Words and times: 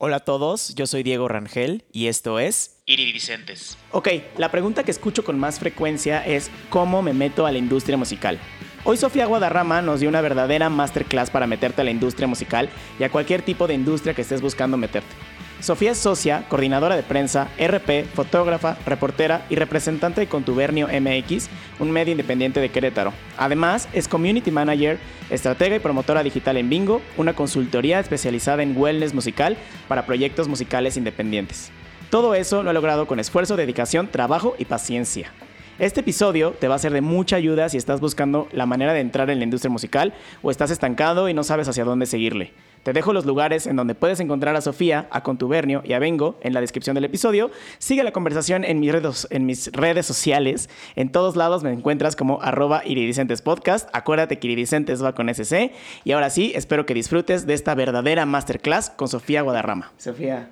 Hola 0.00 0.18
a 0.18 0.20
todos, 0.20 0.76
yo 0.76 0.86
soy 0.86 1.02
Diego 1.02 1.26
Rangel 1.26 1.84
y 1.90 2.06
esto 2.06 2.38
es 2.38 2.80
Iridicentes. 2.86 3.76
Ok, 3.90 4.08
la 4.36 4.48
pregunta 4.48 4.84
que 4.84 4.92
escucho 4.92 5.24
con 5.24 5.36
más 5.40 5.58
frecuencia 5.58 6.24
es 6.24 6.52
¿cómo 6.70 7.02
me 7.02 7.12
meto 7.12 7.46
a 7.46 7.50
la 7.50 7.58
industria 7.58 7.96
musical? 7.96 8.38
Hoy 8.84 8.96
Sofía 8.96 9.26
Guadarrama 9.26 9.82
nos 9.82 9.98
dio 9.98 10.08
una 10.08 10.20
verdadera 10.20 10.70
masterclass 10.70 11.30
para 11.30 11.48
meterte 11.48 11.80
a 11.80 11.84
la 11.84 11.90
industria 11.90 12.28
musical 12.28 12.70
y 13.00 13.02
a 13.02 13.10
cualquier 13.10 13.42
tipo 13.42 13.66
de 13.66 13.74
industria 13.74 14.14
que 14.14 14.22
estés 14.22 14.40
buscando 14.40 14.76
meterte. 14.76 15.12
Sofía 15.60 15.90
es 15.90 15.98
socia, 15.98 16.44
coordinadora 16.48 16.94
de 16.94 17.02
prensa, 17.02 17.48
RP, 17.58 18.04
fotógrafa, 18.14 18.76
reportera 18.86 19.44
y 19.50 19.56
representante 19.56 20.20
de 20.20 20.28
Contubernio 20.28 20.86
MX, 20.86 21.48
un 21.80 21.90
medio 21.90 22.12
independiente 22.12 22.60
de 22.60 22.68
Querétaro. 22.68 23.12
Además, 23.36 23.88
es 23.92 24.06
community 24.06 24.52
manager, 24.52 24.98
estratega 25.30 25.74
y 25.74 25.80
promotora 25.80 26.22
digital 26.22 26.58
en 26.58 26.70
Bingo, 26.70 27.02
una 27.16 27.34
consultoría 27.34 27.98
especializada 27.98 28.62
en 28.62 28.76
wellness 28.76 29.14
musical 29.14 29.56
para 29.88 30.06
proyectos 30.06 30.46
musicales 30.46 30.96
independientes. 30.96 31.72
Todo 32.08 32.36
eso 32.36 32.62
lo 32.62 32.70
ha 32.70 32.72
logrado 32.72 33.08
con 33.08 33.18
esfuerzo, 33.18 33.56
dedicación, 33.56 34.06
trabajo 34.06 34.54
y 34.58 34.64
paciencia. 34.64 35.32
Este 35.80 36.00
episodio 36.00 36.52
te 36.52 36.68
va 36.68 36.76
a 36.76 36.78
ser 36.78 36.92
de 36.92 37.00
mucha 37.00 37.34
ayuda 37.34 37.68
si 37.68 37.76
estás 37.76 38.00
buscando 38.00 38.48
la 38.52 38.66
manera 38.66 38.92
de 38.92 39.00
entrar 39.00 39.28
en 39.28 39.38
la 39.38 39.44
industria 39.44 39.70
musical 39.70 40.14
o 40.40 40.52
estás 40.52 40.70
estancado 40.70 41.28
y 41.28 41.34
no 41.34 41.42
sabes 41.42 41.68
hacia 41.68 41.84
dónde 41.84 42.06
seguirle. 42.06 42.52
Te 42.82 42.92
dejo 42.92 43.12
los 43.12 43.26
lugares 43.26 43.66
en 43.66 43.76
donde 43.76 43.94
puedes 43.94 44.20
encontrar 44.20 44.56
a 44.56 44.60
Sofía, 44.60 45.08
a 45.10 45.22
Contubernio 45.22 45.82
y 45.84 45.92
a 45.92 45.98
Vengo 45.98 46.38
en 46.40 46.54
la 46.54 46.60
descripción 46.60 46.94
del 46.94 47.04
episodio. 47.04 47.50
Sigue 47.78 48.02
la 48.02 48.12
conversación 48.12 48.64
en 48.64 48.80
mis 48.80 48.92
redes, 48.92 49.26
en 49.30 49.46
mis 49.46 49.72
redes 49.72 50.06
sociales. 50.06 50.70
En 50.96 51.10
todos 51.10 51.36
lados 51.36 51.62
me 51.62 51.72
encuentras 51.72 52.16
como 52.16 52.40
arroba 52.42 52.82
iridicentes 52.84 53.42
podcast. 53.42 53.88
Acuérdate 53.92 54.38
que 54.38 54.46
iridicentes 54.48 55.02
va 55.02 55.14
con 55.14 55.28
SC. 55.28 55.72
Y 56.04 56.12
ahora 56.12 56.30
sí, 56.30 56.52
espero 56.54 56.86
que 56.86 56.94
disfrutes 56.94 57.46
de 57.46 57.54
esta 57.54 57.74
verdadera 57.74 58.26
masterclass 58.26 58.90
con 58.90 59.08
Sofía 59.08 59.42
Guadarrama. 59.42 59.92
Sofía, 59.98 60.50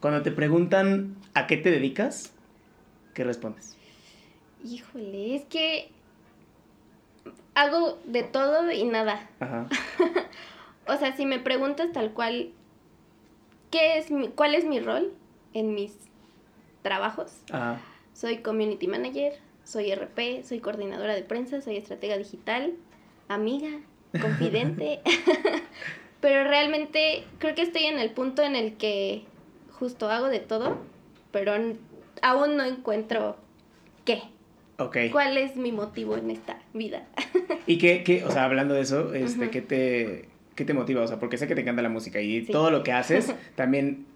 cuando 0.00 0.22
te 0.22 0.30
preguntan 0.30 1.16
a 1.34 1.46
qué 1.46 1.56
te 1.56 1.70
dedicas, 1.70 2.32
¿qué 3.14 3.24
respondes? 3.24 3.76
Híjole, 4.64 5.36
es 5.36 5.44
que 5.44 5.90
hago 7.54 7.98
de 8.04 8.22
todo 8.22 8.70
y 8.70 8.84
nada. 8.84 9.28
Ajá. 9.40 9.66
O 10.86 10.96
sea, 10.96 11.16
si 11.16 11.26
me 11.26 11.38
preguntas 11.38 11.92
tal 11.92 12.12
cual, 12.12 12.50
¿qué 13.70 13.98
es 13.98 14.10
mi, 14.10 14.28
¿cuál 14.28 14.54
es 14.54 14.64
mi 14.64 14.80
rol 14.80 15.12
en 15.52 15.74
mis 15.74 15.96
trabajos? 16.82 17.32
Ajá. 17.50 17.80
Soy 18.12 18.38
community 18.38 18.86
manager, 18.86 19.32
soy 19.64 19.92
RP, 19.92 20.44
soy 20.44 20.60
coordinadora 20.60 21.14
de 21.14 21.22
prensa, 21.22 21.60
soy 21.60 21.76
estratega 21.76 22.16
digital, 22.16 22.74
amiga, 23.28 23.70
confidente. 24.20 25.00
pero 26.20 26.44
realmente 26.44 27.24
creo 27.38 27.54
que 27.54 27.62
estoy 27.62 27.84
en 27.84 27.98
el 27.98 28.10
punto 28.10 28.42
en 28.42 28.56
el 28.56 28.78
que 28.78 29.24
justo 29.72 30.10
hago 30.10 30.28
de 30.28 30.40
todo, 30.40 30.78
pero 31.32 31.52
aún 32.22 32.56
no 32.56 32.64
encuentro 32.64 33.36
qué. 34.04 34.22
Ok. 34.78 34.96
¿Cuál 35.12 35.36
es 35.36 35.56
mi 35.56 35.70
motivo 35.70 36.16
en 36.16 36.30
esta 36.30 36.60
vida? 36.72 37.06
¿Y 37.66 37.78
qué, 37.78 38.02
qué, 38.04 38.24
o 38.24 38.30
sea, 38.30 38.44
hablando 38.44 38.74
de 38.74 38.80
eso, 38.80 39.12
este. 39.12 39.50
¿qué, 39.50 39.60
te, 39.60 40.28
¿qué 40.54 40.64
te 40.64 40.74
motiva? 40.74 41.02
O 41.02 41.06
sea, 41.06 41.18
porque 41.18 41.36
sé 41.38 41.46
que 41.46 41.54
te 41.54 41.60
encanta 41.62 41.82
la 41.82 41.88
música 41.88 42.20
y 42.20 42.44
Sí. 42.46 42.52
todo 42.52 42.70
lo 42.70 42.82
que 42.82 42.92
haces 42.92 43.32
también, 43.56 44.06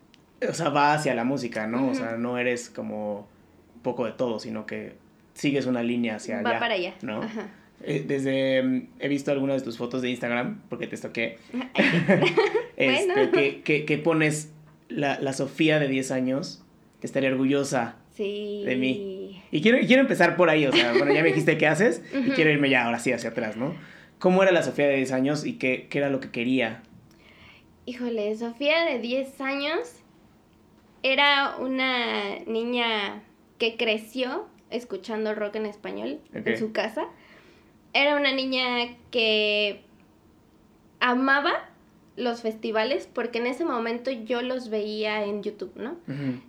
o 0.48 0.53
sea, 0.55 0.69
va 0.70 0.94
hacia 0.94 1.14
la 1.14 1.25
música, 1.25 1.67
¿no? 1.67 1.83
O 1.83 1.91
Ujú. 1.91 1.94
sea, 1.97 2.17
no 2.17 2.39
eres 2.39 2.70
como 2.70 3.28
un 3.77 3.83
poco 3.83 4.05
de 4.06 4.12
todo, 4.12 4.39
sino 4.41 4.66
que 4.66 4.94
sigues 5.34 5.66
una 5.66 5.83
línea 5.83 6.16
hacia 6.16 6.41
allá. 6.41 6.53
Va 6.53 6.59
para 6.59 6.75
allá. 6.75 6.94
¿no? 7.03 7.22
Ajá. 7.22 7.48
Eh, 7.84 8.05
Desde, 8.06 8.61
mm, 8.62 8.89
he 8.98 9.09
visto 9.09 9.31
algunas 9.31 9.61
de 9.61 9.64
tus 9.64 9.78
fotos 9.78 10.03
de 10.03 10.11
Instagram, 10.11 10.62
porque 10.69 10.86
te 10.89 10.97
estoqué, 10.97 11.39
este, 12.77 13.06
Bueno. 13.14 13.31
que, 13.33 13.62
que, 13.62 13.84
que 13.84 13.98
pones 13.98 14.53
la, 14.89 15.19
la 15.20 15.33
Sofía 15.33 15.78
de 15.78 15.89
10 15.89 16.11
años, 16.11 16.64
estaría 17.03 17.31
orgullosa 17.31 17.97
Sí. 18.16 18.64
de 18.66 18.75
mí. 18.77 19.42
Y 19.53 19.61
quiero, 19.62 19.78
quiero 19.86 20.03
empezar 20.03 20.36
por 20.36 20.50
ahí, 20.50 20.66
o 20.66 20.72
sea, 20.72 20.92
bueno, 20.92 21.12
ya 21.14 21.22
me 21.22 21.28
dijiste 21.28 21.56
qué 21.56 21.69
haces 21.69 22.03
y 22.12 22.16
Ujú. 22.19 22.33
quiero 22.34 22.50
irme 22.50 22.69
ya 22.69 22.84
ahora 22.84 22.98
sí 22.98 23.12
hacia 23.12 23.31
atrás, 23.31 23.56
¿no? 23.56 23.75
¿Cómo 24.18 24.42
era 24.42 24.52
la 24.52 24.62
Sofía 24.62 24.88
de 24.88 24.96
10 24.96 25.12
años 25.12 25.46
y 25.46 25.54
qué, 25.54 25.86
qué 25.88 25.98
era 25.98 26.10
lo 26.10 26.20
que 26.20 26.30
quería? 26.30 26.82
Híjole, 27.86 28.36
Sofía 28.36 28.84
de 28.84 28.98
10 28.98 29.40
años 29.40 29.94
era 31.02 31.56
una 31.58 32.38
niña 32.46 33.22
que 33.58 33.76
creció 33.76 34.46
escuchando 34.70 35.34
rock 35.34 35.56
en 35.56 35.66
español 35.66 36.20
en 36.32 36.58
su 36.58 36.72
casa. 36.72 37.06
Era 37.92 38.16
una 38.16 38.32
niña 38.32 38.96
que 39.10 39.82
amaba 41.00 41.70
los 42.16 42.42
festivales 42.42 43.08
porque 43.12 43.38
en 43.38 43.46
ese 43.46 43.64
momento 43.64 44.10
yo 44.10 44.42
los 44.42 44.70
veía 44.70 45.24
en 45.24 45.42
YouTube, 45.42 45.72
¿no? 45.76 45.96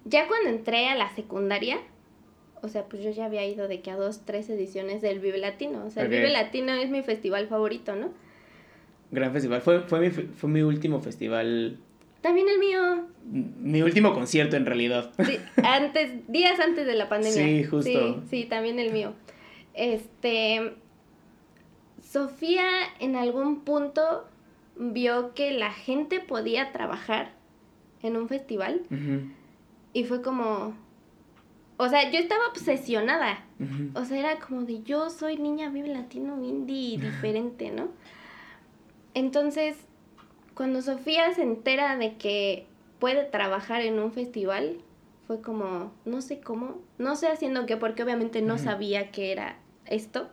Ya 0.06 0.28
cuando 0.28 0.50
entré 0.50 0.88
a 0.88 0.96
la 0.96 1.14
secundaria, 1.16 1.78
o 2.62 2.68
sea, 2.68 2.86
pues 2.86 3.04
yo 3.04 3.12
ya 3.12 3.26
había 3.26 3.46
ido 3.46 3.68
de 3.68 3.82
que 3.82 3.92
a 3.92 3.96
dos, 3.96 4.22
tres 4.26 4.50
ediciones 4.50 5.02
del 5.02 5.20
Vive 5.20 5.38
Latino. 5.38 5.86
O 5.86 5.90
sea, 5.90 6.04
el 6.04 6.10
Vive 6.10 6.30
Latino 6.30 6.74
es 6.74 6.90
mi 6.90 7.02
festival 7.02 7.48
favorito, 7.48 7.96
¿no? 7.96 8.12
Gran 9.12 9.32
festival. 9.34 9.62
Fue, 9.62 9.82
fue, 9.82 10.00
mi, 10.00 10.10
fue 10.10 10.50
mi 10.50 10.62
último 10.62 11.02
festival, 11.02 11.78
También 12.22 12.48
el 12.50 12.60
mío. 12.60 13.08
mi 13.26 13.82
último 13.82 14.14
concierto 14.14 14.56
en 14.56 14.66
realidad. 14.66 15.12
Sí, 15.26 15.38
antes, 15.64 16.12
días 16.28 16.60
antes 16.60 16.86
de 16.86 16.96
la 16.96 17.10
pandemia. 17.10 17.44
Sí, 17.44 17.64
justo. 17.64 17.90
Sí, 17.90 18.16
sí, 18.30 18.46
también 18.46 18.80
el 18.80 18.92
mío. 18.92 19.14
Este, 19.74 20.74
Sofía 22.04 22.68
en 23.00 23.16
algún 23.16 23.62
punto 23.62 24.26
vio 24.76 25.34
que 25.34 25.52
la 25.52 25.72
gente 25.72 26.20
podía 26.20 26.72
trabajar 26.72 27.32
en 28.02 28.16
un 28.16 28.28
festival 28.30 28.82
y 29.94 30.04
fue 30.06 30.22
como, 30.22 30.74
o 31.82 31.88
sea, 31.88 32.12
yo 32.12 32.20
estaba 32.20 32.46
obsesionada. 32.48 33.42
O 33.94 34.04
sea, 34.04 34.20
era 34.20 34.40
como 34.40 34.64
de 34.64 34.84
yo 34.84 35.10
soy 35.10 35.38
niña 35.38 35.70
vive 35.70 35.88
latino 35.88 36.44
indie 36.44 37.00
diferente, 37.00 37.72
¿no? 37.72 37.88
Entonces, 39.14 39.78
cuando 40.56 40.82
Sofía 40.82 41.34
se 41.34 41.42
entera 41.42 41.96
de 41.96 42.18
que 42.18 42.68
puede 43.00 43.24
trabajar 43.24 43.80
en 43.82 43.98
un 43.98 44.12
festival, 44.12 44.82
fue 45.26 45.40
como, 45.40 45.94
no 46.04 46.22
sé 46.22 46.42
cómo, 46.42 46.82
no 46.98 47.16
sé 47.16 47.30
haciendo 47.30 47.66
qué, 47.66 47.78
porque 47.78 48.04
obviamente 48.04 48.42
no 48.42 48.58
sabía 48.58 49.10
qué 49.12 49.32
era 49.32 49.56
esto. 49.86 50.28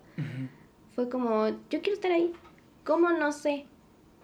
Fue 0.97 1.09
como, 1.09 1.47
yo 1.71 1.81
quiero 1.81 1.93
estar 1.93 2.11
ahí. 2.11 2.33
¿Cómo? 2.84 3.11
No 3.11 3.31
sé. 3.31 3.67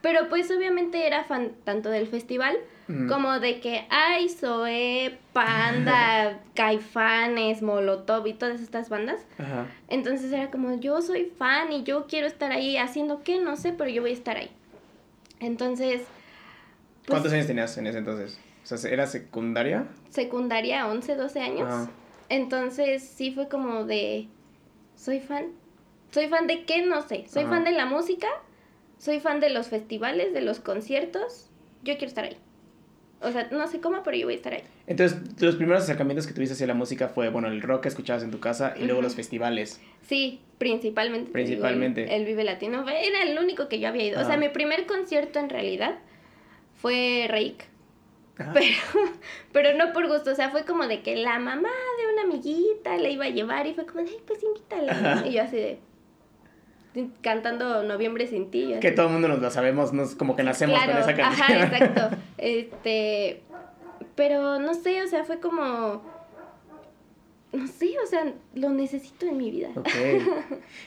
Pero 0.01 0.29
pues 0.29 0.51
obviamente 0.51 1.07
era 1.07 1.23
fan 1.23 1.53
tanto 1.63 1.89
del 1.89 2.09
festival 2.09 2.57
Ujú. 2.89 3.07
como 3.09 3.39
de 3.41 3.61
que 3.61 3.87
hay 3.91 4.29
Zoe, 4.29 5.19
Panda, 5.33 6.41
Caifanes, 6.55 7.63
Molotov 7.63 8.27
y 8.27 8.35
todas 8.35 8.61
estas 8.61 8.89
bandas. 8.89 9.21
Ajá. 9.39 9.67
Entonces 9.89 10.33
era 10.33 10.51
como, 10.51 10.79
yo 10.81 11.01
soy 11.01 11.27
fan 11.37 11.73
y 11.73 11.85
yo 11.85 12.07
quiero 12.07 12.27
estar 12.27 12.51
ahí 12.53 12.77
haciendo 12.77 13.23
qué, 13.23 13.39
no 13.39 13.57
sé, 13.57 13.73
pero 13.73 13.89
yo 13.91 14.03
voy 14.03 14.11
a 14.11 14.15
estar 14.15 14.37
ahí. 14.37 14.51
Entonces, 15.41 16.03
pues, 17.07 17.09
¿Cuántos 17.09 17.33
años 17.33 17.47
tenías 17.47 17.77
en 17.79 17.87
ese 17.87 17.99
entonces? 17.99 18.39
O 18.65 18.77
sea, 18.77 18.91
¿era 18.91 19.07
secundaria? 19.07 19.87
secundaria, 20.11 20.87
11, 20.87 21.17
12 21.17 21.41
años. 21.41 21.63
Ajá. 21.69 21.91
Entonces 22.29 23.03
sí 23.03 23.33
fue 23.33 23.49
como 23.49 23.85
de, 23.85 24.29
soy 24.97 25.21
fan. 25.21 25.47
¿Soy 26.11 26.29
fan 26.29 26.47
de 26.47 26.65
qué? 26.65 26.83
No 26.83 27.03
sé. 27.03 27.27
Soy 27.29 27.43
Ajá. 27.45 27.55
fan 27.55 27.65
de 27.65 27.73
la 27.73 27.87
música, 27.87 28.29
soy 28.99 29.21
fan 29.21 29.41
de 29.41 29.51
los 29.51 29.69
festivales, 29.69 30.33
de 30.33 30.43
los 30.43 30.61
conciertos. 30.61 31.49
Yo 31.83 31.95
quiero 31.95 32.07
estar 32.07 32.25
ahí. 32.25 32.37
O 33.23 33.31
sea, 33.33 33.49
no 33.51 33.67
sé 33.69 33.81
cómo, 33.81 34.03
pero 34.03 34.17
yo 34.17 34.27
voy 34.27 34.35
a 34.35 34.37
estar 34.37 34.53
ahí. 34.53 34.63
Entonces, 34.87 35.19
los 35.41 35.57
primeros 35.57 35.83
acercamientos 35.85 36.27
que 36.27 36.33
tuviste 36.35 36.55
hacia 36.55 36.67
la 36.67 36.75
música 36.75 37.09
fue, 37.09 37.29
bueno, 37.31 37.49
el 37.49 37.63
rock 37.63 37.83
que 37.83 37.89
escuchabas 37.89 38.23
en 38.23 38.31
tu 38.31 38.41
casa 38.41 38.75
y 38.79 38.85
luego 38.85 39.01
los 39.03 39.15
festivales. 39.15 39.81
Sí, 40.03 40.41
principalmente. 40.59 41.29
el- 41.29 41.33
Principalmente. 41.33 42.15
El, 42.17 42.25
Vive 42.25 42.45
Latino 42.45 42.85
era 42.89 43.23
el 43.23 43.39
único 43.39 43.69
que 43.69 43.79
yo 43.81 43.89
había 43.89 44.05
ido. 44.07 44.21
O 44.21 44.25
sea, 44.25 44.37
mi 44.37 44.49
primer 44.49 44.87
concierto 44.87 45.39
en 45.39 45.49
realidad 45.49 45.99
fue 46.77 47.27
Reik. 47.29 47.65
Ajá. 48.39 48.53
Pero, 48.55 48.75
pero 49.53 49.77
no 49.77 49.93
por 49.93 50.09
gusto. 50.09 50.31
O 50.31 50.35
sea, 50.35 50.51
fue 50.51 50.65
como 50.65 50.87
de 50.87 51.03
que 51.03 51.17
la 51.17 51.39
mamá 51.39 51.69
de 51.99 52.13
una 52.13 52.23
amiguita 52.23 52.97
le 52.97 53.13
iba 53.13 53.27
a 53.27 53.31
llevar 53.31 53.67
y 53.67 53.75
fue 53.75 53.87
como 53.87 54.03
de, 54.05 54.11
ay, 54.11 54.17
pues 54.27 54.43
invítala. 54.43 55.25
Y 55.27 55.33
yo 55.35 55.43
así 55.43 55.57
de. 55.57 55.79
Cantando 57.23 57.83
Noviembre 57.83 58.27
sin 58.27 58.51
ti. 58.51 58.75
Que 58.81 58.93
todo 58.93 59.07
el 59.07 59.13
mundo 59.13 59.29
nos 59.29 59.41
lo 59.41 59.51
sabemos, 59.51 59.93
nos, 59.93 60.15
como 60.15 60.37
que 60.37 60.43
nacemos 60.43 60.79
con 60.79 60.97
esa 60.97 61.15
canción. 61.15 61.59
Ajá, 61.59 61.65
exacto. 61.65 62.17
Este, 62.39 63.41
pero 64.15 64.59
no 64.59 64.75
sé, 64.75 65.01
o 65.03 65.07
sea, 65.07 65.25
fue 65.25 65.39
como, 65.39 66.03
no 67.53 67.67
sé, 67.67 67.95
o 68.03 68.07
sea, 68.07 68.33
lo 68.55 68.71
necesito 68.71 69.27
en 69.27 69.37
mi 69.37 69.51
vida. 69.51 69.69
Ok. 69.77 69.89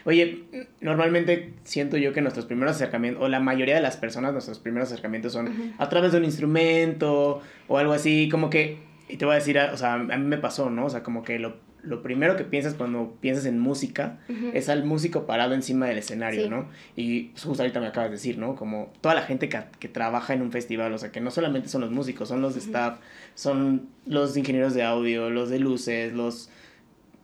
Oye, 0.05 0.43
normalmente 0.81 1.53
siento 1.63 1.97
yo 1.97 2.11
que 2.11 2.21
nuestros 2.21 2.45
primeros 2.45 2.75
acercamientos, 2.75 3.23
o 3.23 3.27
la 3.27 3.39
mayoría 3.39 3.75
de 3.75 3.81
las 3.81 3.97
personas, 3.97 4.33
nuestros 4.33 4.59
primeros 4.59 4.91
acercamientos 4.91 5.33
son 5.33 5.73
a 5.77 5.89
través 5.89 6.11
de 6.11 6.17
un 6.17 6.25
instrumento 6.25 7.41
o 7.67 7.77
algo 7.77 7.93
así, 7.93 8.29
como 8.29 8.49
que, 8.49 8.79
y 9.07 9.17
te 9.17 9.25
voy 9.25 9.33
a 9.33 9.35
decir, 9.35 9.57
o 9.57 9.77
sea, 9.77 9.93
a 9.93 9.97
mí 9.97 10.25
me 10.25 10.37
pasó, 10.37 10.69
¿no? 10.69 10.85
O 10.85 10.89
sea, 10.89 11.03
como 11.03 11.23
que 11.23 11.39
lo, 11.39 11.55
lo 11.85 12.01
primero 12.01 12.35
que 12.35 12.43
piensas 12.43 12.73
cuando 12.73 13.15
piensas 13.21 13.45
en 13.45 13.59
música 13.59 14.17
es 14.53 14.69
al 14.69 14.83
músico 14.85 15.25
parado 15.25 15.53
encima 15.53 15.85
del 15.87 15.97
escenario, 15.99 16.43
Sí. 16.43 16.49
¿no? 16.49 16.67
Y 16.95 17.23
pues, 17.25 17.43
justo 17.43 17.63
ahorita 17.63 17.79
me 17.79 17.87
acabas 17.87 18.09
de 18.09 18.15
decir, 18.15 18.37
¿no? 18.37 18.55
Como 18.55 18.91
toda 19.01 19.15
la 19.15 19.21
gente 19.21 19.49
que, 19.49 19.59
que 19.79 19.87
trabaja 19.87 20.33
en 20.33 20.41
un 20.41 20.51
festival, 20.51 20.93
o 20.93 20.97
sea, 20.97 21.11
que 21.11 21.21
no 21.21 21.31
solamente 21.31 21.69
son 21.69 21.81
los 21.81 21.91
músicos, 21.91 22.27
son 22.27 22.41
los 22.41 22.53
de 22.55 22.59
staff, 22.59 22.99
son 23.35 23.87
los 24.05 24.35
ingenieros 24.35 24.73
de 24.73 24.83
audio, 24.83 25.29
los 25.29 25.49
de 25.49 25.59
luces, 25.59 26.13
los... 26.13 26.49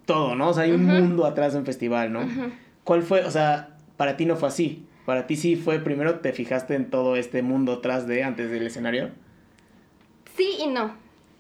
Todo, 0.06 0.36
¿no? 0.36 0.50
O 0.50 0.54
sea, 0.54 0.64
hay 0.64 0.72
un 0.72 0.86
mundo 0.86 1.26
atrás 1.26 1.54
de 1.54 1.60
un 1.60 1.66
festival, 1.66 2.12
¿no? 2.12 2.28
¿Cuál 2.84 3.04
fue, 3.04 3.24
o 3.24 3.32
sea, 3.32 3.76
para 3.98 4.18
ti 4.18 4.26
no 4.26 4.36
fue 4.36 4.50
así? 4.50 4.86
Para 5.06 5.28
ti 5.28 5.36
sí 5.36 5.56
fue, 5.56 5.80
primero 5.80 6.20
te 6.20 6.34
fijaste 6.34 6.76
en 6.76 6.90
todo 6.90 7.16
este 7.16 7.42
mundo 7.42 7.74
atrás 7.74 8.08
de, 8.08 8.24
antes 8.24 8.50
del 8.52 8.66
escenario. 8.68 9.10
Sí 10.36 10.58
y 10.64 10.68
no. 10.68 10.96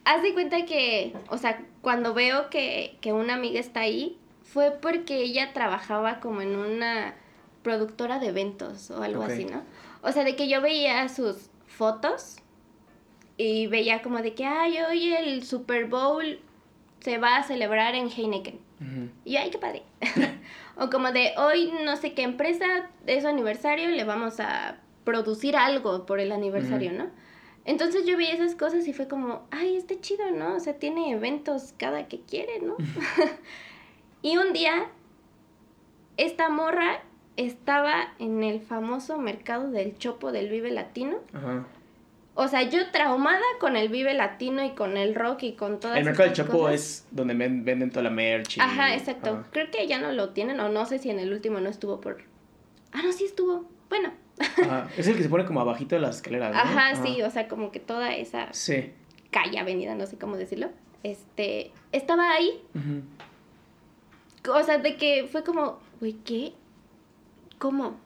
Haz 0.05 0.23
de 0.23 0.33
cuenta 0.33 0.65
que, 0.65 1.13
o 1.29 1.37
sea, 1.37 1.61
cuando 1.81 2.13
veo 2.13 2.49
que, 2.49 2.97
que 3.01 3.13
una 3.13 3.33
amiga 3.35 3.59
está 3.59 3.81
ahí, 3.81 4.17
fue 4.43 4.71
porque 4.71 5.17
ella 5.21 5.53
trabajaba 5.53 6.19
como 6.19 6.41
en 6.41 6.55
una 6.55 7.15
productora 7.63 8.19
de 8.19 8.27
eventos 8.27 8.91
o 8.91 9.01
algo 9.03 9.23
así, 9.23 9.45
¿no? 9.45 9.63
O 10.01 10.11
sea, 10.11 10.23
de 10.23 10.35
que 10.35 10.49
yo 10.49 10.61
veía 10.61 11.07
sus 11.09 11.49
fotos 11.67 12.37
y 13.37 13.67
veía 13.67 14.01
como 14.01 14.21
de 14.21 14.33
que, 14.33 14.45
ay, 14.45 14.79
hoy 14.81 15.13
el 15.13 15.43
Super 15.43 15.85
Bowl 15.85 16.39
se 16.99 17.17
va 17.17 17.37
a 17.37 17.43
celebrar 17.43 17.95
en 17.95 18.09
Heineken. 18.09 18.59
Y 19.25 19.33
yo, 19.33 19.39
ay, 19.39 19.51
qué 19.51 19.59
padre. 19.59 19.83
o 20.75 20.89
como 20.89 21.11
de 21.11 21.33
hoy 21.37 21.71
no 21.85 21.97
sé 21.97 22.13
qué 22.13 22.23
empresa 22.23 22.89
es 23.05 23.23
su 23.23 23.29
aniversario, 23.29 23.89
le 23.89 24.03
vamos 24.03 24.39
a 24.39 24.77
producir 25.03 25.55
algo 25.55 26.05
por 26.07 26.19
el 26.19 26.31
aniversario. 26.31 26.91
¿no? 26.91 27.05
Entonces 27.65 28.05
yo 28.05 28.17
vi 28.17 28.25
esas 28.27 28.55
cosas 28.55 28.87
y 28.87 28.93
fue 28.93 29.07
como, 29.07 29.43
ay, 29.51 29.75
está 29.77 29.99
chido, 29.99 30.31
¿no? 30.31 30.55
O 30.55 30.59
sea, 30.59 30.73
tiene 30.79 31.11
eventos 31.11 31.73
cada 31.77 32.07
que 32.07 32.19
quiere, 32.21 32.59
¿no? 32.61 32.75
y 34.21 34.37
un 34.37 34.53
día, 34.53 34.87
esta 36.17 36.49
morra 36.49 37.01
estaba 37.37 38.13
en 38.19 38.43
el 38.43 38.61
famoso 38.61 39.17
mercado 39.17 39.69
del 39.71 39.97
Chopo 39.97 40.31
del 40.31 40.49
Vive 40.49 40.71
Latino. 40.71 41.17
Ajá. 41.33 41.65
O 42.33 42.47
sea, 42.47 42.63
yo 42.63 42.91
traumada 42.91 43.41
con 43.59 43.75
el 43.75 43.89
Vive 43.89 44.13
Latino 44.13 44.63
y 44.63 44.71
con 44.71 44.95
el 44.97 45.15
rock 45.15 45.43
y 45.43 45.53
con 45.53 45.79
todas 45.79 45.97
El 45.97 46.05
mercado 46.05 46.29
del 46.29 46.35
Chopo 46.37 46.51
cosas. 46.59 46.73
es 46.75 47.07
donde 47.11 47.33
ven- 47.33 47.65
venden 47.65 47.89
toda 47.89 48.03
la 48.03 48.09
merch. 48.09 48.57
y- 48.57 48.61
Ajá, 48.61 48.95
exacto. 48.95 49.31
Ajá. 49.31 49.47
Creo 49.51 49.69
que 49.69 49.85
ya 49.87 49.99
no 49.99 50.11
lo 50.13 50.29
tienen, 50.29 50.59
o 50.61 50.69
no 50.69 50.85
sé 50.85 50.97
si 50.99 51.09
en 51.09 51.19
el 51.19 51.31
último 51.33 51.59
no 51.59 51.69
estuvo 51.69 51.99
por. 52.01 52.23
Ah, 52.93 53.01
no, 53.03 53.11
sí 53.11 53.25
estuvo. 53.25 53.65
Bueno. 53.89 54.11
Ajá. 54.61 54.89
Es 54.97 55.07
el 55.07 55.15
que 55.17 55.23
se 55.23 55.29
pone 55.29 55.45
como 55.45 55.61
abajito 55.61 55.95
de 55.95 56.01
las 56.01 56.17
escaleras, 56.17 56.53
¿no? 56.53 56.59
Ajá, 56.59 56.95
sí, 57.03 57.21
o 57.21 57.29
sea, 57.29 57.47
como 57.47 57.71
que 57.71 57.79
toda 57.79 58.13
esa 58.15 58.51
Sí. 58.53 58.91
calle, 59.31 59.59
avenida, 59.59 59.95
no 59.95 60.05
sé 60.07 60.17
cómo 60.17 60.37
decirlo. 60.37 60.69
Este. 61.03 61.71
Estaba 61.91 62.31
ahí. 62.31 62.61
O 64.49 64.63
sea, 64.63 64.77
de 64.79 64.97
que 64.97 65.27
fue 65.31 65.43
como, 65.43 65.79
güey, 65.99 66.13
¿qué? 66.13 66.53
¿Cómo? 67.59 67.97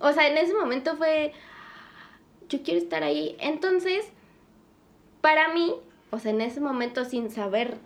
O 0.00 0.12
sea, 0.12 0.28
en 0.28 0.36
ese 0.36 0.54
momento 0.54 0.96
fue. 0.96 1.32
Yo 2.48 2.62
quiero 2.62 2.78
estar 2.80 3.02
ahí. 3.02 3.36
Entonces, 3.40 4.06
para 5.20 5.52
mí, 5.54 5.72
o 6.10 6.18
sea, 6.18 6.32
en 6.32 6.40
ese 6.40 6.60
momento 6.60 7.04
sin 7.04 7.30
saber 7.30 7.76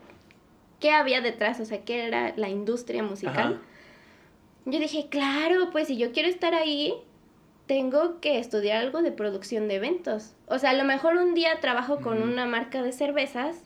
qué 0.81 0.91
había 0.91 1.21
detrás, 1.21 1.61
o 1.61 1.65
sea, 1.65 1.85
qué 1.85 2.07
era 2.07 2.33
la 2.37 2.49
industria 2.49 3.03
musical, 3.03 3.55
Ajá. 3.55 3.61
yo 4.67 4.79
dije, 4.79 5.09
claro, 5.11 5.71
pues 5.71 5.89
si 5.89 5.97
yo 5.97 6.13
quiero 6.13 6.29
estar 6.29 6.55
ahí, 6.55 6.95
tengo 7.67 8.21
que 8.21 8.39
estudiar 8.39 8.79
algo 8.79 9.03
de 9.03 9.13
producción 9.13 9.69
de 9.69 9.77
eventos. 9.77 10.35
O 10.47 10.59
sea, 10.59 10.71
a 10.71 10.75
lo 10.75 10.85
mejor 10.85 11.17
un 11.17 11.35
día 11.35 11.61
trabajo 11.61 12.01
con 12.01 12.23
una 12.23 12.47
marca 12.47 12.83
de 12.83 12.93
cervezas 12.93 13.57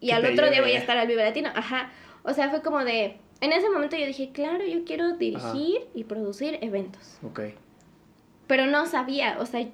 y 0.00 0.10
al 0.12 0.24
otro 0.24 0.50
día 0.50 0.62
voy 0.62 0.72
a 0.72 0.78
estar 0.78 0.96
al 0.96 1.06
Vive 1.06 1.24
Latino. 1.24 1.50
Ajá. 1.54 1.90
O 2.22 2.32
sea, 2.32 2.50
fue 2.50 2.62
como 2.62 2.84
de... 2.84 3.18
En 3.40 3.52
ese 3.52 3.68
momento 3.68 3.96
yo 3.96 4.06
dije, 4.06 4.30
claro, 4.32 4.64
yo 4.64 4.84
quiero 4.84 5.16
dirigir 5.16 5.86
y 5.94 6.04
producir 6.04 6.58
eventos. 6.62 7.18
Ok. 7.22 7.40
Pero 8.46 8.66
no 8.66 8.86
sabía, 8.86 9.36
o 9.40 9.46
sea, 9.46 9.66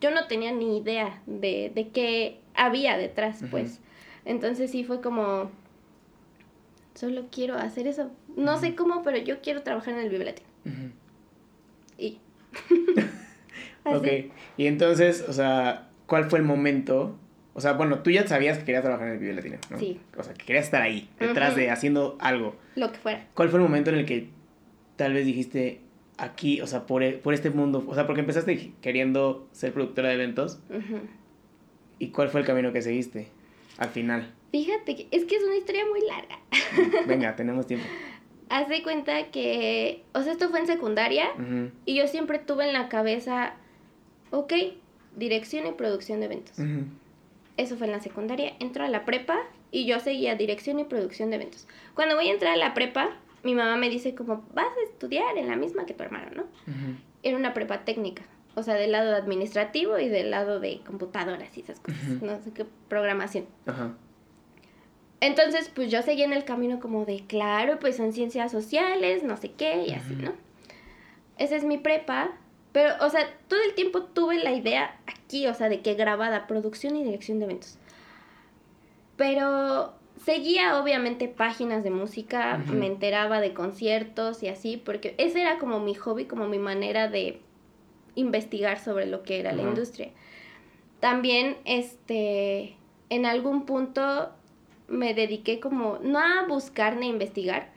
yo 0.00 0.10
no 0.10 0.26
tenía 0.26 0.52
ni 0.52 0.76
idea 0.78 1.22
de, 1.24 1.72
de 1.74 1.88
qué 1.88 2.40
había 2.54 2.98
detrás, 2.98 3.42
pues. 3.50 3.80
Entonces 4.24 4.70
sí 4.70 4.84
fue 4.84 5.00
como... 5.00 5.50
Solo 6.94 7.26
quiero 7.30 7.54
hacer 7.54 7.86
eso. 7.86 8.10
No 8.36 8.58
sé 8.58 8.74
cómo, 8.74 9.02
pero 9.02 9.18
yo 9.18 9.40
quiero 9.40 9.62
trabajar 9.62 9.94
en 9.94 10.00
el 10.00 10.10
Vive 10.10 10.24
Latino. 10.24 10.48
Ok. 13.84 14.08
Y 14.56 14.66
entonces, 14.66 15.24
o 15.28 15.32
sea, 15.32 15.88
¿cuál 16.06 16.28
fue 16.28 16.40
el 16.40 16.44
momento? 16.44 17.16
O 17.54 17.60
sea, 17.60 17.74
bueno, 17.74 18.00
tú 18.00 18.10
ya 18.10 18.26
sabías 18.26 18.58
que 18.58 18.64
querías 18.64 18.82
trabajar 18.82 19.06
en 19.06 19.12
el 19.14 19.18
Vive 19.20 19.34
Latino, 19.34 19.58
¿no? 19.70 19.78
Sí. 19.78 20.00
O 20.18 20.22
sea, 20.24 20.34
que 20.34 20.44
querías 20.44 20.64
estar 20.64 20.82
ahí, 20.82 21.08
detrás 21.20 21.54
de, 21.54 21.70
haciendo 21.70 22.16
algo. 22.20 22.56
Lo 22.74 22.90
que 22.92 22.98
fuera. 22.98 23.26
¿Cuál 23.34 23.48
fue 23.48 23.60
el 23.60 23.62
momento 23.62 23.90
en 23.90 23.96
el 23.98 24.04
que 24.04 24.28
tal 24.96 25.12
vez 25.14 25.24
dijiste 25.24 25.80
aquí, 26.18 26.60
o 26.60 26.66
sea, 26.66 26.84
por, 26.86 27.02
e- 27.04 27.12
por 27.12 27.32
este 27.32 27.50
mundo? 27.50 27.84
O 27.86 27.94
sea, 27.94 28.06
porque 28.06 28.20
empezaste 28.20 28.72
queriendo 28.82 29.46
ser 29.52 29.72
productora 29.72 30.08
de 30.08 30.14
eventos. 30.16 30.58
Ujú. 30.68 31.00
¿Y 31.98 32.08
cuál 32.08 32.28
fue 32.28 32.40
el 32.40 32.46
camino 32.46 32.72
que 32.72 32.82
seguiste 32.82 33.28
al 33.78 33.88
final? 33.90 34.32
Fíjate 34.50 34.96
que 34.96 35.08
es 35.12 35.24
que 35.24 35.36
es 35.36 35.42
una 35.44 35.56
historia 35.56 35.84
muy 35.88 36.00
larga. 36.00 36.38
Venga, 37.06 37.36
tenemos 37.36 37.66
tiempo. 37.66 37.86
Haz 38.48 38.68
de 38.68 38.82
cuenta 38.82 39.30
que, 39.30 40.04
o 40.14 40.22
sea, 40.22 40.32
esto 40.32 40.48
fue 40.50 40.60
en 40.60 40.66
secundaria 40.66 41.28
y 41.84 41.96
yo 41.96 42.06
siempre 42.06 42.38
tuve 42.38 42.66
en 42.66 42.72
la 42.72 42.88
cabeza, 42.88 43.54
ok, 44.30 44.52
dirección 45.16 45.66
y 45.66 45.72
producción 45.72 46.20
de 46.20 46.26
eventos. 46.26 46.58
Eso 47.56 47.76
fue 47.76 47.86
en 47.86 47.92
la 47.92 48.00
secundaria. 48.00 48.54
Entro 48.60 48.84
a 48.84 48.88
la 48.88 49.04
prepa 49.04 49.38
y 49.70 49.86
yo 49.86 49.98
seguía 50.00 50.36
dirección 50.36 50.78
y 50.78 50.84
producción 50.84 51.30
de 51.30 51.36
eventos. 51.36 51.66
Cuando 51.94 52.14
voy 52.14 52.28
a 52.28 52.32
entrar 52.32 52.52
a 52.52 52.56
la 52.56 52.74
prepa, 52.74 53.16
mi 53.42 53.54
mamá 53.54 53.76
me 53.76 53.88
dice 53.88 54.14
como, 54.14 54.44
vas 54.54 54.66
a 54.66 54.90
estudiar 54.90 55.36
en 55.38 55.48
la 55.48 55.56
misma 55.56 55.86
que 55.86 55.94
tu 55.94 56.02
hermano, 56.02 56.30
¿no? 56.34 56.42
Ujú. 56.42 56.96
Era 57.22 57.36
una 57.36 57.54
prepa 57.54 57.84
técnica. 57.84 58.22
O 58.54 58.62
sea, 58.62 58.74
del 58.74 58.92
lado 58.92 59.14
administrativo 59.14 59.98
y 59.98 60.08
del 60.08 60.30
lado 60.30 60.60
de 60.60 60.80
computadoras 60.86 61.56
y 61.58 61.60
esas 61.60 61.78
cosas. 61.80 62.22
No 62.22 62.40
sé 62.40 62.52
qué 62.52 62.64
programación. 62.88 63.46
Ajá. 63.66 63.94
Entonces, 65.20 65.70
pues 65.74 65.90
yo 65.90 66.02
seguí 66.02 66.22
en 66.22 66.32
el 66.32 66.44
camino 66.44 66.78
como 66.78 67.04
de, 67.04 67.24
claro, 67.26 67.78
pues 67.78 67.96
son 67.96 68.12
ciencias 68.12 68.52
sociales, 68.52 69.22
no 69.22 69.36
sé 69.36 69.52
qué, 69.52 69.84
y 69.86 69.92
así. 69.92 70.14
¿no? 70.14 70.32
Esa 71.38 71.56
es 71.56 71.64
mi 71.64 71.78
prepa, 71.78 72.30
pero, 72.72 72.94
o 73.00 73.08
sea, 73.08 73.26
todo 73.48 73.60
el 73.66 73.74
tiempo 73.74 74.02
tuve 74.02 74.38
la 74.38 74.52
idea 74.52 74.98
aquí, 75.06 75.46
o 75.46 75.54
sea, 75.54 75.68
de 75.68 75.80
que 75.80 75.94
grabada, 75.94 76.46
producción 76.46 76.96
y 76.96 77.04
dirección 77.04 77.38
de 77.38 77.46
eventos. 77.46 77.78
Pero 79.16 79.94
seguía 80.24 80.78
obviamente 80.78 81.28
páginas 81.28 81.82
de 81.82 81.90
música, 81.90 82.58
me 82.70 82.86
enteraba 82.86 83.40
de 83.40 83.54
conciertos 83.54 84.42
y 84.42 84.48
así, 84.48 84.76
porque 84.76 85.14
ese 85.16 85.40
era 85.40 85.58
como 85.58 85.80
mi 85.80 85.94
hobby, 85.94 86.26
como 86.26 86.48
mi 86.48 86.58
manera 86.58 87.08
de 87.08 87.40
investigar 88.14 88.78
sobre 88.78 89.06
lo 89.06 89.22
que 89.22 89.40
era 89.40 89.52
la 89.52 89.62
industria. 89.62 90.10
También, 91.00 91.56
este, 91.64 92.76
en 93.08 93.26
algún 93.26 93.66
punto 93.66 94.30
me 94.88 95.14
dediqué 95.14 95.60
como, 95.60 95.98
no 96.02 96.18
a 96.18 96.46
buscar 96.46 96.96
ni 96.96 97.06
a 97.06 97.10
investigar, 97.10 97.68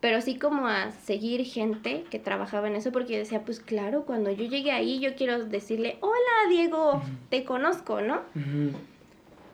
pero 0.00 0.20
sí 0.20 0.38
como 0.38 0.66
a 0.68 0.92
seguir 0.92 1.44
gente 1.44 2.04
que 2.10 2.18
trabajaba 2.18 2.68
en 2.68 2.76
eso, 2.76 2.92
porque 2.92 3.14
yo 3.14 3.18
decía, 3.18 3.44
pues 3.44 3.60
claro, 3.60 4.04
cuando 4.04 4.30
yo 4.30 4.44
llegue 4.44 4.70
ahí, 4.70 5.00
yo 5.00 5.14
quiero 5.16 5.44
decirle, 5.46 5.98
hola 6.00 6.48
Diego, 6.50 7.02
te 7.30 7.44
conozco, 7.44 8.00
¿no? 8.00 8.20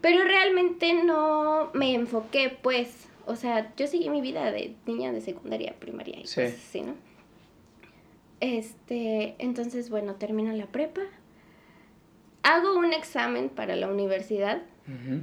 Pero 0.01 0.25
realmente 0.25 0.93
no 0.93 1.71
me 1.73 1.95
enfoqué, 1.95 2.59
pues, 2.63 3.09
o 3.27 3.37
sea, 3.37 3.73
yo 3.77 3.87
seguí 3.87 4.11
mi 4.11 4.21
vida 4.21 4.51
de 4.53 4.75
niña 4.85 5.13
de 5.13 5.23
secundaria, 5.23 5.75
primaria 5.79 6.21
y 6.21 6.27
Sí. 6.27 6.43
cosas 6.43 6.55
así, 6.55 6.81
¿no? 6.83 6.95
Este, 8.41 9.37
entonces, 9.39 9.89
bueno, 9.89 10.17
termino 10.17 10.53
la 10.53 10.67
prepa. 10.67 11.01
Hago 12.43 12.77
un 12.77 12.93
examen 12.93 13.49
para 13.49 13.77
la 13.77 13.89
universidad, 13.89 14.61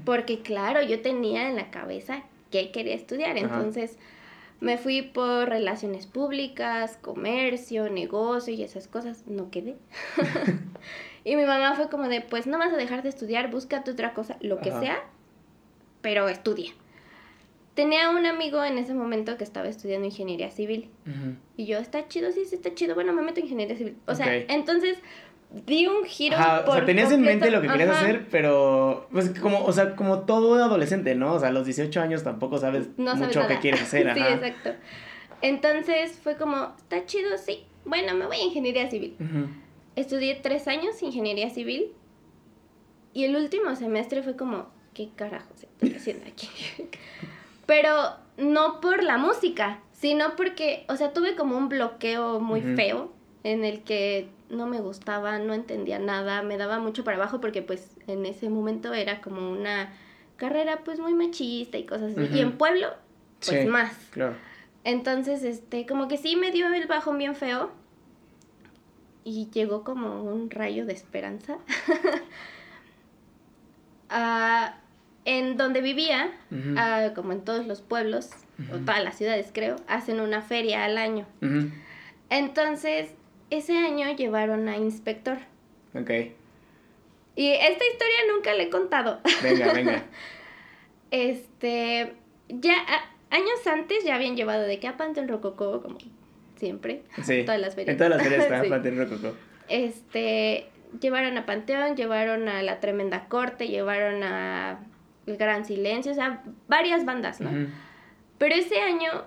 Porque 0.06 0.41
claro, 0.41 0.82
yo 0.82 1.01
tenía 1.01 1.48
en 1.50 1.56
la 1.56 1.70
cabeza 1.70 2.24
que 2.50 2.72
quería 2.72 2.96
estudiar, 2.96 3.38
Ajá. 3.38 3.44
entonces 3.44 3.98
me 4.60 4.77
fui 4.77 5.01
por 5.01 5.50
relaciones 5.50 6.06
públicas, 6.06 6.98
comercio, 7.01 7.89
negocio 7.89 8.53
y 8.53 8.63
esas 8.63 8.88
cosas, 8.88 9.25
no 9.27 9.50
quedé. 9.51 9.75
y 11.24 11.36
mi 11.36 11.46
mamá 11.46 11.75
fue 11.75 11.89
como 11.89 12.08
de, 12.08 12.22
pues 12.22 12.48
no 12.48 12.58
vas 12.58 12.74
a 12.74 12.77
dejar 12.77 13.03
de 13.03 13.10
estudiar, 13.10 13.51
búscate 13.51 13.91
otra 13.91 14.13
cosa, 14.13 14.38
lo 14.41 14.62
que 14.62 14.70
Ajá. 14.70 14.80
sea, 14.80 15.03
pero 16.01 16.27
estudia. 16.30 16.72
Tenía 17.74 18.10
un 18.10 18.25
amigo 18.25 18.63
en 18.63 18.77
ese 18.77 18.94
momento 18.94 19.38
que 19.38 19.44
estaba 19.44 19.68
estudiando 19.68 20.06
ingeniería 20.06 20.51
civil 20.51 20.89
y 21.56 21.65
yo, 21.65 21.77
está 21.77 22.08
chido, 22.08 22.32
sí, 22.32 22.46
sí, 22.46 22.56
está 22.56 22.74
chido, 22.75 22.96
bueno, 22.96 23.13
me 23.13 23.22
meto 23.22 23.39
en 23.39 23.46
ingeniería 23.46 23.77
civil. 23.77 23.98
O 24.08 24.13
sea, 24.15 24.36
entonces 24.50 25.00
di 25.53 25.86
un 25.88 26.05
giro 26.05 26.38
Ajá, 26.38 26.62
o 26.62 26.65
por 26.65 26.75
sea, 26.75 26.86
tenías 26.86 27.12
en 27.12 27.22
mente 27.22 27.51
lo 27.51 27.62
que 27.62 27.67
querías 27.67 27.89
Ajá. 27.89 28.01
hacer, 28.01 28.27
pero 28.29 29.08
pues 29.12 29.38
como, 29.39 29.63
o 29.63 29.72
sea, 29.72 29.96
como 29.96 30.20
todo 30.20 30.55
adolescente, 30.63 31.15
¿no? 31.15 31.34
O 31.34 31.39
sea, 31.39 31.50
a 31.50 31.51
los 31.51 31.65
18 31.65 32.01
años 32.01 32.24
tampoco 32.24 32.58
sabes 32.58 32.89
no 32.98 33.15
mucho 33.15 33.46
qué 33.48 33.60
quieres 33.60 33.81
hacer, 33.81 34.03
sí, 34.13 34.20
ajá. 34.20 34.34
exacto. 34.34 34.72
Entonces 35.41 36.20
fue 36.22 36.38
como, 36.38 36.74
está 36.77 37.05
chido, 37.05 37.38
sí. 37.38 37.65
Bueno, 37.84 38.13
me 38.13 38.27
voy 38.27 38.38
a 38.38 38.43
ingeniería 38.43 38.89
civil. 38.89 39.17
Estudié 39.96 40.36
tres 40.36 40.67
años 40.67 41.01
ingeniería 41.01 41.50
civil 41.50 41.91
y 43.13 43.25
el 43.25 43.36
último 43.36 43.75
semestre 43.75 44.24
fue 44.24 44.36
como, 44.38 44.67
¿qué 44.93 45.10
carajos 45.15 45.63
estoy 45.63 45.96
haciendo 45.96 46.25
aquí? 46.27 46.48
Pero 47.65 47.91
no 48.38 48.79
por 48.81 49.03
la 49.03 49.17
música, 49.17 49.79
sino 49.91 50.36
porque, 50.36 50.86
o 50.88 50.96
sea, 50.96 51.12
tuve 51.12 51.36
como 51.36 51.58
un 51.58 51.70
bloqueo 51.70 52.39
muy 52.39 52.62
feo 52.62 53.12
en 53.43 53.63
el 53.65 53.83
que 53.83 54.29
no 54.50 54.67
me 54.67 54.79
gustaba, 54.81 55.39
no 55.39 55.53
entendía 55.53 56.00
nada, 56.00 56.41
me 56.43 56.57
daba 56.57 56.79
mucho 56.79 57.03
para 57.03 57.17
abajo 57.17 57.41
porque 57.41 57.62
pues 57.62 57.95
en 58.07 58.25
ese 58.25 58.50
momento 58.50 58.93
era 58.93 59.21
como 59.21 59.51
una 59.51 59.93
carrera 60.38 60.81
pues 60.83 61.00
muy 61.00 61.13
machista 61.13 61.77
y 61.77 61.86
cosas 61.86 62.17
así. 62.17 62.36
Y 62.36 62.39
en 62.39 62.57
pueblo, 62.57 62.88
pues 63.45 63.63
Sí. 63.63 63.67
más. 63.67 63.93
Claro. 64.12 64.36
Entonces, 64.83 65.43
este, 65.43 65.86
como 65.86 66.07
que 66.07 66.17
sí 66.17 66.36
me 66.36 66.51
dio 66.51 66.71
el 66.74 66.88
bajón 66.88 67.17
bien 67.17 67.36
feo. 67.36 67.71
Y 69.24 69.50
llegó 69.51 69.83
como 69.83 70.24
un 70.24 70.50
rayo 70.50 70.86
de 70.86 70.93
esperanza. 70.93 71.57
Ah, 74.10 74.75
en 75.24 75.55
donde 75.55 75.79
vivía, 75.81 76.31
ah, 76.75 77.12
como 77.15 77.31
en 77.31 77.41
todos 77.45 77.65
los 77.65 77.81
pueblos, 77.81 78.31
o 78.74 78.77
todas 78.79 79.01
las 79.03 79.17
ciudades 79.17 79.51
creo, 79.53 79.77
hacen 79.88 80.19
una 80.19 80.41
feria 80.41 80.83
al 80.83 80.98
año. 80.98 81.25
Entonces, 82.29 83.12
ese 83.51 83.77
año 83.77 84.12
llevaron 84.15 84.67
a 84.67 84.77
inspector. 84.77 85.38
Ok. 85.93 86.10
Y 87.36 87.51
esta 87.51 87.86
historia 87.86 88.17
nunca 88.34 88.53
le 88.53 88.63
he 88.63 88.70
contado. 88.70 89.20
Venga, 89.43 89.72
venga. 89.74 90.03
Este, 91.12 92.13
ya 92.48 92.74
a- 92.74 93.36
años 93.36 93.67
antes 93.67 94.03
ya 94.05 94.15
habían 94.15 94.36
llevado 94.38 94.63
de 94.63 94.79
que 94.79 94.88
a 94.88 94.98
Panteón 94.98 95.27
Rococó, 95.27 95.81
como 95.81 95.98
siempre, 96.55 97.03
Sí. 97.24 97.39
en 97.39 97.46
todas 97.46 97.60
las 97.60 97.75
ferias. 97.75 97.93
En 97.93 97.98
todas 97.98 98.12
las 98.12 98.22
ferias 98.24 98.43
está 98.43 98.62
Sí. 98.63 98.70
Panteón 98.70 98.98
Rococó. 98.98 99.36
Este, 99.67 100.70
llevaron 101.01 101.38
a 101.38 101.46
Panteón, 101.46 101.96
llevaron 101.96 102.48
a 102.48 102.62
La 102.63 102.79
Tremenda 102.79 103.27
Corte, 103.27 103.67
llevaron 103.67 104.24
a 104.24 104.79
El 105.25 105.38
Gran 105.38 105.65
Silencio, 105.65 106.12
o 106.13 106.15
sea, 106.15 106.43
varias 106.67 107.03
bandas, 107.05 107.41
¿no? 107.41 107.50
Pero 108.38 108.55
ese 108.55 108.79
año 108.79 109.25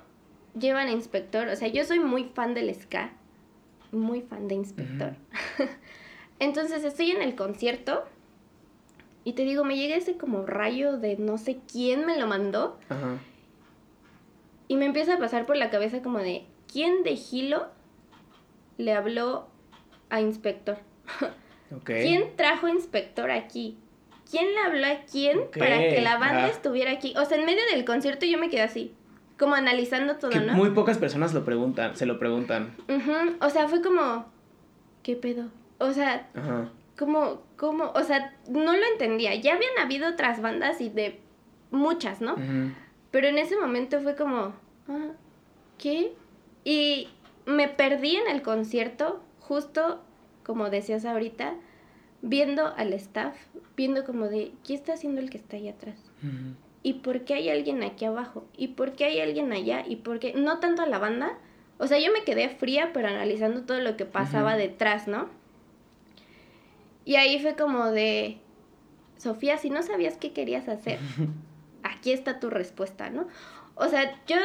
llevan 0.59 0.88
a 0.88 0.93
Inspector, 0.93 1.49
o 1.49 1.57
sea, 1.57 1.69
yo 1.69 1.85
soy 1.85 2.00
muy 2.00 2.25
fan 2.35 2.54
del 2.54 2.75
ska, 2.75 3.11
muy 3.95 4.23
fan 4.23 4.49
de 4.49 4.55
Inspector. 4.55 5.15
Entonces 6.39 6.85
estoy 6.85 7.11
en 7.11 7.23
el 7.23 7.35
concierto 7.35 8.05
y 9.25 9.33
te 9.33 9.45
digo, 9.45 9.65
me 9.65 9.77
llega 9.77 9.97
ese 9.97 10.17
como 10.17 10.45
rayo 10.45 10.99
de 10.99 11.17
no 11.17 11.39
sé 11.39 11.59
quién 11.71 12.07
me 12.07 12.19
lo 12.19 12.27
mandó 12.27 12.79
y 14.69 14.77
me 14.77 14.87
empieza 14.87 15.15
a 15.15 15.19
pasar 15.19 15.47
por 15.47 15.57
la 15.57 15.71
cabeza 15.71 16.03
como 16.03 16.19
de, 16.19 16.45
¿quién 16.71 17.03
de 17.03 17.17
Gilo 17.17 17.69
le 18.77 18.93
habló 18.93 19.49
a 20.11 20.21
Inspector? 20.21 20.79
¿Quién 21.85 22.37
trajo 22.37 22.67
a 22.67 22.71
Inspector 22.71 23.31
aquí? 23.31 23.79
¿Quién 24.31 24.53
le 24.55 24.61
habló 24.61 24.87
a 24.87 25.05
quién 25.11 25.41
para 25.57 25.79
que 25.79 26.01
la 26.01 26.19
banda 26.19 26.49
estuviera 26.49 26.93
aquí? 26.93 27.15
O 27.17 27.25
sea, 27.25 27.39
en 27.39 27.47
medio 27.47 27.63
del 27.73 27.85
concierto 27.85 28.27
yo 28.27 28.39
me 28.39 28.49
quedé 28.49 28.63
así, 28.63 28.95
como 29.38 29.55
analizando 29.55 30.17
todo, 30.17 30.31
Que 30.31 30.41
¿no? 30.41 30.53
muy 30.55 30.71
pocas 30.71 30.99
personas 30.99 31.35
lo 31.35 31.45
preguntan, 31.45 31.97
se 31.97 32.07
lo 32.07 32.19
preguntan. 32.19 32.75
Ujú, 32.88 33.37
O 33.41 33.50
sea, 33.50 33.69
fue 33.69 33.83
como, 33.83 34.26
¿qué 35.03 35.17
pedo? 35.17 35.49
O 35.79 35.93
sea, 35.93 36.29
Ajá. 36.35 36.71
como, 36.99 37.43
como, 37.57 37.91
o 37.95 38.03
sea, 38.03 38.35
no 38.49 38.73
lo 38.76 38.85
entendía. 38.93 39.35
Ya 39.35 39.55
habían 39.55 39.76
habido 39.81 40.09
otras 40.09 40.41
bandas 40.41 40.81
y 40.81 40.88
de 40.88 41.21
muchas, 41.71 42.21
¿no? 42.21 42.37
Pero 43.11 43.26
en 43.29 43.38
ese 43.38 43.57
momento 43.59 44.00
fue 44.00 44.14
como, 44.17 44.53
ah, 44.88 45.09
¿qué? 45.79 46.12
Y 46.64 47.09
me 47.47 47.69
perdí 47.69 48.17
en 48.17 48.29
el 48.29 48.43
concierto, 48.43 49.21
justo 49.41 50.00
como 50.45 50.71
decías 50.71 51.05
ahorita, 51.05 51.55
viendo 52.23 52.69
al 52.76 52.93
staff, 52.93 53.35
viendo 53.76 54.05
como 54.05 54.26
de, 54.26 54.53
¿qué 54.64 54.75
está 54.75 54.93
haciendo 54.95 55.21
el 55.21 55.31
que 55.31 55.38
está 55.38 55.57
ahí 55.57 55.69
atrás? 55.69 55.97
Ujú. 56.23 56.55
¿Y 56.85 56.93
por 56.93 57.25
qué 57.25 57.33
hay 57.33 57.49
alguien 57.49 57.83
aquí 57.83 58.05
abajo? 58.05 58.45
¿Y 58.55 58.69
por 58.69 58.93
qué 58.93 59.07
hay 59.07 59.19
alguien 59.19 59.50
allá? 59.55 59.83
¿Y 59.88 59.97
por 59.97 60.19
qué? 60.19 60.35
No 60.35 60.61
tanto 60.61 60.83
a 60.83 60.87
la 60.87 60.99
banda. 60.99 61.38
O 61.79 61.87
sea, 61.87 61.99
yo 61.99 62.12
me 62.12 62.25
quedé 62.25 62.50
fría, 62.50 62.91
pero 62.93 63.09
analizando 63.09 63.62
todo 63.62 63.81
lo 63.81 63.97
que 63.97 64.05
pasaba 64.05 64.57
detrás, 64.59 65.09
¿no? 65.09 65.31
Y 67.07 67.17
ahí 67.17 67.41
fue 67.41 67.57
como 67.57 67.87
de, 67.91 68.37
Sofía, 69.17 69.57
si 69.57 69.71
no 69.71 69.83
sabías 69.83 70.19
qué 70.19 70.35
querías 70.35 70.69
hacer, 70.69 70.99
aquí 71.83 72.12
está 72.12 72.38
tu 72.38 72.50
respuesta, 72.50 73.09
¿no? 73.09 73.29
O 73.76 73.88
sea, 73.88 74.21
yo 74.26 74.37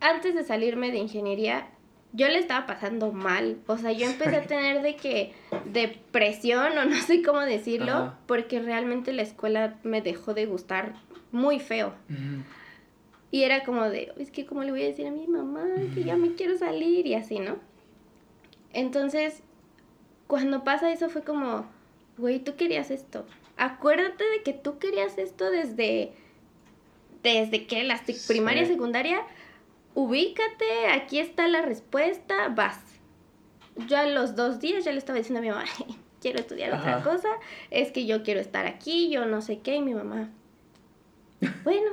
antes 0.00 0.34
de 0.34 0.44
salirme 0.44 0.90
de 0.90 0.98
ingeniería, 0.98 1.68
yo 2.12 2.28
le 2.28 2.38
estaba 2.38 2.66
pasando 2.66 3.12
mal. 3.12 3.56
O 3.66 3.78
sea, 3.78 3.92
yo 3.92 4.06
empecé 4.06 4.36
a 4.36 4.42
tener 4.46 4.82
de 4.82 4.94
que 4.96 5.32
depresión 5.64 6.76
o 6.76 6.84
no 6.84 6.96
sé 6.96 7.22
cómo 7.22 7.40
decirlo, 7.40 7.92
Ajá. 7.92 8.18
porque 8.26 8.60
realmente 8.60 9.14
la 9.14 9.22
escuela 9.22 9.76
me 9.84 10.02
dejó 10.02 10.34
de 10.34 10.44
gustar 10.44 10.94
muy 11.32 11.60
feo. 11.60 11.94
Y 13.30 13.42
era 13.42 13.62
como 13.64 13.84
de, 13.90 14.12
es 14.16 14.30
que 14.30 14.46
cómo 14.46 14.62
le 14.62 14.70
voy 14.70 14.82
a 14.82 14.86
decir 14.86 15.06
a 15.06 15.10
mi 15.10 15.26
mamá 15.26 15.66
que 15.94 16.02
ya 16.04 16.16
me 16.16 16.34
quiero 16.34 16.56
salir 16.56 17.06
y 17.06 17.14
así, 17.14 17.40
¿no? 17.40 17.56
Entonces, 18.72 19.42
cuando 20.26 20.64
pasa 20.64 20.92
eso 20.92 21.08
fue 21.08 21.22
como, 21.22 21.66
güey, 22.16 22.38
tú 22.38 22.56
querías 22.56 22.90
esto. 22.90 23.26
Acuérdate 23.56 24.24
de 24.24 24.42
que 24.42 24.52
tú 24.52 24.78
querías 24.78 25.18
esto 25.18 25.50
desde, 25.50 26.12
desde 27.22 27.66
que 27.66 27.82
la 27.84 27.98
sec- 27.98 28.14
Sí. 28.14 28.28
primaria, 28.32 28.64
secundaria. 28.66 29.20
Ubícate, 29.94 30.88
aquí 30.92 31.18
está 31.18 31.48
la 31.48 31.62
respuesta, 31.62 32.48
vas. 32.48 32.78
Yo 33.88 33.96
a 33.96 34.06
los 34.06 34.36
dos 34.36 34.60
días 34.60 34.84
ya 34.84 34.92
le 34.92 34.98
estaba 34.98 35.18
diciendo 35.18 35.38
a 35.40 35.42
mi 35.42 35.48
mamá, 35.48 35.64
quiero 36.20 36.38
estudiar 36.38 36.72
otra 36.74 37.02
cosa, 37.02 37.28
es 37.70 37.90
que 37.92 38.06
yo 38.06 38.22
quiero 38.22 38.40
estar 38.40 38.66
aquí, 38.66 39.10
yo 39.10 39.26
no 39.26 39.40
sé 39.40 39.58
qué, 39.60 39.76
y 39.76 39.82
mi 39.82 39.94
mamá, 39.94 40.30
bueno, 41.64 41.90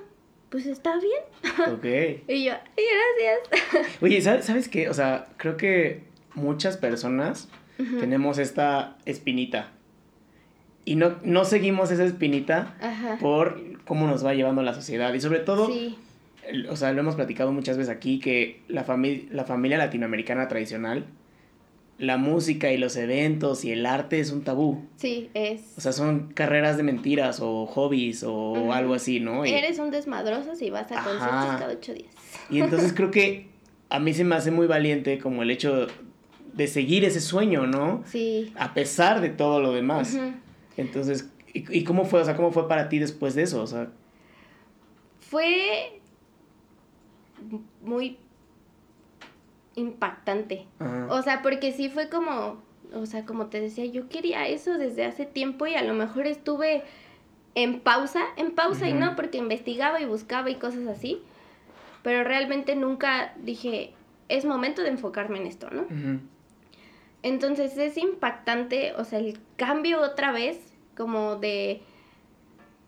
pues 0.50 0.66
está 0.66 0.98
bien. 1.00 1.74
Ok. 1.74 2.24
Y 2.28 2.46
yo, 2.46 2.54
"Ay, 2.54 2.84
gracias. 3.20 3.98
Oye, 4.02 4.22
¿sabes, 4.22 4.46
¿sabes 4.46 4.68
qué? 4.70 4.90
O 4.90 4.94
sea, 4.94 5.28
creo 5.38 5.58
que 5.58 6.04
muchas 6.34 6.78
personas 6.78 7.48
tenemos 7.78 8.38
esta 8.38 8.96
espinita. 9.06 9.72
Y 10.86 10.96
no, 10.96 11.16
no 11.24 11.46
seguimos 11.46 11.92
esa 11.92 12.06
espinita 12.06 12.76
Ajá. 12.80 13.18
por 13.20 13.60
cómo 13.86 14.08
nos 14.08 14.26
va 14.26 14.34
llevando 14.34 14.62
la 14.62 14.74
sociedad. 14.74 15.14
Y 15.14 15.20
sobre 15.20 15.40
todo, 15.40 15.68
Sí, 15.68 15.98
o 16.70 16.76
sea, 16.76 16.92
lo 16.94 17.00
hemos 17.02 17.16
platicado 17.16 17.52
muchas 17.52 17.78
veces 17.78 17.92
aquí, 17.94 18.20
que 18.20 18.62
la, 18.68 18.86
fami- 18.86 19.28
la 19.32 19.46
familia 19.46 19.78
latinoamericana 19.80 20.48
tradicional, 20.48 21.06
la 21.98 22.18
música 22.18 22.72
y 22.72 22.78
los 22.78 22.96
eventos 22.98 23.64
y 23.64 23.72
el 23.72 23.86
arte 23.86 24.20
es 24.20 24.32
un 24.32 24.44
tabú. 24.44 24.84
sí, 24.98 25.30
es. 25.34 25.74
O 25.78 25.82
sea, 25.82 25.94
son 25.94 26.32
carreras 26.34 26.76
de 26.78 26.84
mentiras 26.84 27.40
o 27.42 27.66
hobbies 27.68 28.24
o 28.28 28.74
algo 28.74 28.94
así, 28.96 29.20
¿no? 29.22 29.46
Y, 29.46 29.52
Eres 29.52 29.80
un 29.80 29.92
desmadroso 29.92 30.56
si 30.56 30.70
vas 30.70 30.92
a 30.92 31.00
Ajá. 31.00 31.10
conciertos 31.10 31.60
cada 31.62 31.74
ocho 31.74 31.94
días. 31.94 32.14
y 32.50 32.60
entonces 32.60 32.92
creo 32.94 33.12
que 33.12 33.48
a 33.90 34.00
mí 34.00 34.14
se 34.14 34.24
me 34.26 34.36
hace 34.36 34.52
muy 34.52 34.68
valiente 34.68 35.20
como 35.20 35.44
el 35.44 35.52
hecho 35.52 35.88
de 36.54 36.68
seguir 36.68 37.06
ese 37.06 37.22
sueño, 37.22 37.66
¿no? 37.68 38.04
Sí. 38.06 38.52
A 38.58 38.74
pesar 38.74 39.22
de 39.22 39.30
todo 39.30 39.62
lo 39.62 39.72
demás. 39.74 40.18
Entonces, 40.78 41.30
¿y, 41.54 41.80
y 41.80 41.84
cómo 41.86 42.04
fue? 42.06 42.22
O 42.22 42.26
sea, 42.26 42.36
¿cómo 42.36 42.52
fue 42.52 42.68
para 42.68 42.90
ti 42.90 43.00
después 43.00 43.36
de 43.36 43.44
eso? 43.44 43.62
O 43.62 43.68
sea, 43.68 43.90
Fue 45.20 46.00
muy 47.84 48.18
impactante. 49.76 50.68
ajá. 50.80 51.08
O 51.10 51.22
sea, 51.22 51.42
porque 51.42 51.72
sí 51.72 51.90
fue 51.90 52.10
como, 52.10 52.62
o 52.94 53.06
sea, 53.06 53.26
como 53.26 53.48
te 53.48 53.60
decía, 53.62 53.86
yo 53.86 54.10
quería 54.10 54.48
eso 54.48 54.78
desde 54.78 55.06
hace 55.06 55.26
tiempo 55.26 55.68
y 55.68 55.76
a 55.76 55.84
lo 55.84 55.94
mejor 55.94 56.28
estuve 56.28 56.84
en 57.56 57.80
pausa, 57.80 58.22
en 58.36 58.52
pausa 58.52 58.88
y 58.88 58.94
no, 58.94 59.16
porque 59.16 59.38
investigaba 59.38 60.02
y 60.02 60.06
buscaba 60.06 60.50
y 60.50 60.56
cosas 60.56 60.88
así, 60.88 61.22
pero 62.04 62.24
realmente 62.24 62.76
nunca 62.76 63.34
dije, 63.42 63.94
es 64.28 64.46
momento 64.46 64.82
de 64.82 64.90
enfocarme 64.90 65.40
en 65.40 65.48
esto, 65.48 65.70
¿no? 65.72 65.86
Entonces 67.24 67.78
es 67.78 67.98
impactante, 67.98 68.94
o 68.98 69.04
sea, 69.06 69.20
el 69.20 69.40
cambio 69.56 70.02
otra 70.02 70.32
vez, 70.32 70.60
como 70.96 71.38
de, 71.38 71.82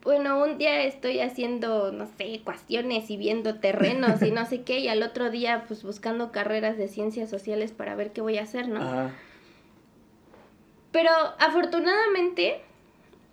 bueno, 0.08 0.42
un 0.42 0.58
día 0.58 0.84
estoy 0.84 1.20
haciendo, 1.20 1.92
no 1.92 2.06
sé, 2.06 2.36
ecuaciones 2.36 3.10
y 3.10 3.18
viendo 3.18 3.56
terrenos 3.56 4.22
y 4.22 4.32
no 4.32 4.46
sé 4.46 4.62
qué, 4.62 4.80
y 4.80 4.88
al 4.88 5.04
otro 5.04 5.30
día 5.30 5.66
pues 5.68 5.84
buscando 5.84 6.32
carreras 6.32 6.78
de 6.78 6.88
ciencias 6.88 7.30
sociales 7.30 7.74
para 7.74 7.94
ver 7.94 8.14
qué 8.14 8.22
voy 8.22 8.38
a 8.38 8.44
hacer, 8.44 8.70
¿no? 8.70 8.82
Ajá. 8.82 9.12
Pero 10.94 11.12
afortunadamente, 11.40 12.62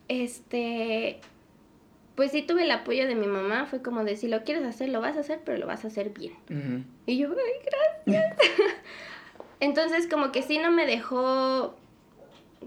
este, 0.09 1.21
pues 2.17 2.33
sí 2.33 2.43
tuve 2.43 2.65
el 2.65 2.73
apoyo 2.73 3.07
de 3.07 3.15
mi 3.15 3.29
mamá, 3.29 3.67
fue 3.67 3.81
como 3.81 4.03
de, 4.03 4.17
si 4.17 4.27
lo 4.27 4.43
quieres 4.43 4.65
hacer, 4.65 4.89
lo 4.89 5.01
vas 5.01 5.17
a 5.17 5.21
hacer, 5.21 5.43
pero 5.45 5.59
lo 5.59 5.69
vas 5.69 5.85
a 5.85 5.87
hacer 5.87 6.11
bien. 6.11 6.35
Y 7.07 7.19
yo, 7.19 7.29
ay, 7.29 8.05
gracias. 8.05 8.37
Entonces, 9.61 10.09
como 10.09 10.33
que 10.33 10.43
sí 10.43 10.59
no 10.59 10.73
me 10.73 10.87
dejó 10.87 11.77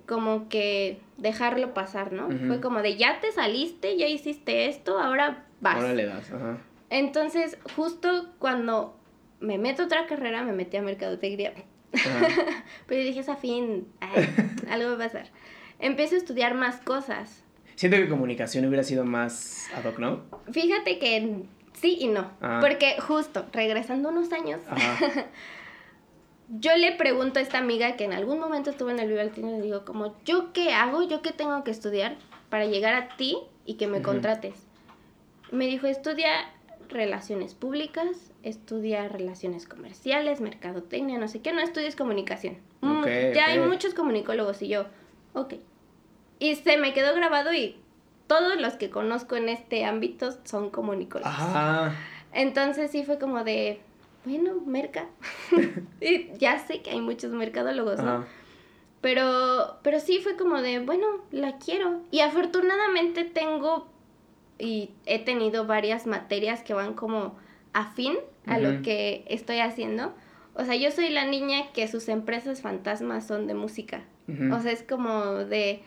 como 0.06 0.48
que 0.48 0.98
dejarlo 1.18 1.74
pasar, 1.74 2.14
¿no? 2.14 2.28
Ujú. 2.28 2.48
Fue 2.48 2.62
como 2.62 2.82
de, 2.82 2.98
ya 2.98 3.20
te 3.20 3.32
saliste, 3.32 3.98
ya 3.98 4.08
hiciste 4.08 4.68
esto, 4.68 5.00
ahora 5.00 5.46
vas. 5.62 5.76
Ahora 5.76 5.94
le 5.94 6.06
das, 6.06 6.32
ajá. 6.32 6.58
Entonces, 6.90 7.58
justo 7.76 8.30
cuando 8.40 8.98
me 9.40 9.58
meto 9.58 9.84
a 9.84 9.86
otra 9.86 10.08
carrera, 10.08 10.44
me 10.44 10.54
metí 10.54 10.78
a 10.78 10.82
mercadotecnia. 10.82 11.54
Ajá. 11.94 12.28
Pero 12.88 13.04
dije, 13.04 13.20
es 13.20 13.30
afín, 13.30 13.88
ay, 14.00 14.30
algo 14.70 14.90
va 14.90 14.96
a 14.96 15.08
pasar. 15.08 15.28
Empiezo 15.80 16.16
a 16.16 16.18
estudiar 16.18 16.54
más 16.54 16.78
cosas. 16.78 17.44
Siento 17.76 17.98
que 17.98 18.10
comunicación 18.10 18.66
hubiera 18.66 18.84
sido 18.84 19.06
más 19.06 19.70
ad 19.76 19.86
hoc, 19.86 20.00
¿no? 20.00 20.24
Fíjate 20.52 20.98
que 20.98 21.46
Sí 21.80 21.98
y 22.00 22.08
no. 22.08 22.32
Ah. 22.42 22.60
Porque 22.62 23.00
justo, 23.00 23.46
regresando 23.54 24.10
unos 24.10 24.32
años, 24.34 24.62
Ajá. 24.68 24.98
yo 26.50 26.76
le 26.78 26.94
pregunto 26.94 27.40
a 27.40 27.42
esta 27.42 27.58
amiga 27.58 27.96
que 27.96 28.06
en 28.06 28.14
algún 28.14 28.40
momento 28.40 28.70
estuvo 28.70 28.90
en 28.90 29.00
el 29.00 29.10
Viva 29.10 29.24
Latino 29.24 29.50
y 29.50 29.58
le 29.58 29.62
digo 29.62 29.86
como, 29.86 30.16
¿yo 30.24 30.54
qué 30.54 30.74
hago? 30.74 31.04
¿Yo 31.04 31.22
qué 31.22 31.32
tengo 31.32 31.64
que 31.64 31.72
estudiar 31.72 32.16
para 32.50 32.66
llegar 32.66 32.94
a 32.94 33.16
ti 33.18 33.38
y 33.66 33.76
que 33.76 33.88
me 33.88 34.02
contrates? 34.02 34.56
Me 35.52 35.68
dijo, 35.68 35.88
estudia 35.88 36.32
relaciones 36.90 37.54
públicas, 37.54 38.32
estudia 38.44 39.08
relaciones 39.10 39.68
comerciales, 39.68 40.40
mercadotecnia, 40.40 41.18
no 41.18 41.28
sé 41.28 41.42
qué, 41.42 41.52
no 41.52 41.62
estudies 41.62 41.96
comunicación. 41.96 42.58
Mm, 42.82 43.04
ya 43.34 43.48
hay 43.48 43.60
muchos 43.60 43.94
comunicólogos 43.94 44.62
y 44.62 44.70
yo, 44.70 44.86
ok. 45.34 45.56
Y 46.40 46.56
se 46.56 46.78
me 46.78 46.94
quedó 46.94 47.14
grabado 47.14 47.54
y 47.54 47.78
todos 48.28 48.60
los 48.60 48.76
que 48.76 48.90
conozco 48.90 49.36
en 49.36 49.50
este 49.50 49.84
ámbito 49.86 50.32
son 50.46 50.70
comunicólogos. 50.70 51.34
Ajá. 51.34 51.94
Entonces 52.34 52.92
sí 52.92 53.04
fue 53.04 53.18
como 53.18 53.44
de, 53.44 53.82
bueno, 54.28 54.62
merca. 54.66 55.08
y 56.02 56.32
ya 56.38 56.60
sé 56.60 56.82
que 56.82 56.92
hay 56.92 57.02
muchos 57.02 57.32
mercadólogos, 57.32 58.00
¿no? 58.00 58.12
Ajá. 58.12 58.28
Pero, 59.02 59.78
pero 59.84 60.00
sí 60.00 60.20
fue 60.22 60.36
como 60.36 60.62
de, 60.62 60.80
bueno, 60.80 61.06
la 61.32 61.58
quiero. 61.60 62.02
Y 62.12 62.22
afortunadamente 62.22 63.26
tengo 63.26 63.88
y 64.60 64.90
he 65.06 65.20
tenido 65.20 65.68
varias 65.68 66.08
materias 66.08 66.64
que 66.64 66.74
van 66.74 66.94
como 66.94 67.38
afín 67.74 68.16
a 68.48 68.58
lo 68.58 68.82
que 68.82 69.24
estoy 69.28 69.60
haciendo. 69.60 70.14
O 70.56 70.66
sea, 70.66 70.76
yo 70.76 70.90
soy 70.90 71.10
la 71.10 71.26
niña 71.26 71.72
que 71.74 71.88
sus 71.88 72.10
empresas 72.10 72.62
fantasmas 72.62 73.28
son 73.28 73.46
de 73.46 73.54
música. 73.54 74.04
O 74.52 74.60
sea, 74.60 74.72
es 74.74 74.84
como 74.84 75.36
de... 75.36 75.84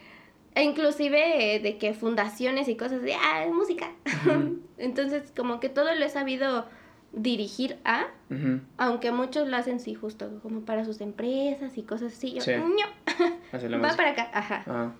e 0.54 0.62
inclusive 0.62 1.60
de 1.62 1.76
que 1.78 1.92
fundaciones 1.92 2.68
y 2.68 2.76
cosas 2.76 3.02
de, 3.02 3.14
ah, 3.14 3.44
es 3.44 3.52
música. 3.52 3.90
Entonces, 4.78 5.32
como 5.36 5.60
que 5.60 5.68
todo 5.68 5.94
lo 5.94 6.04
he 6.04 6.08
sabido 6.08 6.66
dirigir 7.12 7.78
a, 7.84 8.06
aunque 8.76 9.10
muchos 9.10 9.48
lo 9.48 9.56
hacen 9.56 9.80
sí 9.80 9.94
justo, 9.94 10.38
como 10.42 10.60
para 10.60 10.84
sus 10.84 11.00
empresas 11.00 11.76
y 11.76 11.82
cosas 11.82 12.12
así. 12.12 12.34
Yo, 12.34 12.40
Sí. 12.42 12.52
"No, 12.56 13.26
Hacer 13.52 13.70
la 13.70 13.78
va 13.78 13.96
para 13.96 14.10
acá, 14.10 14.30
ajá. 14.32 14.56
Ajá. 14.66 14.92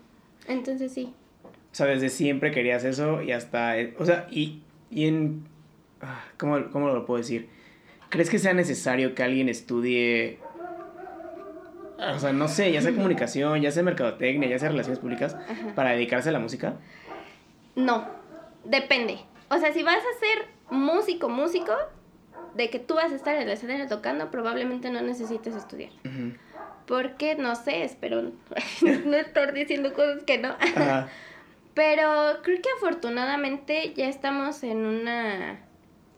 Entonces 0.47 0.91
sí. 0.91 1.13
O 1.43 1.49
sea, 1.73 1.85
desde 1.85 2.09
siempre 2.09 2.51
querías 2.51 2.83
eso 2.83 3.21
y 3.21 3.31
hasta... 3.31 3.77
eh, 3.79 3.95
O 3.97 4.05
sea, 4.05 4.27
y, 4.29 4.61
y 4.89 5.07
en... 5.07 5.45
ah, 6.01 6.21
¿cómo, 6.37 6.69
¿Cómo 6.69 6.89
lo 6.89 7.05
puedo 7.05 7.19
decir? 7.19 7.47
¿Crees 8.09 8.29
que 8.29 8.39
sea 8.39 8.53
necesario 8.53 9.15
que 9.15 9.23
alguien 9.23 9.47
estudie... 9.47 10.39
O 12.13 12.19
sea, 12.19 12.33
no 12.33 12.47
sé, 12.47 12.71
ya 12.71 12.81
sea 12.81 12.93
comunicación, 12.93 13.61
ya 13.61 13.71
sea 13.71 13.83
mercadotecnia, 13.83 14.49
ya 14.49 14.57
sea 14.59 14.69
relaciones 14.69 14.99
públicas, 14.99 15.35
Ajá. 15.35 15.75
para 15.75 15.91
dedicarse 15.91 16.29
a 16.29 16.31
la 16.31 16.39
música? 16.39 16.73
No, 17.75 18.05
depende. 18.65 19.19
O 19.49 19.57
sea, 19.59 19.71
si 19.71 19.83
vas 19.83 19.97
a 19.99 20.19
ser 20.19 20.47
músico, 20.71 21.29
músico, 21.29 21.71
de 22.55 22.69
que 22.69 22.79
tú 22.79 22.95
vas 22.95 23.11
a 23.11 23.15
estar 23.15 23.35
en 23.35 23.43
el 23.43 23.49
escenario 23.49 23.87
tocando, 23.87 24.31
probablemente 24.31 24.89
no 24.89 25.01
necesites 25.01 25.55
estudiar. 25.55 25.91
Porque, 26.85 27.35
no 27.35 27.55
sé, 27.55 27.83
espero 27.83 28.21
no 29.05 29.17
estar 29.17 29.53
diciendo 29.53 29.93
cosas 29.93 30.23
que 30.23 30.37
no. 30.37 30.49
Ajá. 30.59 31.07
Pero 31.73 32.41
creo 32.43 32.61
que 32.61 32.69
afortunadamente 32.77 33.93
ya 33.93 34.09
estamos 34.09 34.61
en 34.63 34.85
una 34.85 35.61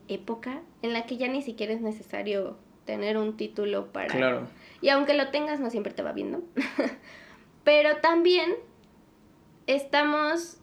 época 0.08 0.60
en 0.82 0.92
la 0.92 1.06
que 1.06 1.16
ya 1.16 1.28
ni 1.28 1.42
siquiera 1.42 1.72
es 1.72 1.80
necesario 1.80 2.58
tener 2.84 3.16
un 3.16 3.36
título 3.36 3.92
para... 3.92 4.08
Claro. 4.08 4.48
Y 4.80 4.88
aunque 4.88 5.14
lo 5.14 5.30
tengas, 5.30 5.60
no 5.60 5.70
siempre 5.70 5.92
te 5.92 6.02
va 6.02 6.12
bien, 6.12 6.32
¿no? 6.32 6.42
Pero 7.64 7.98
también 7.98 8.54
estamos 9.66 10.58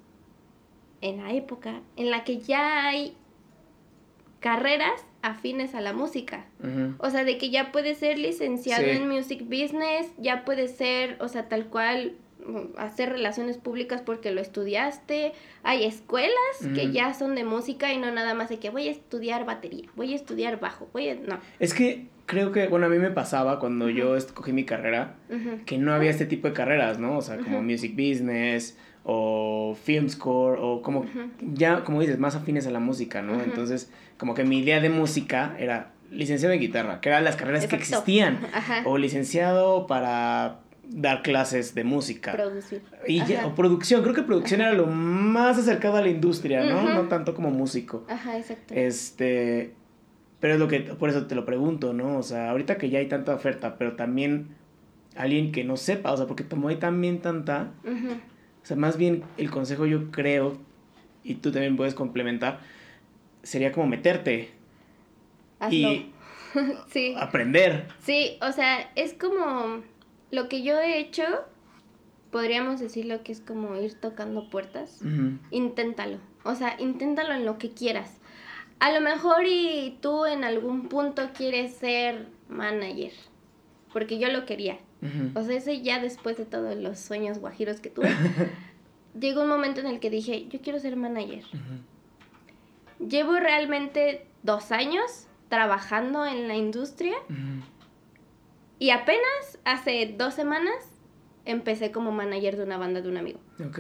en 1.00 1.24
la 1.24 1.32
época 1.32 1.82
en 1.96 2.12
la 2.12 2.24
que 2.24 2.40
ya 2.40 2.86
hay 2.86 3.16
carreras 4.40 5.06
afines 5.22 5.76
a 5.76 5.82
la 5.82 5.94
música. 5.94 6.46
O 6.98 7.10
sea, 7.10 7.24
de 7.24 7.38
que 7.38 7.50
ya 7.50 7.72
puedes 7.72 7.98
ser 7.98 8.18
licenciado 8.18 8.84
Sí. 8.84 8.90
en 8.92 9.08
music 9.10 9.44
business, 9.44 10.08
ya 10.18 10.46
puedes 10.46 10.72
ser, 10.72 11.18
o 11.20 11.28
sea, 11.28 11.48
tal 11.50 11.66
cual 11.66 12.14
mm, 12.46 12.78
hacer 12.80 13.10
relaciones 13.10 13.58
públicas 13.58 14.02
porque 14.02 14.32
lo 14.32 14.42
estudiaste. 14.42 15.34
Hay 15.62 15.84
escuelas 15.86 16.34
que 16.74 16.92
ya 16.92 17.14
son 17.14 17.36
de 17.36 17.44
música 17.44 17.94
y 17.94 18.00
no 18.00 18.12
nada 18.12 18.34
más 18.34 18.50
de 18.50 18.58
que 18.58 18.72
voy 18.72 18.88
a 18.88 18.92
estudiar 18.92 19.46
batería, 19.46 19.88
voy 19.96 20.14
a 20.14 20.16
estudiar 20.16 20.60
bajo, 20.60 20.90
voy 20.92 21.10
a... 21.10 21.16
No. 21.16 21.40
Es 21.60 21.74
que 21.76 22.08
creo 22.26 22.52
que, 22.52 22.68
bueno, 22.68 22.88
a 22.88 22.90
mí 22.90 22.98
me 22.98 23.12
pasaba 23.12 23.60
cuando 23.60 23.90
yo 23.90 24.16
escogí 24.16 24.54
mi 24.54 24.64
carrera, 24.66 25.18
que 25.68 25.78
no 25.78 25.94
había 25.94 26.10
este 26.10 26.26
tipo 26.26 26.48
de 26.48 26.54
carreras, 26.56 26.98
¿no? 26.98 27.18
O 27.18 27.22
sea, 27.22 27.38
como 27.38 27.62
music 27.62 27.92
business 27.92 28.76
o 29.04 29.76
film 29.84 30.10
score 30.10 30.58
o 30.62 30.82
como 30.82 31.06
ya, 31.42 31.84
como 31.84 32.02
dices, 32.02 32.18
más 32.20 32.36
afines 32.36 32.66
a 32.68 32.72
la 32.72 32.80
música, 32.80 33.22
¿no? 33.22 33.42
Entonces, 33.42 33.92
como 34.22 34.36
que 34.36 34.44
mi 34.44 34.60
idea 34.60 34.80
de 34.80 34.92
música 34.92 35.56
era 35.58 35.94
licenciado 36.12 36.54
en 36.54 36.60
guitarra, 36.60 37.02
que 37.02 37.10
eran 37.10 37.24
las 37.24 37.36
carreras 37.38 37.66
que 37.66 37.76
existían, 37.76 38.38
Ajá. 38.54 38.84
o 38.86 39.00
licenciado 39.00 39.88
para 39.88 40.60
dar 40.88 41.24
clases 41.24 41.74
de 41.74 41.84
música. 41.84 42.34
Producir. 42.34 42.84
Y 43.08 43.26
ya- 43.26 43.48
o 43.48 43.56
producción, 43.56 44.04
creo 44.04 44.14
que 44.14 44.22
producción 44.22 44.62
era 44.62 44.74
lo 44.74 44.86
más 44.86 45.58
acercado 45.58 45.98
a 45.98 46.02
la 46.02 46.10
industria, 46.10 46.64
¿no? 46.66 46.84
No 46.94 47.08
tanto 47.08 47.34
como 47.34 47.50
músico. 47.50 48.06
Ajá, 48.08 48.38
exacto. 48.38 48.76
Este, 48.76 49.74
pero 50.40 50.54
es 50.54 50.60
lo 50.60 50.68
que, 50.68 50.82
por 50.82 51.10
eso 51.10 51.26
te 51.26 51.34
lo 51.34 51.44
pregunto, 51.44 51.92
¿no? 51.94 52.20
O 52.20 52.22
sea, 52.24 52.52
ahorita 52.52 52.78
que 52.78 52.92
ya 52.92 53.00
hay 53.00 53.08
tanta 53.08 53.34
oferta, 53.34 53.80
pero 53.80 53.94
también 53.96 54.50
alguien 55.16 55.52
que 55.52 55.64
no 55.64 55.78
sepa, 55.78 56.12
o 56.12 56.18
sea, 56.18 56.28
porque 56.28 56.46
como 56.46 56.68
hay 56.68 56.76
también 56.76 57.22
tanta, 57.22 57.72
o 57.84 58.66
sea, 58.66 58.78
más 58.78 58.98
bien 58.98 59.24
el 59.40 59.50
consejo 59.50 59.88
yo 59.88 60.12
creo, 60.12 60.58
y 61.24 61.36
tú 61.36 61.52
también 61.52 61.76
puedes 61.76 61.96
complementar, 61.96 62.60
sería 63.44 63.72
como 63.72 63.88
meterte 63.88 64.52
Hazlo. 65.60 65.92
y 65.92 66.12
sí. 66.92 67.16
aprender. 67.18 67.88
Sí, 68.04 68.38
o 68.42 68.52
sea, 68.52 68.92
es 68.96 69.14
como 69.14 69.82
lo 70.32 70.50
que 70.50 70.64
yo 70.64 70.80
he 70.80 71.00
hecho, 71.00 71.24
podríamos 72.32 72.80
decirlo 72.80 73.24
que 73.24 73.32
es 73.32 73.42
como 73.42 73.76
ir 73.76 73.94
tocando 73.96 74.50
puertas. 74.50 75.00
Inténtalo. 75.52 76.18
O 76.44 76.56
sea, 76.56 76.76
inténtalo 76.80 77.34
en 77.34 77.46
lo 77.46 77.58
que 77.58 77.72
quieras. 77.72 78.18
A 78.80 78.92
lo 78.92 79.02
mejor 79.02 79.46
y 79.46 79.98
tú 80.02 80.26
en 80.26 80.44
algún 80.44 80.90
punto 80.90 81.30
quieres 81.36 81.74
ser 81.76 82.28
manager. 82.50 83.12
Porque 83.94 84.18
yo 84.18 84.30
lo 84.30 84.46
quería. 84.46 84.78
O 85.36 85.44
sea, 85.44 85.56
ese 85.56 85.82
ya 85.82 86.00
después 86.00 86.38
de 86.38 86.46
todos 86.46 86.76
los 86.78 87.00
sueños 87.00 87.40
guajiros 87.40 87.80
que 87.80 87.90
tuve, 87.90 88.10
llegó 89.20 89.42
un 89.42 89.50
momento 89.50 89.82
en 89.82 89.88
el 89.88 90.00
que 90.00 90.10
dije, 90.10 90.48
yo 90.48 90.62
quiero 90.62 90.80
ser 90.80 90.96
manager. 90.96 91.44
Llevo 93.08 93.38
realmente 93.40 94.26
dos 94.44 94.72
años 94.72 95.28
trabajando 95.50 96.26
en 96.26 96.48
la 96.48 96.56
industria 96.56 97.16
Ujú. 97.30 97.64
y 98.80 98.92
apenas 98.92 99.60
hace 99.66 100.14
dos 100.18 100.34
semanas 100.34 100.74
empecé 101.46 101.92
como 101.92 102.12
manager 102.12 102.58
de 102.58 102.64
una 102.64 102.78
banda 102.78 103.02
de 103.02 103.10
un 103.10 103.18
amigo. 103.18 103.40
Ok. 103.66 103.80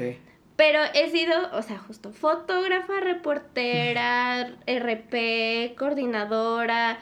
Pero 0.56 0.80
he 0.94 1.10
sido, 1.10 1.34
o 1.54 1.62
sea, 1.62 1.78
justo 1.80 2.12
fotógrafa, 2.12 3.00
reportera, 3.00 4.54
RP, 4.68 5.76
coordinadora. 5.78 7.00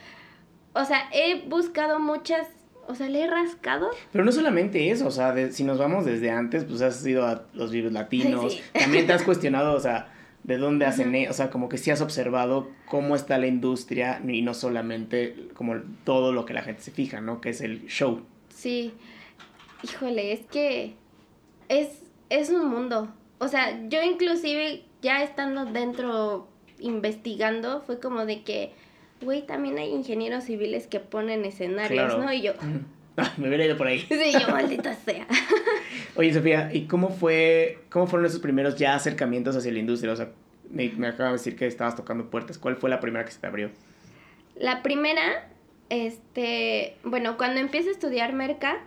O 0.74 0.86
sea, 0.86 1.10
he 1.12 1.48
buscado 1.48 2.00
muchas, 2.00 2.48
o 2.88 2.96
sea, 2.96 3.10
le 3.10 3.24
he 3.24 3.28
rascado. 3.28 3.90
Pero 4.12 4.24
no 4.24 4.32
solamente 4.32 4.92
eso, 4.92 5.08
o 5.08 5.12
sea, 5.12 5.34
de- 5.34 5.52
si 5.52 5.64
nos 5.64 5.78
vamos 5.78 6.06
desde 6.06 6.30
antes, 6.32 6.64
pues 6.64 6.82
has 6.82 7.06
ido 7.06 7.26
a 7.26 7.44
los 7.54 7.72
virus 7.72 7.92
latinos, 7.92 8.54
Sí. 8.54 8.62
también 8.80 9.08
te 9.08 9.14
has 9.14 9.24
cuestionado, 9.24 9.74
o 9.76 9.80
sea, 9.80 10.14
de 10.50 10.58
dónde 10.58 10.86
hacen, 10.86 11.14
e- 11.16 11.30
o 11.30 11.34
sea, 11.34 11.50
como 11.52 11.70
que 11.70 11.78
sí 11.78 11.92
has 11.92 12.02
observado 12.02 12.70
cómo 12.88 13.16
está 13.16 13.38
la 13.38 13.48
industria 13.48 14.20
y 14.28 14.42
no 14.42 14.54
solamente 14.54 15.48
como 15.54 15.76
todo 16.04 16.34
lo 16.34 16.46
que 16.46 16.54
la 16.54 16.64
gente 16.64 16.82
se 16.82 16.92
fija, 16.92 17.22
¿no? 17.22 17.40
Que 17.40 17.50
es 17.50 17.62
el 17.62 17.86
show. 17.88 18.22
Sí, 18.54 18.92
híjole, 19.84 20.34
es 20.34 20.42
que 20.48 20.96
es, 21.70 22.02
es 22.30 22.50
un 22.50 22.68
mundo. 22.68 23.08
O 23.38 23.48
sea, 23.48 23.80
yo 23.90 24.02
inclusive 24.02 24.84
ya 25.02 25.24
estando 25.24 25.66
dentro 25.66 26.48
investigando, 26.80 27.82
fue 27.82 28.00
como 28.00 28.26
de 28.26 28.42
que, 28.44 28.72
güey, 29.22 29.46
también 29.46 29.78
hay 29.78 29.90
ingenieros 29.92 30.46
civiles 30.46 30.88
que 30.88 31.00
ponen 31.00 31.46
escenarios, 31.46 32.06
Claro. 32.14 32.24
¿no? 32.26 32.34
Y 32.34 32.42
yo, 32.42 32.54
Me 33.38 33.48
hubiera 33.48 33.66
ido 33.66 33.78
por 33.78 33.88
ahí. 33.88 34.00
sí, 34.02 34.32
yo 34.40 34.48
maldita 34.50 34.94
sea. 34.96 35.28
Oye, 36.16 36.34
Sofía, 36.34 36.70
¿y 36.74 36.86
cómo 36.86 37.10
fue, 37.10 37.80
cómo 37.90 38.08
fueron 38.08 38.26
esos 38.26 38.40
primeros 38.40 38.76
ya 38.76 38.96
acercamientos 38.96 39.56
hacia 39.56 39.72
la 39.72 39.80
industria? 39.80 40.14
O 40.14 40.16
sea, 40.16 40.30
me, 40.70 40.90
me 40.98 41.08
acabas 41.08 41.32
de 41.34 41.38
decir 41.38 41.56
que 41.56 41.68
estabas 41.68 41.96
tocando 41.96 42.30
puertas. 42.30 42.58
¿Cuál 42.58 42.76
fue 42.76 42.90
la 42.90 43.00
primera 43.00 43.26
que 43.26 43.32
se 43.32 43.40
te 43.40 43.48
abrió? 43.48 43.70
La 44.56 44.82
primera, 44.82 45.48
este, 45.90 46.96
bueno, 47.04 47.38
cuando 47.38 47.60
empiezo 47.60 47.90
a 47.90 47.94
estudiar 47.94 48.34
merca, 48.34 48.80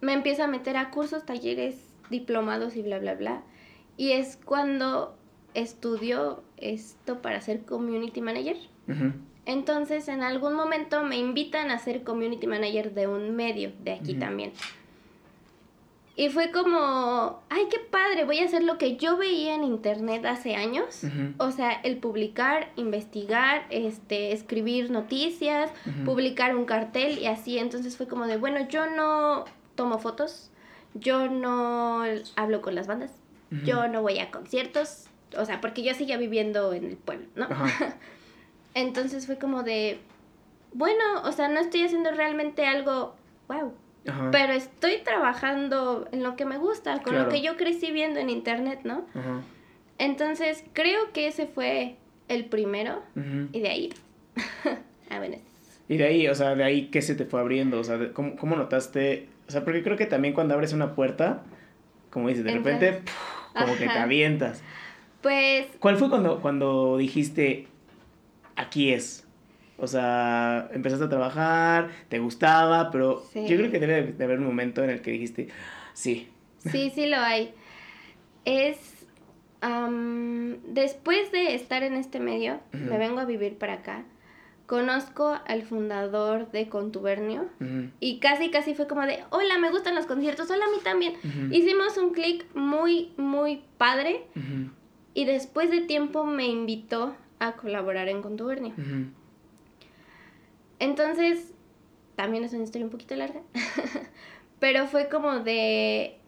me 0.00 0.12
empiezo 0.12 0.42
a 0.42 0.48
meter 0.48 0.76
a 0.76 0.90
cursos, 0.90 1.24
talleres, 1.24 1.76
diplomados 2.10 2.76
y 2.76 2.82
bla, 2.82 2.98
bla, 2.98 3.14
bla. 3.14 3.42
Y 3.96 4.12
es 4.12 4.38
cuando 4.44 5.16
estudio 5.54 6.42
esto 6.56 7.22
para 7.22 7.40
ser 7.40 7.60
community 7.60 8.20
manager. 8.20 8.56
Ujú. 8.88 9.12
Entonces, 9.44 10.08
en 10.08 10.22
algún 10.22 10.54
momento 10.54 11.02
me 11.02 11.16
invitan 11.16 11.70
a 11.70 11.78
ser 11.78 12.04
community 12.04 12.46
manager 12.46 12.94
de 12.94 13.08
un 13.08 13.34
medio, 13.34 13.72
de 13.82 13.92
aquí 13.92 14.14
también. 14.14 14.52
Y 16.14 16.28
fue 16.28 16.50
como, 16.50 17.40
ay, 17.48 17.64
qué 17.70 17.78
padre, 17.78 18.24
voy 18.24 18.38
a 18.38 18.44
hacer 18.44 18.62
lo 18.62 18.76
que 18.76 18.96
yo 18.96 19.16
veía 19.16 19.54
en 19.54 19.64
internet 19.64 20.24
hace 20.26 20.54
años. 20.54 21.04
O 21.38 21.50
sea, 21.50 21.72
el 21.72 21.96
publicar, 21.96 22.70
investigar, 22.76 23.66
este, 23.70 24.32
escribir 24.32 24.90
noticias, 24.90 25.70
publicar 26.04 26.54
un 26.54 26.66
cartel 26.66 27.18
y 27.18 27.26
así. 27.26 27.58
Entonces 27.58 27.96
fue 27.96 28.06
como 28.06 28.26
de, 28.26 28.36
bueno, 28.36 28.68
yo 28.68 28.90
no 28.90 29.46
tomo 29.74 29.98
fotos, 29.98 30.50
yo 30.94 31.28
no 31.28 32.04
hablo 32.36 32.60
con 32.60 32.74
las 32.74 32.86
bandas, 32.86 33.12
yo 33.64 33.88
no 33.88 34.02
voy 34.02 34.18
a 34.18 34.30
conciertos. 34.30 35.06
O 35.36 35.46
sea, 35.46 35.62
porque 35.62 35.82
yo 35.82 35.94
seguía 35.94 36.18
viviendo 36.18 36.74
en 36.74 36.84
el 36.84 36.96
pueblo, 36.96 37.26
¿no? 37.36 37.48
Entonces 38.74 39.26
fue 39.26 39.38
como 39.38 39.62
de, 39.62 39.98
bueno, 40.72 41.02
o 41.24 41.32
sea, 41.32 41.48
no 41.48 41.60
estoy 41.60 41.82
haciendo 41.82 42.10
realmente 42.10 42.66
algo, 42.66 43.14
wow, 43.48 43.72
Ajá. 44.08 44.30
pero 44.32 44.52
estoy 44.52 44.98
trabajando 45.04 46.08
en 46.12 46.22
lo 46.22 46.36
que 46.36 46.44
me 46.44 46.58
gusta, 46.58 46.94
con 47.02 47.12
Claro. 47.12 47.24
lo 47.24 47.28
que 47.30 47.42
yo 47.42 47.56
crecí 47.56 47.90
viendo 47.92 48.18
en 48.20 48.30
internet, 48.30 48.80
¿no? 48.84 49.04
Ajá. 49.14 49.40
Entonces 49.98 50.64
creo 50.72 51.12
que 51.12 51.26
ese 51.28 51.46
fue 51.46 51.96
el 52.28 52.46
primero 52.46 53.02
y 53.52 53.60
de 53.60 53.68
ahí, 53.68 53.90
ah, 55.10 55.18
bueno, 55.18 55.36
Y 55.88 55.96
de 55.98 56.04
ahí, 56.04 56.28
o 56.28 56.34
sea, 56.34 56.54
de 56.54 56.64
ahí, 56.64 56.86
¿qué 56.88 57.02
se 57.02 57.14
te 57.14 57.24
fue 57.26 57.40
abriendo? 57.40 57.78
O 57.78 57.84
sea, 57.84 58.12
¿cómo, 58.14 58.36
cómo 58.36 58.56
notaste? 58.56 59.28
O 59.48 59.50
sea, 59.52 59.64
porque 59.64 59.82
creo 59.82 59.96
que 59.96 60.06
también 60.06 60.32
cuando 60.32 60.54
abres 60.54 60.72
una 60.72 60.94
puerta, 60.94 61.42
como 62.10 62.28
dices, 62.28 62.44
de 62.44 62.52
repente, 62.52 62.92
¡puf! 63.04 63.12
como 63.54 63.76
que 63.76 63.84
te 63.84 63.98
avientas. 63.98 64.62
pues 65.20 65.66
¿Cuál 65.78 65.96
fue 65.98 66.08
cuando, 66.08 66.40
cuando 66.40 66.96
dijiste, 66.96 67.66
aquí 68.56 68.92
es? 68.92 69.26
O 69.78 69.86
sea, 69.86 70.68
empezaste 70.72 71.06
a 71.06 71.08
trabajar, 71.08 71.88
te 72.08 72.18
gustaba, 72.20 72.90
pero 72.90 73.24
Sí. 73.32 73.46
yo 73.48 73.56
creo 73.56 73.70
que 73.70 73.80
debe 73.80 74.12
de 74.12 74.24
haber 74.24 74.38
un 74.38 74.46
momento 74.46 74.84
en 74.84 74.90
el 74.90 75.00
que 75.02 75.10
dijiste, 75.10 75.48
sí. 75.92 76.28
sí, 76.58 76.90
sí 76.94 77.06
lo 77.06 77.16
hay. 77.16 77.52
Es, 78.44 79.06
am, 79.60 80.56
después 80.68 81.32
de 81.32 81.54
estar 81.54 81.82
en 81.82 81.94
este 81.94 82.20
medio, 82.20 82.60
me 82.72 82.98
vengo 82.98 83.20
a 83.20 83.24
vivir 83.24 83.56
para 83.58 83.74
acá, 83.74 84.04
conozco 84.66 85.38
al 85.46 85.62
fundador 85.62 86.50
de 86.52 86.68
Contubernio. 86.68 87.46
Y 88.00 88.18
casi, 88.20 88.50
casi 88.50 88.74
fue 88.74 88.86
como 88.86 89.02
de, 89.02 89.18
hola, 89.30 89.58
me 89.58 89.70
gustan 89.70 89.94
los 89.94 90.06
conciertos, 90.06 90.50
hola, 90.50 90.64
a 90.64 90.70
mí 90.70 90.78
también. 90.82 91.14
Hicimos 91.50 91.96
un 91.98 92.10
clic 92.12 92.44
muy, 92.54 93.12
muy 93.16 93.62
padre 93.78 94.22
y 95.14 95.24
después 95.24 95.70
de 95.70 95.80
tiempo 95.82 96.24
me 96.24 96.46
invitó 96.46 97.14
a 97.42 97.52
colaborar 97.52 98.08
en 98.08 98.22
Contubernio. 98.22 98.72
Entonces, 100.78 101.52
también 102.16 102.44
es 102.44 102.52
una 102.52 102.64
historia 102.64 102.86
un 102.86 102.90
poquito 102.90 103.14
larga, 103.16 103.40
pero 104.58 104.86
fue 104.86 105.08
como 105.08 105.40
de... 105.40 106.18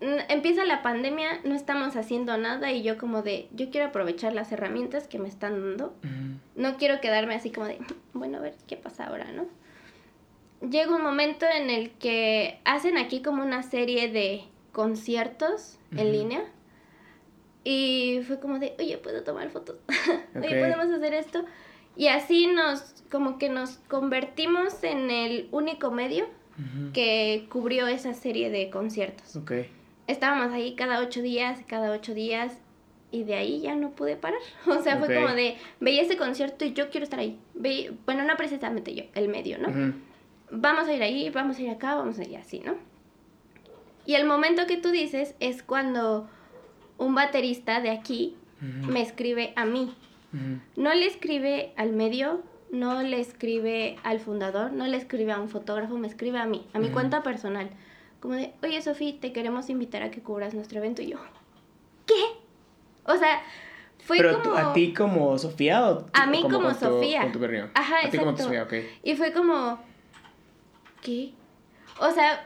Empieza 0.00 0.64
la 0.64 0.80
pandemia, 0.80 1.40
no 1.44 1.54
estamos 1.54 1.94
haciendo 1.94 2.38
nada 2.38 2.72
y 2.72 2.82
yo 2.82 2.96
como 2.96 3.22
de, 3.22 3.48
yo 3.52 3.70
quiero 3.70 3.88
aprovechar 3.88 4.32
las 4.32 4.50
herramientas 4.50 5.06
que 5.06 5.18
me 5.18 5.28
están 5.28 5.60
dando. 5.60 5.94
No 6.56 6.78
quiero 6.78 7.00
quedarme 7.02 7.34
así 7.34 7.50
como 7.50 7.66
de, 7.66 7.78
bueno, 8.14 8.38
a 8.38 8.40
ver 8.40 8.54
qué 8.66 8.76
pasa 8.76 9.06
ahora, 9.06 9.30
¿no? 9.32 9.46
Llega 10.66 10.94
un 10.94 11.02
momento 11.02 11.46
en 11.46 11.68
el 11.68 11.90
que 11.90 12.60
hacen 12.64 12.96
aquí 12.96 13.22
como 13.22 13.42
una 13.42 13.62
serie 13.62 14.10
de 14.10 14.42
conciertos 14.72 15.78
en 15.96 16.12
línea. 16.12 16.44
Y 17.64 18.20
fue 18.26 18.40
como 18.40 18.58
de, 18.58 18.74
oye, 18.78 18.96
¿puedo 18.98 19.22
tomar 19.22 19.50
fotos? 19.50 19.76
Oye, 20.34 20.60
¿podemos 20.60 20.86
hacer 20.96 21.12
esto? 21.14 21.44
Y 21.96 22.08
así 22.08 22.46
nos, 22.46 23.04
como 23.10 23.38
que 23.38 23.48
nos 23.50 23.78
convertimos 23.88 24.82
en 24.82 25.10
el 25.10 25.48
único 25.50 25.90
medio 25.90 26.26
que 26.92 27.46
cubrió 27.50 27.86
esa 27.86 28.12
serie 28.14 28.50
de 28.50 28.68
conciertos. 28.70 29.34
Ok. 29.36 29.52
Estábamos 30.06 30.52
ahí 30.52 30.74
cada 30.74 31.00
ocho 31.00 31.22
días, 31.22 31.58
cada 31.66 31.90
ocho 31.90 32.12
días, 32.14 32.58
y 33.10 33.24
de 33.24 33.34
ahí 33.34 33.60
ya 33.60 33.74
no 33.74 33.90
pude 33.90 34.16
parar. 34.16 34.40
O 34.66 34.82
sea, 34.82 34.96
fue 34.98 35.14
como 35.14 35.28
de, 35.34 35.56
veía 35.80 36.02
ese 36.02 36.16
concierto 36.16 36.64
y 36.64 36.72
yo 36.74 36.90
quiero 36.90 37.04
estar 37.04 37.18
ahí. 37.20 37.38
Ve- 37.54 37.92
bueno, 38.06 38.24
no 38.24 38.36
precisamente 38.36 38.94
yo, 38.94 39.04
el 39.14 39.28
medio, 39.28 39.58
¿no? 39.58 39.68
Vamos 40.50 40.88
a 40.88 40.92
ir 40.94 41.02
ahí, 41.02 41.30
vamos 41.30 41.58
a 41.58 41.62
ir 41.62 41.70
acá, 41.70 41.94
vamos 41.94 42.18
a 42.18 42.24
ir 42.24 42.36
así, 42.36 42.60
¿no? 42.60 42.74
Y 44.06 44.14
el 44.14 44.26
momento 44.26 44.66
que 44.66 44.76
tú 44.76 44.90
dices 44.90 45.34
es 45.40 45.62
cuando 45.62 46.28
un 47.00 47.14
baterista 47.14 47.80
de 47.80 47.90
aquí 47.90 48.36
me 48.60 49.00
escribe 49.02 49.52
a 49.56 49.64
mí. 49.64 49.92
No 50.76 50.94
le 50.94 51.06
escribe 51.06 51.72
al 51.76 51.92
medio, 51.92 52.42
no 52.70 53.02
le 53.02 53.18
escribe 53.20 53.96
al 54.04 54.20
fundador, 54.20 54.70
no 54.72 54.86
le 54.86 54.96
escribe 54.96 55.32
a 55.32 55.40
un 55.40 55.48
fotógrafo, 55.48 55.96
me 55.98 56.06
escribe 56.06 56.38
a 56.38 56.44
mí, 56.46 56.64
a 56.72 56.78
mi 56.78 56.90
cuenta 56.90 57.22
personal. 57.24 57.68
Como 58.20 58.34
de, 58.34 58.52
oye 58.62 58.80
Sofía, 58.82 59.14
te 59.20 59.32
queremos 59.32 59.70
invitar 59.70 60.02
a 60.02 60.10
que 60.10 60.20
cubras 60.20 60.54
nuestro 60.54 60.78
evento. 60.78 61.02
Y 61.02 61.08
yo, 61.08 61.18
¿qué? 62.06 62.22
O 63.06 63.16
sea, 63.16 63.42
fue 64.04 64.18
Pero 64.18 64.42
como... 64.42 64.54
a 64.56 64.72
ti 64.74 64.92
como 64.92 65.36
Sofía 65.38 65.90
o 65.90 66.06
A 66.12 66.26
mí 66.26 66.42
como 66.42 66.60
con 66.60 66.74
tu- 66.74 66.78
Sofía. 66.80 67.22
con 67.22 67.32
tu? 67.32 67.44
Ajá, 67.74 67.96
A 68.06 68.10
ti 68.10 68.18
como 68.18 68.34
tu 68.34 68.42
exacto. 68.42 68.44
Sofía, 68.44 68.62
ok. 68.64 68.74
Y 69.02 69.16
fue 69.16 69.32
como, 69.32 69.80
¿qué? 71.02 71.32
O 71.98 72.10
sea, 72.12 72.44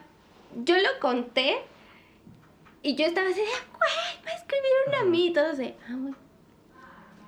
yo 0.64 0.77
lo 0.77 0.88
conté 1.01 1.57
y 2.85 2.94
yo 2.94 3.07
estaba 3.07 3.29
así 3.29 3.40
de, 3.40 3.47
güey, 3.47 4.25
me 4.25 4.33
escribieron 4.33 4.94
a 5.01 5.11
mí. 5.11 5.27
Y 5.29 5.33
todos 5.33 5.57
de, 5.57 5.75
ah, 5.88 5.94
güey, 5.97 6.14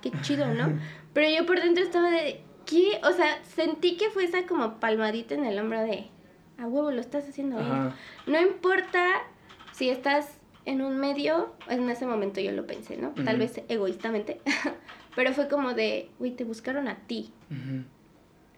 qué 0.01 0.11
chido, 0.21 0.45
¿no? 0.53 0.79
Pero 1.13 1.29
yo 1.35 1.45
por 1.47 1.59
dentro 1.59 1.83
estaba 1.83 2.11
de, 2.11 2.41
¿qué? 2.65 3.01
O 3.03 3.11
sea, 3.11 3.43
sentí 3.43 3.97
que 3.97 4.11
fue 4.11 4.23
esa 4.23 4.45
como 4.45 4.79
palmadita 4.79 5.33
en 5.33 5.45
el 5.45 5.59
hombro 5.59 5.81
de, 5.81 6.09
a 6.59 6.67
huevo, 6.67 6.91
lo 6.91 7.01
estás 7.01 7.27
haciendo 7.27 7.57
bien. 7.57 7.71
Ajá. 7.71 7.95
No 8.27 8.39
importa 8.39 9.23
si 9.71 9.89
estás 9.89 10.37
en 10.65 10.81
un 10.81 10.97
medio, 10.97 11.55
en 11.69 11.89
ese 11.89 12.05
momento 12.05 12.39
yo 12.39 12.51
lo 12.51 12.67
pensé, 12.67 12.97
¿no? 12.97 13.13
Tal 13.23 13.37
vez 13.37 13.61
egoístamente, 13.67 14.41
pero 15.15 15.33
fue 15.33 15.47
como 15.47 15.73
de, 15.73 16.09
güey, 16.19 16.31
te 16.31 16.43
buscaron 16.43 16.87
a 16.87 16.97
ti. 17.07 17.31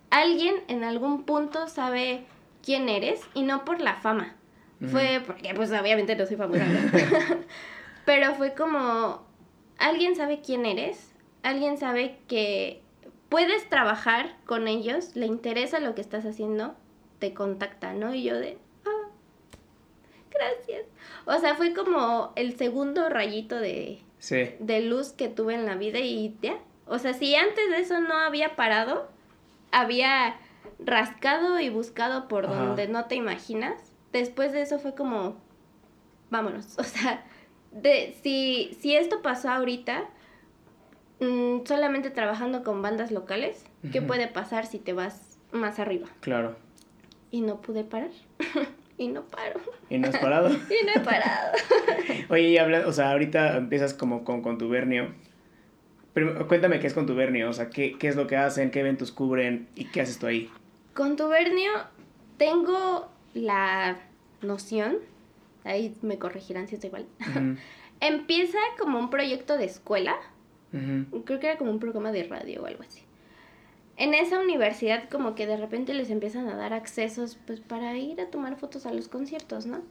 Alguien 0.09 0.55
en 0.67 0.83
algún 0.83 1.23
punto 1.23 1.67
sabe 1.67 2.25
quién 2.63 2.89
eres 2.89 3.21
y 3.35 3.43
no 3.43 3.63
por 3.63 3.79
la 3.79 3.95
fama. 3.95 4.35
Fue 4.91 5.21
porque, 5.25 5.53
pues, 5.53 5.71
obviamente 5.71 6.15
no 6.15 6.25
soy 6.25 6.37
famosa, 6.37 6.65
pero 8.05 8.33
fue 8.35 8.53
como, 8.53 9.25
alguien 9.77 10.15
sabe 10.15 10.39
quién 10.39 10.65
eres, 10.65 11.13
alguien 11.43 11.77
sabe 11.77 12.17
que 12.27 12.81
puedes 13.27 13.67
trabajar 13.69 14.37
con 14.45 14.67
ellos, 14.67 15.15
le 15.15 15.25
interesa 15.25 15.79
lo 15.79 15.95
que 15.95 16.01
estás 16.01 16.25
haciendo, 16.25 16.75
te 17.19 17.33
contacta, 17.33 17.93
¿no? 17.93 18.13
Y 18.13 18.23
yo 18.23 18.39
de, 18.39 18.57
ah, 18.85 19.09
gracias. 20.31 20.85
O 21.25 21.37
sea, 21.39 21.55
fue 21.55 21.73
como 21.73 22.31
el 22.35 22.57
segundo 22.57 23.09
rayito 23.09 23.59
de, 23.59 23.99
Sí. 24.19 24.51
de 24.59 24.81
luz 24.81 25.11
que 25.11 25.27
tuve 25.29 25.53
en 25.55 25.65
la 25.65 25.75
vida 25.75 25.99
y 25.99 26.35
ya. 26.41 26.57
O 26.87 26.99
sea, 26.99 27.13
si 27.13 27.35
antes 27.35 27.69
de 27.69 27.79
eso 27.79 27.99
no 27.99 28.15
había 28.15 28.55
parado, 28.55 29.09
había 29.71 30.37
rascado 30.79 31.59
y 31.59 31.69
buscado 31.69 32.27
por 32.27 32.45
Ajá. 32.45 32.55
donde 32.55 32.87
no 32.87 33.05
te 33.05 33.15
imaginas. 33.15 33.88
Después 34.11 34.51
de 34.51 34.61
eso 34.61 34.79
fue 34.79 34.95
como, 34.95 35.37
vámonos. 36.29 36.75
O 36.79 36.83
sea, 36.83 37.23
de, 37.71 38.15
si, 38.23 38.75
si 38.79 38.95
esto 38.95 39.21
pasó 39.21 39.49
ahorita, 39.49 40.05
mm, 41.19 41.65
solamente 41.65 42.09
trabajando 42.09 42.63
con 42.63 42.81
bandas 42.81 43.11
locales, 43.11 43.65
¿qué 43.91 44.01
puede 44.01 44.27
pasar 44.27 44.65
si 44.65 44.79
te 44.79 44.93
vas 44.93 45.37
más 45.51 45.79
arriba? 45.79 46.07
Claro. 46.21 46.55
Y 47.31 47.41
no 47.41 47.61
pude 47.61 47.83
parar. 47.83 48.09
y 48.97 49.07
no 49.07 49.23
paro. 49.23 49.59
¿Y 49.89 49.97
no 49.97 50.09
has 50.09 50.17
parado? 50.17 50.49
Y 50.69 50.85
no 50.85 50.91
he 50.95 50.99
parado. 50.99 51.53
Oye, 52.29 52.49
y 52.49 52.57
habla, 52.57 52.87
o 52.87 52.91
sea, 52.91 53.11
ahorita 53.11 53.57
empiezas 53.57 53.93
como 53.93 54.23
con 54.23 54.41
contubernio. 54.41 55.13
Pero 56.13 56.47
cuéntame 56.47 56.79
qué 56.79 56.87
es 56.87 56.93
contubernio, 56.93 57.49
o 57.49 57.53
sea, 57.53 57.69
qué, 57.69 57.97
qué 57.97 58.07
es 58.07 58.15
lo 58.15 58.27
que 58.27 58.35
hacen, 58.35 58.71
qué 58.71 58.79
eventos 58.79 59.11
cubren 59.11 59.67
y 59.75 59.85
qué 59.85 60.01
haces 60.01 60.17
tú 60.17 60.25
ahí. 60.25 60.49
Con 60.93 61.15
Tubernio 61.15 61.71
tengo 62.37 63.09
la 63.33 63.97
noción, 64.41 64.97
ahí 65.63 65.95
me 66.01 66.17
corregirán 66.17 66.67
si 66.67 66.75
estoy 66.75 66.89
igual. 66.89 67.05
Empieza 67.99 68.57
como 68.79 68.99
un 68.99 69.09
proyecto 69.09 69.57
de 69.57 69.65
escuela, 69.65 70.15
creo 70.71 71.39
que 71.39 71.47
era 71.47 71.57
como 71.57 71.71
un 71.71 71.79
programa 71.79 72.11
de 72.11 72.23
radio 72.23 72.63
o 72.63 72.65
algo 72.65 72.83
así. 72.83 73.01
En 73.97 74.13
esa 74.13 74.39
universidad 74.39 75.09
como 75.09 75.35
que 75.35 75.45
de 75.45 75.57
repente 75.57 75.93
les 75.93 76.09
empiezan 76.09 76.47
a 76.47 76.55
dar 76.55 76.73
accesos 76.73 77.37
pues 77.45 77.59
para 77.59 77.97
ir 77.97 78.21
a 78.21 78.27
tomar 78.27 78.55
fotos 78.55 78.85
a 78.85 78.93
los 78.93 79.09
conciertos, 79.09 79.65
¿no? 79.65 79.81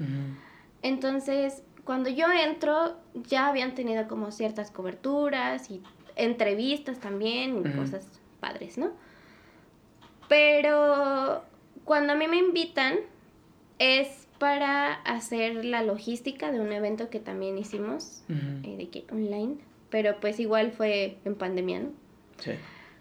Entonces, 0.80 1.62
cuando 1.84 2.08
yo 2.08 2.26
entro, 2.30 2.96
ya 3.14 3.48
habían 3.48 3.74
tenido 3.74 4.08
como 4.08 4.30
ciertas 4.30 4.70
coberturas 4.70 5.70
y 5.70 5.82
entrevistas 6.16 6.98
también 7.00 7.58
y 7.58 7.76
cosas 7.76 8.06
padres, 8.40 8.78
¿no? 8.78 8.92
Pero 10.28 11.42
cuando 11.84 12.12
a 12.12 12.16
mí 12.16 12.28
me 12.28 12.38
invitan 12.38 12.98
es 13.78 14.26
para 14.38 14.94
hacer 14.94 15.64
la 15.64 15.82
logística 15.82 16.52
de 16.52 16.60
un 16.60 16.72
evento 16.72 17.10
que 17.10 17.20
también 17.20 17.58
hicimos, 17.58 18.22
eh, 18.28 18.76
de 18.76 18.88
que 18.88 19.04
online, 19.10 19.56
pero 19.90 20.20
pues 20.20 20.38
igual 20.38 20.70
fue 20.70 21.16
en 21.24 21.34
pandemia, 21.34 21.80
¿no? 21.80 21.90
Sí. 22.38 22.52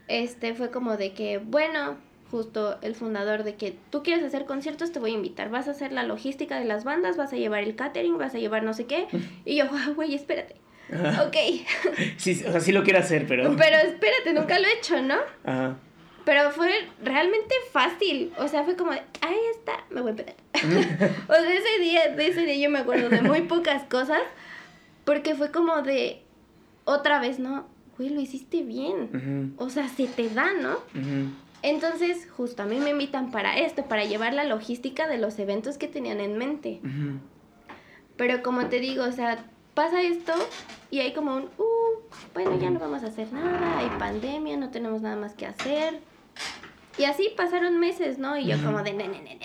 Este 0.08 0.56
fue 0.56 0.72
como 0.72 0.98
de 0.98 1.14
que, 1.14 1.38
bueno, 1.38 1.98
justo 2.32 2.78
el 2.82 2.96
fundador 2.96 3.44
de 3.44 3.56
que 3.56 3.76
tú 3.92 4.04
quieres 4.04 4.24
hacer 4.24 4.46
conciertos, 4.46 4.92
te 4.92 5.00
voy 5.00 5.12
a 5.12 5.16
invitar, 5.16 5.50
vas 5.50 5.68
a 5.68 5.72
hacer 5.72 5.92
la 5.92 6.04
logística 6.04 6.60
de 6.60 6.66
las 6.66 6.84
bandas, 6.84 7.18
vas 7.18 7.34
a 7.34 7.38
llevar 7.38 7.64
el 7.64 7.76
catering, 7.76 8.18
vas 8.18 8.34
a 8.36 8.40
llevar 8.40 8.64
no 8.64 8.74
sé 8.74 8.86
qué. 8.86 9.08
Y 9.46 9.58
yo, 9.58 9.66
ah, 9.72 9.92
güey, 9.96 10.16
espérate. 10.16 10.56
Ok. 10.90 11.36
Sí, 12.18 12.44
o 12.48 12.52
sea, 12.52 12.60
sí 12.60 12.72
lo 12.72 12.84
quiero 12.84 13.00
hacer, 13.00 13.28
pero... 13.28 13.56
Pero 13.56 13.78
espérate, 13.78 14.34
nunca 14.34 14.58
lo 14.60 14.68
he 14.68 14.74
hecho, 14.78 15.02
¿no? 15.02 15.16
Ajá. 15.44 15.78
Pero 16.28 16.52
fue 16.52 16.70
realmente 17.02 17.56
fácil. 17.72 18.34
O 18.38 18.50
sea, 18.50 18.66
fue 18.66 18.76
como 18.76 18.92
de, 18.92 19.02
ahí 19.22 19.40
está, 19.56 19.86
me 19.90 20.02
voy 20.02 20.10
a 20.10 20.12
empezar. 20.12 20.36
o 21.30 21.34
sea, 21.34 21.54
ese 21.54 21.82
día, 21.82 22.10
de 22.10 22.28
ese 22.28 22.42
día 22.42 22.58
yo 22.58 22.70
me 22.70 22.80
acuerdo 22.80 23.08
de 23.08 23.22
muy 23.22 23.42
pocas 23.48 23.84
cosas. 23.84 24.20
Porque 25.06 25.36
fue 25.36 25.52
como 25.52 25.84
de, 25.84 26.22
otra 26.84 27.22
vez, 27.22 27.40
¿no? 27.40 27.66
Güey, 27.98 28.10
lo 28.10 28.20
hiciste 28.20 28.64
bien. 28.64 29.56
O 29.56 29.70
sea, 29.70 29.88
se 29.88 30.06
te 30.06 30.28
da, 30.28 30.52
¿no? 30.52 30.80
Entonces, 31.62 32.28
justo 32.30 32.62
a 32.62 32.66
mí 32.66 32.78
me 32.78 32.90
invitan 32.90 33.32
para 33.32 33.58
esto, 33.60 33.86
para 33.86 34.04
llevar 34.04 34.34
la 34.34 34.44
logística 34.44 35.08
de 35.08 35.20
los 35.20 35.40
eventos 35.40 35.78
que 35.78 35.88
tenían 35.88 36.20
en 36.20 36.38
mente. 36.38 36.82
Pero 38.18 38.44
como 38.44 38.66
te 38.66 38.82
digo, 38.82 39.06
o 39.06 39.14
sea, 39.14 39.46
pasa 39.74 40.02
esto 40.02 40.34
y 40.92 41.00
hay 41.00 41.14
como 41.14 41.38
un, 41.38 41.44
uh, 41.44 42.02
bueno, 42.34 42.60
ya 42.60 42.70
no 42.70 42.80
vamos 42.80 43.04
a 43.04 43.08
hacer 43.08 43.32
nada, 43.32 43.80
hay 43.80 43.90
pandemia, 43.98 44.58
no 44.58 44.72
tenemos 44.72 45.02
nada 45.02 45.16
más 45.16 45.34
que 45.34 45.46
hacer. 45.46 46.02
Y 46.98 47.04
así 47.06 47.32
pasaron 47.36 47.80
meses, 47.80 48.18
¿no? 48.18 48.38
Y 48.38 48.46
yo 48.48 48.58
como 48.64 48.82
de, 48.82 48.94
ne, 48.94 49.08
ne, 49.08 49.22
ne, 49.22 49.40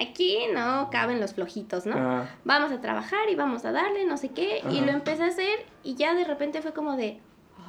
aquí 0.00 0.38
no 0.54 0.88
caben 0.90 1.20
los 1.20 1.34
flojitos, 1.34 1.86
¿no? 1.86 1.94
Ah. 1.96 2.30
Vamos 2.44 2.72
a 2.72 2.80
trabajar 2.80 3.28
y 3.30 3.34
vamos 3.34 3.64
a 3.64 3.72
darle, 3.72 4.04
no 4.06 4.16
sé 4.16 4.30
qué. 4.30 4.62
Y 4.70 4.80
lo 4.80 4.92
empecé 4.92 5.24
a 5.24 5.26
hacer 5.26 5.66
y 5.82 5.94
ya 5.94 6.14
de 6.14 6.24
repente 6.24 6.62
fue 6.62 6.72
como 6.72 6.96
de, 6.96 7.18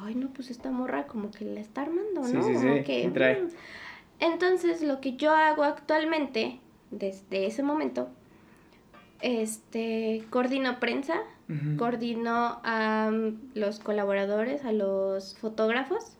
ay, 0.00 0.14
no, 0.14 0.28
pues 0.28 0.50
esta 0.50 0.70
morra 0.70 1.06
como 1.06 1.30
que 1.30 1.44
la 1.44 1.60
está 1.60 1.82
armando, 1.82 2.22
¿no? 2.22 2.26
Sí, 2.26 2.54
sí, 2.54 2.82
sí. 2.84 3.08
Mm. 3.08 3.48
Entonces, 4.20 4.82
lo 4.82 5.00
que 5.00 5.16
yo 5.16 5.32
hago 5.32 5.64
actualmente, 5.64 6.60
desde 6.90 7.46
ese 7.46 7.62
momento, 7.62 8.08
este, 9.20 10.24
coordino 10.30 10.78
prensa, 10.80 11.14
coordino 11.76 12.60
a 12.64 13.10
los 13.54 13.78
colaboradores, 13.80 14.64
a 14.64 14.72
los 14.72 15.36
fotógrafos, 15.38 16.16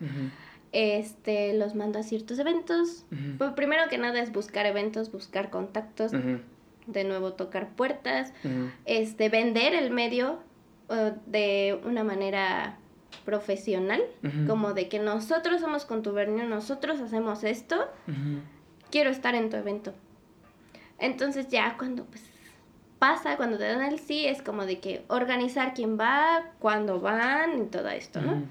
este, 0.75 1.53
los 1.53 1.73
mando 1.73 1.99
a 1.99 2.03
ciertos 2.03 2.37
eventos. 2.37 3.05
Pues, 3.37 3.51
primero 3.53 3.83
que 3.89 3.97
nada 3.97 4.19
es 4.19 4.33
buscar 4.33 4.65
eventos, 4.65 5.09
buscar 5.09 5.49
contactos, 5.49 6.11
de 6.11 7.03
nuevo 7.05 7.33
tocar 7.33 7.69
puertas, 7.69 8.33
este, 8.83 9.29
vender 9.29 9.73
el 9.73 9.89
medio 9.89 10.39
de 11.27 11.79
una 11.85 12.03
manera 12.03 12.77
profesional, 13.23 14.01
como 14.47 14.73
de 14.73 14.89
que 14.89 14.99
nosotros 14.99 15.61
somos 15.61 15.85
contubernio, 15.85 16.43
nosotros 16.43 16.99
hacemos 16.99 17.45
esto, 17.45 17.87
quiero 18.91 19.09
estar 19.09 19.33
en 19.33 19.49
tu 19.49 19.55
evento. 19.55 19.93
Entonces 20.99 21.47
ya 21.47 21.77
cuando 21.77 22.03
pues, 22.03 22.21
pasa, 22.99 23.37
cuando 23.37 23.57
te 23.57 23.63
dan 23.63 23.81
el 23.81 23.99
sí, 23.99 24.25
es 24.25 24.41
como 24.41 24.65
de 24.65 24.79
que 24.79 25.05
organizar 25.07 25.73
quién 25.73 25.97
va, 25.97 26.51
cuándo 26.59 26.99
van 26.99 27.61
y 27.61 27.65
todo 27.67 27.87
esto, 27.87 28.21
¿no? 28.21 28.43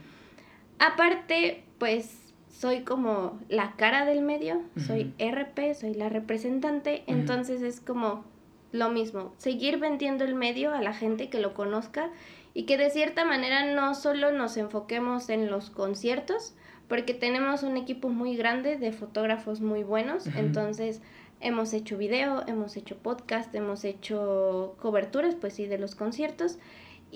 Aparte, 0.78 1.64
pues 1.84 2.32
soy 2.48 2.80
como 2.80 3.38
la 3.50 3.72
cara 3.76 4.06
del 4.06 4.22
medio, 4.22 4.62
soy 4.86 5.12
RP, 5.18 5.74
soy 5.74 5.92
la 5.92 6.08
representante, 6.08 7.04
entonces 7.06 7.60
es 7.60 7.78
como 7.78 8.24
lo 8.72 8.88
mismo, 8.88 9.34
seguir 9.36 9.78
vendiendo 9.78 10.24
el 10.24 10.34
medio 10.34 10.72
a 10.72 10.80
la 10.80 10.94
gente 10.94 11.28
que 11.28 11.40
lo 11.40 11.52
conozca 11.52 12.08
y 12.54 12.62
que 12.62 12.78
de 12.78 12.88
cierta 12.88 13.26
manera 13.26 13.74
no 13.74 13.94
solo 13.94 14.32
nos 14.32 14.56
enfoquemos 14.56 15.28
en 15.28 15.50
los 15.50 15.68
conciertos, 15.68 16.54
porque 16.88 17.12
tenemos 17.12 17.62
un 17.62 17.76
equipo 17.76 18.08
muy 18.08 18.34
grande 18.34 18.78
de 18.78 18.90
fotógrafos 18.90 19.60
muy 19.60 19.82
buenos, 19.82 20.26
entonces 20.28 21.02
hemos 21.40 21.74
hecho 21.74 21.98
video, 21.98 22.44
hemos 22.46 22.78
hecho 22.78 22.96
podcast, 22.96 23.54
hemos 23.54 23.84
hecho 23.84 24.74
coberturas, 24.80 25.34
pues 25.34 25.52
sí, 25.52 25.66
de 25.66 25.76
los 25.76 25.94
conciertos 25.94 26.56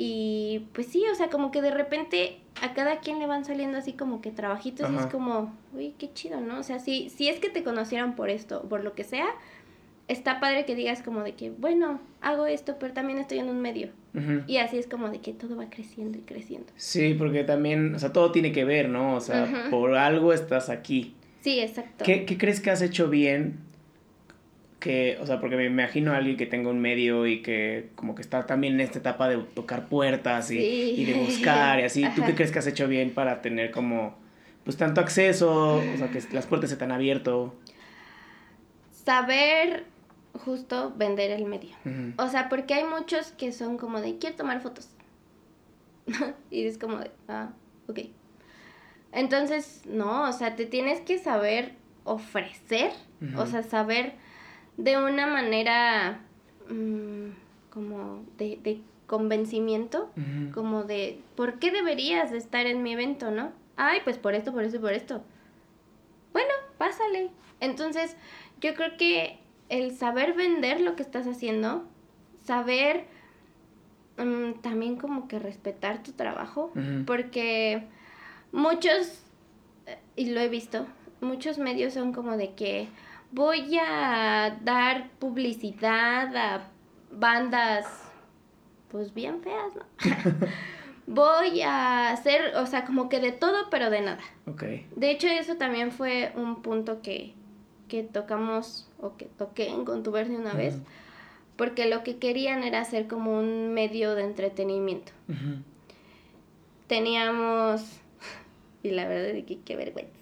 y 0.00 0.68
pues 0.74 0.86
sí, 0.86 1.02
o 1.10 1.14
sea, 1.16 1.28
como 1.28 1.50
que 1.50 1.60
de 1.60 1.72
repente 1.72 2.36
a 2.62 2.72
cada 2.72 3.00
quien 3.00 3.18
le 3.18 3.26
van 3.26 3.44
saliendo 3.44 3.78
así 3.78 3.94
como 3.94 4.20
que 4.20 4.30
trabajitos 4.30 4.88
y 4.92 4.96
es 4.96 5.06
como, 5.06 5.52
uy, 5.74 5.92
qué 5.98 6.12
chido, 6.12 6.40
¿no? 6.40 6.60
O 6.60 6.62
sea, 6.62 6.78
si, 6.78 7.10
si 7.10 7.28
es 7.28 7.40
que 7.40 7.50
te 7.50 7.64
conocieran 7.64 8.14
por 8.14 8.30
esto, 8.30 8.62
por 8.68 8.84
lo 8.84 8.94
que 8.94 9.02
sea, 9.02 9.26
está 10.06 10.38
padre 10.38 10.64
que 10.66 10.76
digas 10.76 11.02
como 11.02 11.24
de 11.24 11.32
que, 11.34 11.50
bueno, 11.50 12.00
hago 12.20 12.46
esto, 12.46 12.76
pero 12.78 12.92
también 12.92 13.18
estoy 13.18 13.40
en 13.40 13.48
un 13.48 13.60
medio. 13.60 13.90
Y 14.46 14.58
así 14.58 14.78
es 14.78 14.86
como 14.86 15.10
de 15.10 15.18
que 15.18 15.32
todo 15.32 15.56
va 15.56 15.68
creciendo 15.68 16.16
y 16.16 16.22
creciendo. 16.22 16.72
Sí, 16.76 17.14
porque 17.14 17.42
también, 17.42 17.96
o 17.96 17.98
sea, 17.98 18.12
todo 18.12 18.30
tiene 18.30 18.52
que 18.52 18.64
ver, 18.64 18.88
¿no? 18.88 19.16
O 19.16 19.20
sea, 19.20 19.66
por 19.68 19.96
algo 19.96 20.32
estás 20.32 20.70
aquí. 20.70 21.14
Sí, 21.40 21.58
exacto. 21.58 22.04
¿Qué, 22.04 22.24
¿Qué 22.24 22.38
crees 22.38 22.60
que 22.60 22.70
has 22.70 22.82
hecho 22.82 23.08
bien 23.08 23.67
que, 24.78 25.18
o 25.20 25.26
sea, 25.26 25.40
porque 25.40 25.56
me 25.56 25.64
imagino 25.64 26.12
a 26.12 26.16
alguien 26.16 26.36
que 26.36 26.46
tenga 26.46 26.70
un 26.70 26.80
medio 26.80 27.26
y 27.26 27.42
que 27.42 27.90
como 27.94 28.14
que 28.14 28.22
está 28.22 28.46
también 28.46 28.74
en 28.74 28.80
esta 28.80 28.98
etapa 28.98 29.28
de 29.28 29.38
tocar 29.38 29.88
puertas 29.88 30.50
y, 30.50 31.04
de 31.04 31.14
buscar 31.14 31.80
y 31.80 31.84
así, 31.84 32.04
¿tú 32.14 32.22
qué 32.24 32.34
crees 32.34 32.52
que 32.52 32.60
has 32.60 32.66
hecho 32.66 32.86
bien 32.86 33.10
para 33.10 33.42
tener 33.42 33.70
como, 33.70 34.16
pues 34.64 34.76
tanto 34.76 35.00
acceso, 35.00 35.76
o 35.76 35.96
sea, 35.96 36.10
que 36.10 36.22
las 36.32 36.46
puertas 36.46 36.70
se 36.70 36.76
te 36.76 36.84
han 36.84 36.92
abierto? 36.92 37.54
Saber 38.92 39.84
justo 40.34 40.94
vender 40.96 41.30
el 41.32 41.44
medio. 41.44 41.74
O 42.16 42.28
sea, 42.28 42.48
porque 42.48 42.74
hay 42.74 42.84
muchos 42.84 43.32
que 43.32 43.52
son 43.52 43.78
como 43.78 44.00
de, 44.00 44.18
quiero 44.18 44.36
tomar 44.36 44.60
fotos. 44.60 44.90
y 46.50 46.64
es 46.64 46.78
como 46.78 46.98
de, 46.98 47.10
ah, 47.28 47.50
ok. 47.88 48.00
Entonces, 49.12 49.82
no, 49.86 50.28
o 50.28 50.32
sea, 50.32 50.54
te 50.54 50.66
tienes 50.66 51.00
que 51.00 51.18
saber 51.18 51.72
ofrecer, 52.04 52.92
o 53.36 53.46
sea, 53.46 53.62
saber 53.62 54.14
de 54.78 54.96
una 54.96 55.26
manera 55.26 56.20
mm, 56.70 57.30
como 57.70 58.24
de, 58.38 58.80
convencimiento, 59.06 60.10
como 60.52 60.84
de, 60.84 61.20
¿por 61.34 61.58
qué 61.58 61.70
deberías 61.70 62.30
de 62.30 62.38
estar 62.38 62.66
en 62.66 62.82
mi 62.82 62.92
evento, 62.92 63.30
no? 63.30 63.52
Ay, 63.76 64.00
pues 64.04 64.18
por 64.18 64.34
esto, 64.34 64.52
por 64.52 64.64
esto 64.64 64.76
y 64.76 64.80
por 64.80 64.92
esto. 64.92 65.22
Bueno, 66.32 66.50
pásale. 66.76 67.30
Entonces, 67.60 68.16
yo 68.60 68.74
creo 68.74 68.96
que 68.98 69.38
el 69.70 69.96
saber 69.96 70.34
vender 70.34 70.80
lo 70.80 70.94
que 70.94 71.02
estás 71.02 71.26
haciendo, 71.26 71.84
saber 72.44 73.06
mm, 74.18 74.60
también 74.60 74.96
como 74.96 75.26
que 75.26 75.38
respetar 75.38 76.02
tu 76.02 76.12
trabajo, 76.12 76.70
porque 77.06 77.84
muchos, 78.52 79.22
eh, 79.86 79.98
y 80.16 80.30
lo 80.32 80.40
he 80.40 80.48
visto, 80.48 80.86
muchos 81.20 81.58
medios 81.58 81.94
son 81.94 82.12
como 82.12 82.36
de 82.36 82.52
que, 82.52 82.88
voy 83.32 83.78
a 83.78 84.58
dar 84.62 85.10
publicidad 85.18 86.34
a 86.36 86.70
bandas, 87.10 87.86
pues 88.90 89.14
bien 89.14 89.40
feas, 89.42 89.74
¿no? 89.76 89.82
voy 91.06 91.62
a 91.62 92.10
hacer, 92.10 92.54
o 92.56 92.66
sea, 92.66 92.84
como 92.84 93.08
que 93.08 93.20
de 93.20 93.32
todo, 93.32 93.70
pero 93.70 93.90
de 93.90 94.02
nada. 94.02 94.20
Ok. 94.46 94.62
De 94.94 95.10
hecho, 95.10 95.26
eso 95.26 95.56
también 95.56 95.90
fue 95.90 96.32
un 96.36 96.62
punto 96.62 97.02
que, 97.02 97.34
que 97.88 98.02
tocamos, 98.02 98.88
o 99.00 99.16
que 99.16 99.24
toqué 99.24 99.68
en 99.68 99.84
Contubernio 99.84 100.38
una 100.38 100.52
vez, 100.52 100.76
porque 101.56 101.88
lo 101.88 102.04
que 102.04 102.18
querían 102.18 102.62
era 102.62 102.80
hacer 102.80 103.08
como 103.08 103.38
un 103.38 103.72
medio 103.72 104.14
de 104.14 104.24
entretenimiento. 104.24 105.12
Teníamos, 106.86 107.82
y 108.82 108.90
la 108.90 109.08
verdad 109.08 109.30
es 109.30 109.44
que 109.44 109.60
qué 109.60 109.76
vergüenza. 109.76 110.12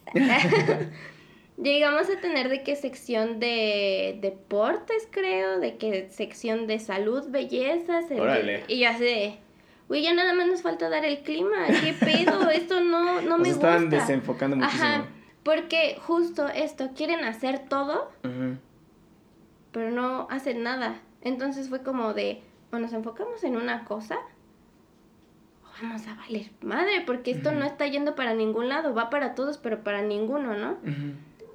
Llegamos 1.63 2.11
a 2.11 2.21
tener 2.21 2.51
de 2.51 2.63
qué 2.63 2.77
sección 2.77 3.41
de 3.41 4.19
deportes, 4.21 5.09
creo, 5.11 5.59
de 5.59 5.79
qué 5.79 6.09
sección 6.11 6.67
de 6.67 6.79
salud, 6.79 7.25
bellezas. 7.31 8.05
y 8.69 8.79
ya 8.79 8.99
sé, 8.99 9.39
güey, 9.89 10.03
ya 10.03 10.13
nada 10.13 10.35
más 10.35 10.47
nos 10.49 10.61
falta 10.63 10.91
dar 10.91 11.05
el 11.05 11.21
clima. 11.21 11.67
¿Qué 11.69 11.95
pedo? 12.01 12.51
Esto 12.51 12.81
no, 12.81 13.23
no 13.23 13.39
me 13.39 13.49
gusta. 13.49 13.75
Están 13.75 13.91
desenfocando 13.91 14.57
muchísimo. 14.57 14.85
Ajá, 14.85 15.07
porque 15.43 15.97
justo 16.01 16.49
esto, 16.49 16.91
quieren 16.95 17.25
hacer 17.25 17.69
todo, 17.69 18.11
pero 19.73 19.91
no 19.91 20.27
hacen 20.29 20.63
nada. 20.63 21.01
Entonces 21.23 21.69
fue 21.69 21.83
como 21.83 22.13
de, 22.13 22.43
o 22.71 22.79
nos 22.79 22.93
enfocamos 22.93 23.45
en 23.45 23.57
una 23.57 23.85
cosa, 23.85 24.19
o 25.63 25.83
vamos 25.83 26.07
a 26.07 26.17
valer 26.17 26.51
madre, 26.61 27.03
porque 27.07 27.31
esto 27.31 27.53
no 27.53 27.65
está 27.65 27.87
yendo 27.87 28.15
para 28.15 28.35
ningún 28.35 28.69
lado, 28.69 28.93
va 28.93 29.09
para 29.09 29.35
todos, 29.35 29.57
pero 29.57 29.83
para 29.83 30.03
ninguno, 30.03 30.55
¿no? 30.55 30.77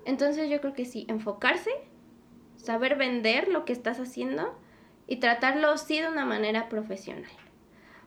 Entonces 0.06 0.50
yo 0.50 0.62
creo 0.62 0.74
que 0.74 0.86
sí, 0.86 1.06
enfocarse, 1.08 1.72
saber 2.58 2.96
vender 2.98 3.48
lo 3.48 3.66
que 3.66 3.74
estás 3.74 4.00
haciendo 4.00 4.56
y 5.08 5.18
tratarlo 5.18 5.78
sí 5.78 6.00
de 6.00 6.08
una 6.08 6.26
manera 6.26 6.70
profesional. 6.70 7.32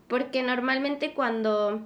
Porque 0.09 0.42
normalmente 0.42 1.14
cuando 1.14 1.80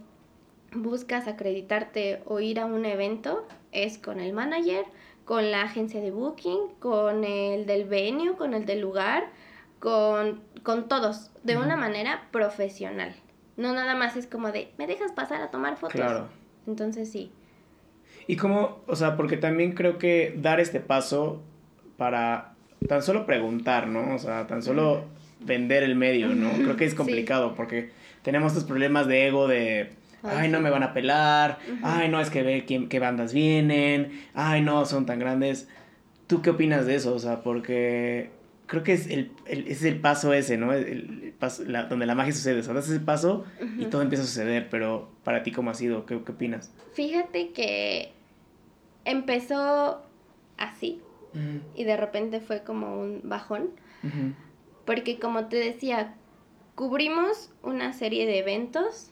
buscas 0.73 1.29
acreditarte 1.29 2.23
o 2.27 2.41
ir 2.41 2.61
a 2.61 2.67
un 2.67 2.85
evento 2.85 3.47
es 3.73 3.99
con 3.99 4.21
el 4.21 4.33
manager, 4.33 4.85
con 5.25 5.51
la 5.51 5.63
agencia 5.63 6.01
de 6.01 6.11
booking, 6.11 6.75
con 6.79 7.25
el 7.25 7.67
del 7.67 7.85
venue, 7.85 8.37
con 8.37 8.55
el 8.55 8.65
del 8.65 8.81
lugar, 8.81 9.29
con, 9.79 10.41
con 10.63 10.89
todos, 10.89 11.31
de 11.43 11.57
una 11.57 11.77
manera 11.77 12.29
profesional. 12.31 13.15
No 13.57 13.73
nada 13.73 13.95
más 13.95 14.17
es 14.17 14.27
como 14.27 14.53
de, 14.53 14.73
¿me 14.79 14.87
dejas 14.87 15.13
pasar 15.13 15.43
a 15.43 15.51
tomar 15.51 15.77
fotos? 15.77 15.97
Claro. 15.97 16.29
Entonces 16.67 17.11
sí. 17.11 17.33
Y 18.29 18.37
como, 18.37 18.83
o 18.87 18.95
sea, 18.95 19.17
porque 19.17 19.39
también 19.39 19.73
creo 19.73 19.97
que 19.97 20.35
dar 20.37 20.61
este 20.61 20.81
paso 20.81 21.43
para 21.97 22.53
tan 22.87 23.03
solo 23.03 23.25
preguntar, 23.25 23.89
¿no? 23.89 24.15
O 24.15 24.19
sea, 24.19 24.47
tan 24.47 24.63
solo 24.63 25.07
vender 25.41 25.83
el 25.83 25.97
medio, 25.97 26.29
¿no? 26.29 26.53
Creo 26.53 26.77
que 26.77 26.85
es 26.85 26.95
complicado 26.95 27.55
porque 27.55 27.89
tenemos 28.23 28.53
estos 28.53 28.69
problemas 28.69 29.07
de 29.07 29.29
ego 29.29 29.49
de, 29.49 29.93
ay, 30.23 30.51
no 30.51 30.61
me 30.61 30.69
van 30.69 30.83
a 30.83 30.93
pelar, 30.93 31.59
ay, 31.83 32.11
no, 32.11 32.21
es 32.21 32.29
que 32.29 32.43
ve 32.43 32.65
quién, 32.67 32.91
qué 32.91 32.99
bandas 32.99 33.33
vienen, 33.33 34.21
ay, 34.35 34.61
no, 34.61 34.85
son 34.85 35.07
tan 35.07 35.19
grandes. 35.19 35.67
¿Tú 36.27 36.43
qué 36.43 36.51
opinas 36.51 36.85
de 36.85 36.97
eso? 36.97 37.15
O 37.15 37.19
sea, 37.19 37.41
porque 37.43 38.29
creo 38.67 38.83
que 38.83 38.93
es 38.93 39.07
el, 39.07 39.33
es 39.47 39.85
el 39.85 40.01
paso 40.01 40.35
ese, 40.35 40.59
¿no? 40.59 40.75
El, 40.75 41.33
paso, 41.39 41.65
donde 41.89 42.05
la 42.05 42.15
magia 42.15 42.35
sucede. 42.35 42.61
O 42.61 42.63
sea, 42.63 42.75
das 42.75 42.91
ese 42.91 43.01
paso 43.01 43.47
y 43.79 43.87
todo 43.87 44.03
empieza 44.03 44.25
a 44.25 44.27
suceder, 44.27 44.69
pero 44.71 45.11
para 45.25 45.43
ti, 45.43 45.51
¿cómo 45.51 45.71
ha 45.71 45.75
sido? 45.75 46.05
¿Qué, 46.05 46.21
qué 46.23 46.33
opinas? 46.33 46.71
Fíjate 46.93 47.53
que 47.53 48.18
empezó 49.09 50.03
así 50.57 51.01
y 51.75 51.85
de 51.85 51.97
repente 51.97 52.41
fue 52.41 52.63
como 52.63 53.01
un 53.01 53.21
bajón. 53.25 53.71
Porque 54.85 55.19
como 55.19 55.47
te 55.47 55.57
decía, 55.57 56.15
cubrimos 56.75 57.51
una 57.63 57.93
serie 57.93 58.27
de 58.27 58.39
eventos 58.39 59.11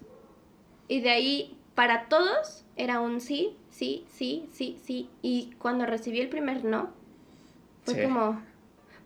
y 0.88 1.00
de 1.00 1.10
ahí 1.10 1.58
para 1.74 2.08
todos 2.08 2.64
era 2.76 3.00
un 3.00 3.20
sí, 3.20 3.56
sí, 3.70 4.04
sí, 4.08 4.48
sí, 4.52 4.78
sí. 4.82 5.10
Y 5.22 5.52
cuando 5.58 5.86
recibí 5.86 6.20
el 6.20 6.28
primer 6.28 6.64
no, 6.64 6.90
fue 7.84 8.04
como... 8.04 8.40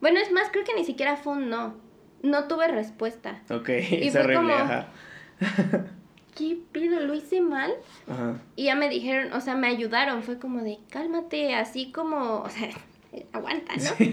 Bueno, 0.00 0.18
es 0.18 0.33
más, 0.33 0.48
creo 0.50 0.64
que 0.64 0.74
ni 0.74 0.85
siquiera 0.85 1.16
fue 1.16 1.35
un 1.35 1.50
no. 1.50 1.74
No 2.22 2.48
tuve 2.48 2.68
respuesta. 2.68 3.42
Ok, 3.50 3.68
y 3.68 4.11
fue 4.11 4.35
como... 4.35 4.55
¿Qué 6.34 6.58
pido? 6.72 7.00
¿Lo 7.00 7.14
hice 7.14 7.40
mal? 7.40 7.72
Ajá. 8.08 8.40
Y 8.56 8.64
ya 8.64 8.74
me 8.74 8.88
dijeron, 8.88 9.32
o 9.32 9.40
sea, 9.40 9.54
me 9.56 9.68
ayudaron. 9.68 10.22
Fue 10.22 10.38
como 10.38 10.62
de, 10.62 10.78
cálmate, 10.90 11.54
así 11.54 11.92
como, 11.92 12.40
o 12.40 12.48
sea, 12.48 12.70
aguanta, 13.32 13.74
¿no? 13.76 14.06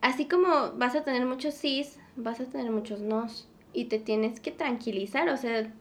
Así 0.00 0.26
como 0.26 0.72
vas 0.76 0.94
a 0.94 1.04
tener 1.04 1.26
muchos 1.26 1.54
sís, 1.54 1.98
vas 2.16 2.40
a 2.40 2.44
tener 2.44 2.70
muchos 2.70 3.00
nos. 3.00 3.46
Y 3.72 3.84
te 3.84 3.98
tienes 3.98 4.40
que 4.40 4.50
tranquilizar, 4.50 5.28
o 5.28 5.36
sea, 5.36 5.72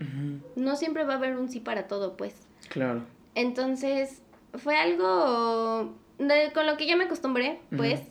no 0.56 0.76
siempre 0.76 1.06
va 1.06 1.14
a 1.14 1.18
haber 1.18 1.38
un 1.38 1.50
sí 1.50 1.60
para 1.60 1.88
todo, 1.88 2.18
pues. 2.18 2.36
Claro. 2.70 3.04
Entonces, 3.34 4.22
fue 4.54 4.78
algo 4.78 5.96
con 6.54 6.66
lo 6.68 6.78
que 6.78 6.86
ya 6.86 6.96
me 6.96 7.06
acostumbré, 7.06 7.60
pues. 7.76 8.02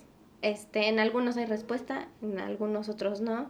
Este, 0.41 0.89
en 0.89 0.99
algunos 0.99 1.37
hay 1.37 1.47
respuesta, 1.47 2.09
en 2.23 2.39
algunos 2.39 2.89
otros 2.89 3.21
no. 3.21 3.49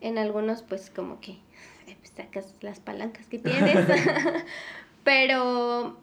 En 0.00 0.18
algunos, 0.18 0.62
pues, 0.62 0.90
como 0.90 1.20
que 1.20 1.38
eh, 1.86 1.96
sacas 2.16 2.54
las 2.60 2.80
palancas 2.80 3.26
que 3.26 3.38
tienes. 3.38 3.86
Pero 5.04 5.96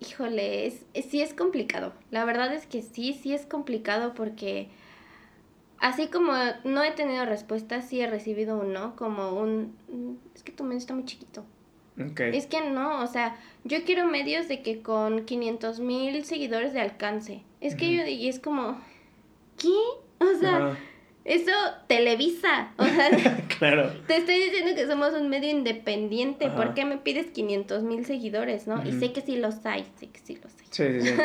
híjole, 0.00 0.66
es, 0.66 0.84
sí 1.08 1.20
es 1.20 1.34
complicado. 1.34 1.92
La 2.10 2.24
verdad 2.24 2.52
es 2.52 2.66
que 2.66 2.82
sí, 2.82 3.12
sí 3.12 3.34
es 3.34 3.46
complicado 3.46 4.14
porque 4.14 4.68
así 5.78 6.08
como 6.08 6.32
no 6.64 6.82
he 6.82 6.92
tenido 6.92 7.24
respuesta, 7.26 7.82
sí 7.82 8.00
he 8.00 8.08
recibido 8.08 8.58
un 8.58 8.72
no, 8.72 8.96
como 8.96 9.32
un, 9.32 9.74
mm, 9.88 10.34
es 10.34 10.42
que 10.42 10.52
tu 10.52 10.64
medio 10.64 10.78
está 10.78 10.94
muy 10.94 11.04
chiquito. 11.04 11.44
Okay. 12.12 12.36
Es 12.36 12.46
que 12.46 12.62
no, 12.70 13.02
o 13.02 13.06
sea, 13.06 13.36
yo 13.64 13.84
quiero 13.84 14.06
medios 14.06 14.48
de 14.48 14.62
que 14.62 14.80
con 14.80 15.26
500 15.26 15.80
mil 15.80 16.24
seguidores 16.24 16.72
de 16.72 16.80
alcance. 16.80 17.42
Es 17.60 17.74
que 17.74 17.92
yo, 17.94 18.06
y 18.06 18.26
es 18.28 18.38
como, 18.38 18.80
¿qué? 19.58 19.68
O 20.24 20.38
sea, 20.38 20.78
eso 21.24 21.52
Televisa. 21.86 22.72
O 22.76 22.84
sea, 22.84 23.44
claro. 23.58 23.92
te 24.06 24.16
estoy 24.16 24.36
diciendo 24.36 24.72
que 24.74 24.86
somos 24.86 25.12
un 25.14 25.28
medio 25.28 25.50
independiente. 25.50 26.48
¿Por 26.48 26.74
qué 26.74 26.84
me 26.84 26.98
pides 26.98 27.26
500 27.26 27.82
mil 27.82 28.04
seguidores, 28.04 28.66
no? 28.66 28.86
Y 28.86 28.92
sé 28.92 29.12
que 29.12 29.20
sí 29.20 29.36
los 29.36 29.64
hay, 29.66 29.84
sé 29.98 30.08
que 30.08 30.20
sí 30.20 30.38
los 30.42 30.52
hay. 30.58 30.66
Sí, 30.70 31.00
sí, 31.00 31.08
sí. 31.08 31.22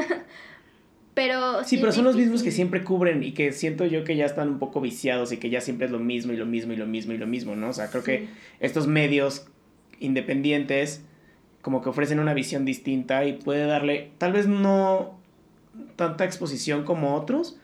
pero... 1.13 1.63
Sí, 1.63 1.77
pero 1.77 1.91
son 1.91 2.03
los 2.05 2.15
mismos 2.15 2.43
que 2.43 2.51
siempre 2.51 2.83
cubren 2.83 3.23
y 3.23 3.33
que 3.33 3.51
siento 3.51 3.85
yo 3.85 4.03
que 4.03 4.15
ya 4.15 4.25
están 4.25 4.49
un 4.49 4.59
poco 4.59 4.81
viciados 4.81 5.31
y 5.31 5.37
que 5.37 5.49
ya 5.49 5.61
siempre 5.61 5.85
es 5.85 5.91
lo 5.91 5.99
mismo 5.99 6.33
y 6.33 6.37
lo 6.37 6.45
mismo 6.45 6.73
y 6.73 6.75
lo 6.75 6.85
mismo 6.85 7.13
y 7.13 7.17
lo 7.17 7.27
mismo, 7.27 7.55
¿no? 7.55 7.69
O 7.69 7.73
sea, 7.73 7.89
creo 7.89 8.03
que 8.03 8.27
estos 8.59 8.87
medios 8.87 9.47
independientes 9.99 11.03
como 11.65 11.81
que 11.81 11.89
ofrecen 11.89 12.19
una 12.19 12.35
visión 12.35 12.63
distinta 12.63 13.25
y 13.25 13.33
puede 13.33 13.65
darle, 13.65 14.11
tal 14.19 14.33
vez 14.33 14.45
no 14.45 15.17
tanta 15.95 16.23
exposición 16.23 16.83
como 16.83 17.15
otros, 17.15 17.57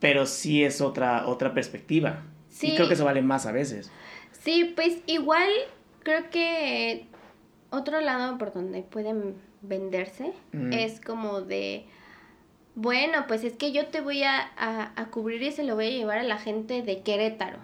pero 0.00 0.26
sí 0.26 0.64
es 0.64 0.80
otra, 0.80 1.26
otra 1.26 1.54
perspectiva. 1.54 2.22
Sí. 2.48 2.72
Y 2.72 2.74
creo 2.76 2.88
que 2.88 2.94
eso 2.94 3.04
vale 3.04 3.22
más 3.22 3.46
a 3.46 3.52
veces. 3.52 3.90
Sí, 4.32 4.72
pues 4.74 4.98
igual 5.06 5.50
creo 6.02 6.30
que 6.30 7.06
otro 7.70 8.00
lado 8.00 8.38
por 8.38 8.52
donde 8.52 8.82
pueden 8.82 9.34
venderse 9.60 10.32
es 10.72 11.00
como 11.00 11.40
de, 11.40 11.84
bueno, 12.74 13.24
pues 13.26 13.44
es 13.44 13.54
que 13.54 13.72
yo 13.72 13.86
te 13.86 14.00
voy 14.00 14.22
a, 14.22 14.50
a, 14.56 15.06
cubrir 15.10 15.42
y 15.42 15.50
se 15.50 15.64
lo 15.64 15.74
voy 15.74 15.86
a 15.86 15.90
llevar 15.90 16.18
a 16.18 16.22
la 16.22 16.38
gente 16.38 16.82
de 16.82 17.02
Querétaro. 17.02 17.58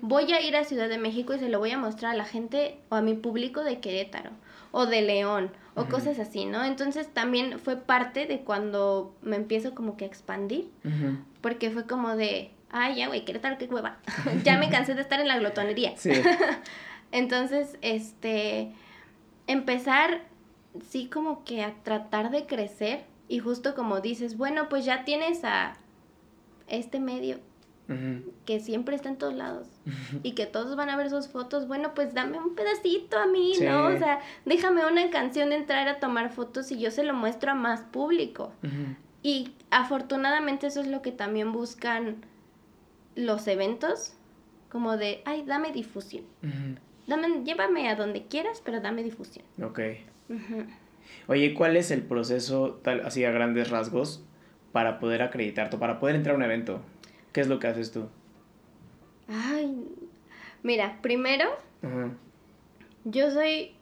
Voy 0.00 0.32
a 0.32 0.40
ir 0.40 0.56
a 0.56 0.64
Ciudad 0.64 0.88
de 0.88 0.98
México 0.98 1.34
y 1.34 1.38
se 1.38 1.48
lo 1.48 1.58
voy 1.58 1.70
a 1.70 1.78
mostrar 1.78 2.12
a 2.12 2.16
la 2.16 2.24
gente 2.24 2.78
o 2.88 2.96
a 2.96 3.02
mi 3.02 3.14
público 3.14 3.62
de 3.62 3.80
Querétaro 3.80 4.30
o 4.72 4.86
de 4.86 5.02
León 5.02 5.50
o 5.76 5.86
cosas 5.86 6.18
así, 6.18 6.46
¿no? 6.46 6.64
Entonces 6.64 7.08
también 7.12 7.58
fue 7.58 7.76
parte 7.76 8.26
de 8.26 8.40
cuando 8.40 9.14
me 9.22 9.36
empiezo 9.36 9.74
como 9.74 9.96
que 9.96 10.04
a 10.04 10.08
expandir, 10.08 10.68
porque 11.44 11.70
fue 11.70 11.86
como 11.86 12.16
de, 12.16 12.52
ay, 12.70 12.96
ya, 12.96 13.08
güey, 13.08 13.26
Querétaro, 13.26 13.58
qué 13.58 13.66
hueva. 13.66 13.98
ya 14.44 14.56
me 14.56 14.70
cansé 14.70 14.94
de 14.94 15.02
estar 15.02 15.20
en 15.20 15.28
la 15.28 15.38
glotonería. 15.38 15.94
Sí. 15.94 16.10
Entonces, 17.12 17.76
este, 17.82 18.72
empezar, 19.46 20.22
sí, 20.88 21.06
como 21.12 21.44
que 21.44 21.62
a 21.62 21.74
tratar 21.82 22.30
de 22.30 22.46
crecer 22.46 23.04
y 23.28 23.40
justo 23.40 23.74
como 23.74 24.00
dices, 24.00 24.38
bueno, 24.38 24.70
pues 24.70 24.86
ya 24.86 25.04
tienes 25.04 25.44
a 25.44 25.76
este 26.66 26.98
medio 26.98 27.40
que 28.46 28.60
siempre 28.60 28.96
está 28.96 29.10
en 29.10 29.18
todos 29.18 29.34
lados 29.34 29.68
y 30.22 30.32
que 30.32 30.46
todos 30.46 30.74
van 30.76 30.88
a 30.88 30.96
ver 30.96 31.10
sus 31.10 31.28
fotos, 31.28 31.68
bueno, 31.68 31.92
pues 31.94 32.14
dame 32.14 32.38
un 32.38 32.54
pedacito 32.54 33.18
a 33.18 33.26
mí, 33.26 33.52
¿no? 33.60 33.88
O 33.88 33.98
sea, 33.98 34.20
déjame 34.46 34.86
una 34.90 35.10
canción 35.10 35.52
entrar 35.52 35.88
a 35.88 36.00
tomar 36.00 36.32
fotos 36.32 36.72
y 36.72 36.78
yo 36.78 36.90
se 36.90 37.04
lo 37.04 37.12
muestro 37.12 37.50
a 37.50 37.54
más 37.54 37.82
público. 37.82 38.50
Y 39.24 39.54
afortunadamente 39.70 40.66
eso 40.66 40.82
es 40.82 40.86
lo 40.86 41.00
que 41.00 41.10
también 41.10 41.50
buscan 41.50 42.16
los 43.16 43.48
eventos, 43.48 44.12
como 44.68 44.98
de, 44.98 45.22
ay, 45.24 45.44
dame 45.46 45.72
difusión. 45.72 46.24
dame, 47.06 47.42
llévame 47.42 47.88
a 47.88 47.96
donde 47.96 48.26
quieras, 48.26 48.60
pero 48.62 48.82
dame 48.82 49.02
difusión. 49.02 49.46
Ok. 49.62 49.80
Oye, 51.26 51.54
¿cuál 51.54 51.78
es 51.78 51.90
el 51.90 52.02
proceso, 52.02 52.78
tal, 52.82 53.00
así 53.00 53.24
a 53.24 53.30
grandes 53.30 53.70
rasgos, 53.70 54.22
para 54.72 54.98
poder 55.00 55.22
acreditarte, 55.22 55.78
para 55.78 55.98
poder 55.98 56.16
entrar 56.16 56.34
a 56.34 56.36
un 56.36 56.44
evento? 56.44 56.82
¿Qué 57.32 57.40
es 57.40 57.48
lo 57.48 57.58
que 57.58 57.68
haces 57.68 57.92
tú? 57.92 58.08
Ay, 59.26 59.88
mira, 60.62 60.98
primero, 61.00 61.46
yo 63.04 63.30
soy 63.30 63.74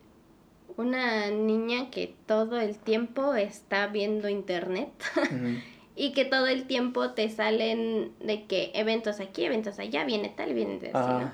una 0.77 1.31
niña 1.31 1.91
que 1.91 2.15
todo 2.27 2.61
el 2.61 2.77
tiempo 2.77 3.35
está 3.35 3.87
viendo 3.87 4.29
internet 4.29 4.89
y 5.97 6.13
que 6.13 6.25
todo 6.25 6.47
el 6.47 6.65
tiempo 6.65 7.11
te 7.11 7.29
salen 7.29 8.13
de 8.21 8.45
que 8.45 8.71
eventos 8.75 9.21
aquí, 9.21 9.45
eventos 9.45 9.79
allá, 9.79 10.05
viene 10.05 10.29
tal, 10.29 10.55
viene 10.55 10.79
así, 10.93 11.27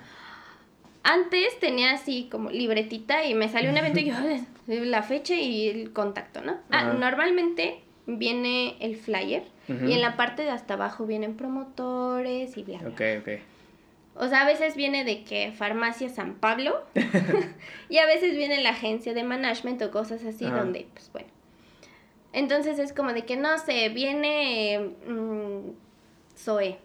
Antes 1.03 1.59
tenía 1.61 1.93
así 1.93 2.29
como 2.31 2.51
libretita 2.51 3.25
y 3.25 3.35
me 3.35 3.49
salió 3.49 3.71
un 3.71 3.77
evento 3.77 4.01
y 4.01 4.07
yo, 4.07 4.15
la 4.67 5.03
fecha 5.03 5.35
y 5.35 5.69
el 5.69 5.93
contacto, 5.93 6.41
¿no? 6.43 6.59
Ah, 6.71 6.93
normalmente 6.93 7.81
viene 8.07 8.77
el 8.81 8.97
flyer 8.97 9.45
y 9.69 9.93
en 9.93 10.01
la 10.01 10.17
parte 10.17 10.43
de 10.43 10.51
hasta 10.51 10.75
abajo 10.75 11.07
vienen 11.07 11.37
promotores 11.37 12.57
y 12.57 12.63
bla, 12.63 12.79
bla. 12.79 12.89
Ok, 12.89 13.03
ok. 13.21 13.58
O 14.21 14.27
sea, 14.27 14.43
a 14.43 14.47
veces 14.47 14.75
viene 14.75 15.05
de 15.05 15.23
que 15.23 15.53
Farmacia 15.53 16.09
San 16.09 16.35
Pablo 16.35 16.85
y 17.89 17.99
a 17.99 18.07
veces 18.07 18.37
viene 18.37 18.61
la 18.61 18.71
agencia 18.71 19.15
de 19.15 19.23
management 19.23 19.81
o 19.83 19.91
cosas 19.91 20.25
así 20.25 20.45
donde, 20.45 20.89
pues 20.93 21.11
bueno. 21.13 21.29
Entonces 22.33 22.79
es 22.79 22.93
como 22.93 23.13
de 23.13 23.25
que 23.25 23.37
no 23.37 23.57
sé, 23.59 23.89
viene 23.89 24.93
mmm, 25.07 25.71
Zoe. 26.37 26.79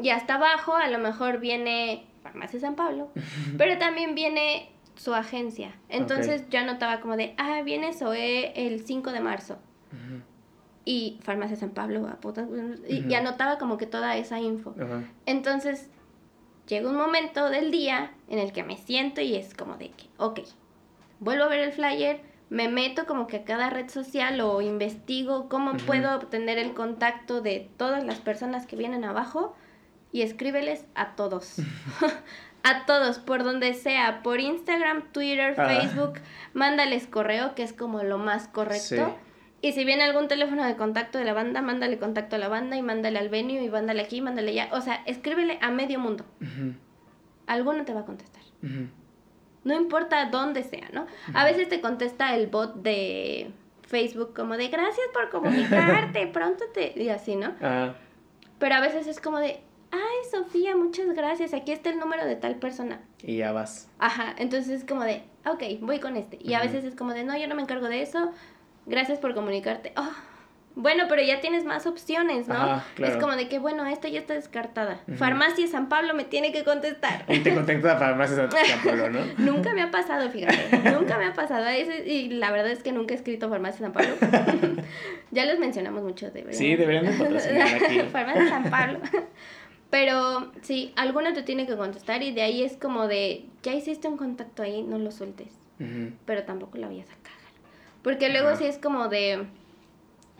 Y 0.00 0.10
hasta 0.10 0.34
abajo 0.34 0.76
a 0.76 0.88
lo 0.88 0.98
mejor 0.98 1.40
viene 1.40 2.04
Farmacia 2.22 2.60
San 2.60 2.76
Pablo, 2.76 3.10
pero 3.58 3.78
también 3.78 4.14
viene 4.14 4.68
su 4.94 5.14
agencia. 5.14 5.74
Entonces 5.88 6.48
yo 6.50 6.60
anotaba 6.60 7.00
como 7.00 7.16
de, 7.16 7.34
ah, 7.38 7.62
viene 7.64 7.94
Zoe 7.94 8.52
el 8.66 8.84
5 8.84 9.12
de 9.12 9.20
marzo 9.20 9.58
y 10.84 11.18
Farmacia 11.22 11.56
San 11.56 11.70
Pablo, 11.70 12.06
a 12.06 12.18
y, 12.88 13.12
anotaba 13.14 13.58
como 13.58 13.76
que 13.76 13.86
toda 13.86 14.16
esa 14.16 14.38
info. 14.38 14.74
Entonces, 15.26 15.90
llega 16.66 16.88
un 16.88 16.96
momento 16.96 17.48
del 17.50 17.70
día 17.70 18.12
en 18.28 18.38
el 18.38 18.52
que 18.52 18.62
me 18.62 18.76
siento 18.76 19.20
y 19.20 19.36
es 19.36 19.54
como 19.54 19.76
de 19.76 19.90
que, 19.90 20.04
ok, 20.18 20.40
vuelvo 21.20 21.44
a 21.44 21.48
ver 21.48 21.60
el 21.60 21.72
flyer, 21.72 22.20
me 22.48 22.68
meto 22.68 23.06
como 23.06 23.26
que 23.26 23.38
a 23.38 23.44
cada 23.44 23.70
red 23.70 23.88
social 23.88 24.40
o 24.40 24.60
investigo 24.60 25.48
cómo 25.48 25.76
puedo 25.78 26.14
obtener 26.14 26.58
el 26.58 26.74
contacto 26.74 27.40
de 27.40 27.68
todas 27.76 28.04
las 28.04 28.18
personas 28.20 28.66
que 28.66 28.76
vienen 28.76 29.04
abajo 29.04 29.54
y 30.12 30.22
escríbeles 30.22 30.86
a 30.94 31.16
todos. 31.16 31.56
A 32.68 32.84
todos, 32.84 33.20
por 33.20 33.44
donde 33.44 33.74
sea, 33.74 34.24
por 34.24 34.40
Instagram, 34.40 35.12
Twitter, 35.12 35.54
Ah. 35.56 35.68
Facebook, 35.68 36.14
mándales 36.52 37.06
correo, 37.06 37.54
que 37.54 37.62
es 37.62 37.72
como 37.72 38.02
lo 38.02 38.18
más 38.18 38.48
correcto. 38.48 39.16
Y 39.66 39.72
si 39.72 39.84
viene 39.84 40.04
algún 40.04 40.28
teléfono 40.28 40.64
de 40.64 40.76
contacto 40.76 41.18
de 41.18 41.24
la 41.24 41.32
banda, 41.32 41.60
mándale 41.60 41.98
contacto 41.98 42.36
a 42.36 42.38
la 42.38 42.46
banda 42.46 42.76
y 42.76 42.82
mándale 42.82 43.18
al 43.18 43.28
venue 43.28 43.62
y 43.64 43.68
mándale 43.68 44.02
aquí, 44.02 44.20
mándale 44.20 44.52
allá. 44.52 44.68
O 44.72 44.80
sea, 44.80 45.02
escríbele 45.06 45.58
a 45.60 45.70
medio 45.70 45.98
mundo. 45.98 46.24
Ujú, 46.40 46.74
Alguno 47.48 47.84
te 47.84 47.92
va 47.92 48.00
a 48.02 48.04
contestar. 48.04 48.42
No 49.64 49.74
importa 49.74 50.26
dónde 50.30 50.62
sea, 50.62 50.88
¿no? 50.92 51.06
A 51.34 51.44
veces 51.44 51.68
te 51.68 51.80
contesta 51.80 52.36
el 52.36 52.46
bot 52.46 52.76
de 52.76 53.50
Facebook 53.82 54.34
como 54.36 54.56
de 54.56 54.68
gracias 54.68 55.06
por 55.12 55.30
comunicarte, 55.30 56.26
pronto 56.32 56.64
te... 56.72 56.92
y 57.02 57.08
así, 57.08 57.34
¿no? 57.34 57.52
Ah, 57.60 57.94
Pero 58.60 58.74
a 58.76 58.80
veces 58.80 59.08
es 59.08 59.20
como 59.20 59.38
de, 59.38 59.60
ay 59.90 60.30
Sofía, 60.30 60.76
muchas 60.76 61.08
gracias, 61.14 61.54
aquí 61.54 61.72
está 61.72 61.90
el 61.90 61.98
número 61.98 62.24
de 62.24 62.36
tal 62.36 62.56
persona. 62.56 63.00
y 63.20 63.38
ya 63.38 63.50
vas. 63.50 63.90
Ajá, 63.98 64.32
entonces 64.38 64.82
es 64.82 64.84
como 64.84 65.02
de, 65.02 65.24
ok, 65.44 65.62
voy 65.80 65.98
con 65.98 66.16
este. 66.16 66.38
Y 66.40 66.54
a 66.54 66.60
veces 66.60 66.84
es 66.84 66.94
como 66.94 67.12
de, 67.12 67.24
no, 67.24 67.36
yo 67.36 67.48
no 67.48 67.56
me 67.56 67.62
encargo 67.62 67.88
de 67.88 68.02
eso, 68.02 68.30
gracias 68.86 69.18
por 69.18 69.34
comunicarte. 69.34 69.92
Oh, 69.96 70.12
bueno, 70.76 71.04
pero 71.08 71.22
ya 71.22 71.40
tienes 71.40 71.64
más 71.64 71.86
opciones, 71.86 72.48
¿no? 72.48 72.54
Ajá, 72.54 72.84
claro. 72.94 73.14
Es 73.14 73.18
como 73.18 73.34
de 73.34 73.48
que, 73.48 73.58
bueno, 73.58 73.86
esta 73.86 74.08
ya 74.08 74.20
está 74.20 74.34
descartada. 74.34 75.00
Farmacia 75.16 75.66
San 75.68 75.88
Pablo 75.88 76.12
me 76.12 76.24
tiene 76.24 76.52
que 76.52 76.64
contestar. 76.64 77.24
Y 77.28 77.38
te 77.42 77.54
contacta 77.54 77.94
a 77.94 77.96
farmacias 77.96 78.50
San 78.50 78.82
Pablo, 78.84 79.08
¿no? 79.08 79.20
Nunca 79.38 79.72
me 79.72 79.80
ha 79.80 79.90
pasado, 79.90 80.28
fíjate. 80.30 80.90
Nunca 80.92 81.16
me 81.16 81.24
ha 81.24 81.32
pasado. 81.32 81.64
Y 82.04 82.28
la 82.28 82.50
verdad 82.50 82.70
es 82.70 82.82
que 82.82 82.92
nunca 82.92 83.14
he 83.14 83.16
escrito 83.16 83.48
Farmacia 83.48 83.86
San 83.86 83.94
Pablo. 83.94 84.16
ya 85.30 85.46
los 85.46 85.58
mencionamos 85.58 86.02
mucho, 86.02 86.30
de 86.30 86.42
verdad. 86.42 86.58
Sí, 86.58 86.76
deberían 86.76 87.06
de 87.06 87.12
patrocinar 87.12 87.68
aquí. 87.68 88.00
Farmacia 88.12 88.48
San 88.50 88.70
Pablo. 88.70 89.00
Pero 89.88 90.52
sí, 90.60 90.92
alguna 90.96 91.32
te 91.32 91.42
tiene 91.42 91.66
que 91.66 91.74
contestar 91.76 92.22
y 92.22 92.32
de 92.32 92.42
ahí 92.42 92.62
es 92.62 92.76
como 92.76 93.08
de, 93.08 93.46
ya 93.62 93.72
hiciste 93.72 94.08
un 94.08 94.18
contacto 94.18 94.62
ahí, 94.62 94.82
no 94.82 94.98
lo 94.98 95.10
sueltes. 95.10 95.48
Ujú. 95.80 96.12
Pero 96.26 96.42
tampoco 96.42 96.76
la 96.76 96.88
vayas 96.88 97.08
a. 97.08 97.25
Porque 98.06 98.28
luego 98.28 98.50
Ajá. 98.50 98.56
sí 98.58 98.66
es 98.66 98.78
como 98.78 99.08
de, 99.08 99.48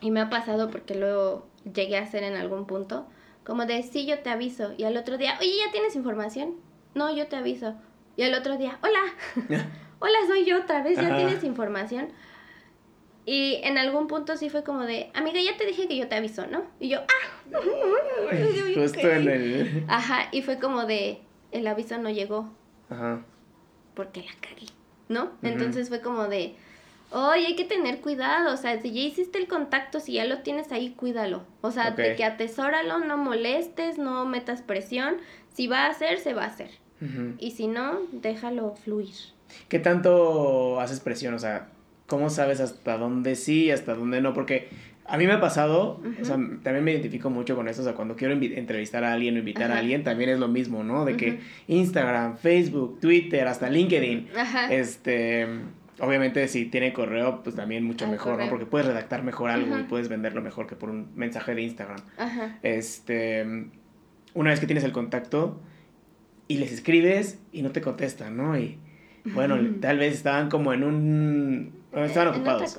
y 0.00 0.12
me 0.12 0.20
ha 0.20 0.30
pasado 0.30 0.70
porque 0.70 0.94
luego 0.94 1.48
llegué 1.64 1.98
a 1.98 2.02
hacer 2.02 2.22
en 2.22 2.36
algún 2.36 2.64
punto, 2.64 3.08
como 3.42 3.66
de, 3.66 3.82
sí, 3.82 4.06
yo 4.06 4.20
te 4.20 4.30
aviso. 4.30 4.72
Y 4.78 4.84
al 4.84 4.96
otro 4.96 5.18
día, 5.18 5.36
oye, 5.40 5.50
¿ya 5.66 5.72
tienes 5.72 5.96
información? 5.96 6.54
No, 6.94 7.12
yo 7.12 7.26
te 7.26 7.34
aviso. 7.34 7.74
Y 8.14 8.22
al 8.22 8.34
otro 8.34 8.56
día, 8.56 8.78
hola, 8.84 9.00
hola, 9.98 10.18
soy 10.28 10.44
yo 10.44 10.60
otra 10.60 10.84
vez, 10.84 10.96
¿ya 11.00 11.08
Ajá. 11.08 11.16
tienes 11.16 11.42
información? 11.42 12.10
Y 13.24 13.56
en 13.64 13.78
algún 13.78 14.06
punto 14.06 14.36
sí 14.36 14.48
fue 14.48 14.62
como 14.62 14.82
de, 14.82 15.10
amiga, 15.14 15.40
ya 15.40 15.56
te 15.56 15.66
dije 15.66 15.88
que 15.88 15.96
yo 15.96 16.06
te 16.06 16.14
aviso, 16.14 16.46
¿no? 16.46 16.62
Y 16.78 16.88
yo, 16.90 17.00
ah, 17.00 17.50
Justo 18.76 19.00
ok". 19.00 19.04
en 19.06 19.28
el. 19.28 19.84
Ajá, 19.88 20.28
y 20.30 20.42
fue 20.42 20.60
como 20.60 20.84
de, 20.84 21.18
el 21.50 21.66
aviso 21.66 21.98
no 21.98 22.10
llegó 22.10 22.48
Ajá. 22.88 23.24
porque 23.94 24.22
la 24.22 24.30
cagué, 24.40 24.68
¿no? 25.08 25.32
Entonces 25.42 25.88
fue 25.88 26.00
como 26.00 26.28
de, 26.28 26.54
oye, 27.16 27.46
hay 27.46 27.56
que 27.56 27.64
tener 27.64 28.00
cuidado, 28.00 28.52
o 28.52 28.56
sea, 28.56 28.80
si 28.80 28.92
ya 28.92 29.00
hiciste 29.00 29.38
el 29.38 29.48
contacto, 29.48 30.00
si 30.00 30.14
ya 30.14 30.24
lo 30.24 30.38
tienes 30.38 30.70
ahí, 30.72 30.90
cuídalo. 30.90 31.44
O 31.62 31.70
sea, 31.70 31.92
de 31.92 32.14
que 32.14 32.24
atesóralo, 32.24 32.98
no 32.98 33.16
molestes, 33.16 33.98
no 33.98 34.26
metas 34.26 34.62
presión. 34.62 35.16
Si 35.54 35.66
va 35.66 35.86
a 35.86 35.90
hacer, 35.90 36.18
se 36.18 36.34
va 36.34 36.44
a 36.44 36.48
hacer. 36.48 36.70
Y 37.38 37.52
si 37.52 37.66
no, 37.66 38.00
déjalo 38.12 38.74
fluir. 38.74 39.14
¿Qué 39.68 39.78
tanto 39.78 40.80
haces 40.80 41.00
presión? 41.00 41.34
O 41.34 41.38
sea, 41.38 41.68
¿cómo 42.06 42.30
sabes 42.30 42.60
hasta 42.60 42.98
dónde 42.98 43.36
sí 43.36 43.64
y 43.64 43.70
hasta 43.70 43.94
dónde 43.94 44.20
no? 44.20 44.34
Porque 44.34 44.68
a 45.06 45.16
mí 45.16 45.26
me 45.26 45.34
ha 45.34 45.40
pasado, 45.40 46.00
o 46.20 46.24
sea, 46.24 46.36
también 46.62 46.84
me 46.84 46.92
identifico 46.92 47.30
mucho 47.30 47.54
con 47.54 47.68
esto, 47.68 47.82
o 47.82 47.84
sea, 47.84 47.94
cuando 47.94 48.16
quiero 48.16 48.34
entrevistar 48.34 49.04
a 49.04 49.12
alguien 49.12 49.36
o 49.36 49.38
invitar 49.38 49.70
a 49.70 49.78
alguien, 49.78 50.04
también 50.04 50.30
es 50.30 50.38
lo 50.38 50.48
mismo, 50.48 50.82
¿no? 50.82 51.04
De 51.04 51.16
que. 51.16 51.38
Instagram, 51.68 52.36
Facebook, 52.36 53.00
Twitter, 53.00 53.46
hasta 53.46 53.70
LinkedIn, 53.70 54.28
Ajá. 54.36 54.72
este, 54.72 55.46
obviamente 56.00 56.46
si 56.48 56.66
tiene 56.66 56.92
correo, 56.92 57.42
pues 57.42 57.56
también 57.56 57.84
mucho 57.84 58.04
Al 58.04 58.10
mejor, 58.12 58.38
¿no? 58.38 58.48
Porque 58.48 58.66
puedes 58.66 58.86
redactar 58.86 59.22
mejor 59.22 59.50
algo 59.50 59.78
y 59.78 59.82
puedes 59.84 60.08
venderlo 60.08 60.42
mejor 60.42 60.66
que 60.66 60.76
por 60.76 60.90
un 60.90 61.10
mensaje 61.16 61.54
de 61.54 61.62
Instagram. 61.62 62.00
Ajá. 62.18 62.58
Este, 62.62 63.44
una 64.34 64.50
vez 64.50 64.60
que 64.60 64.66
tienes 64.66 64.84
el 64.84 64.92
contacto 64.92 65.60
y 66.48 66.58
les 66.58 66.72
escribes 66.72 67.38
y 67.52 67.62
no 67.62 67.70
te 67.72 67.80
contestan, 67.80 68.36
¿no? 68.36 68.58
Y 68.58 68.78
bueno, 69.24 69.58
tal 69.80 69.98
vez 69.98 70.14
estaban 70.14 70.48
como 70.48 70.72
en 70.72 70.84
un... 70.84 71.72
bueno, 71.90 72.06
estaban 72.06 72.28
ocupados. 72.34 72.78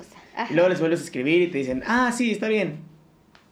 Y 0.50 0.54
luego 0.54 0.68
les 0.68 0.80
vuelves 0.80 1.00
a 1.00 1.04
escribir 1.04 1.42
y 1.42 1.48
te 1.48 1.58
dicen, 1.58 1.82
ah, 1.86 2.12
sí, 2.16 2.30
está 2.30 2.48
bien. 2.48 2.76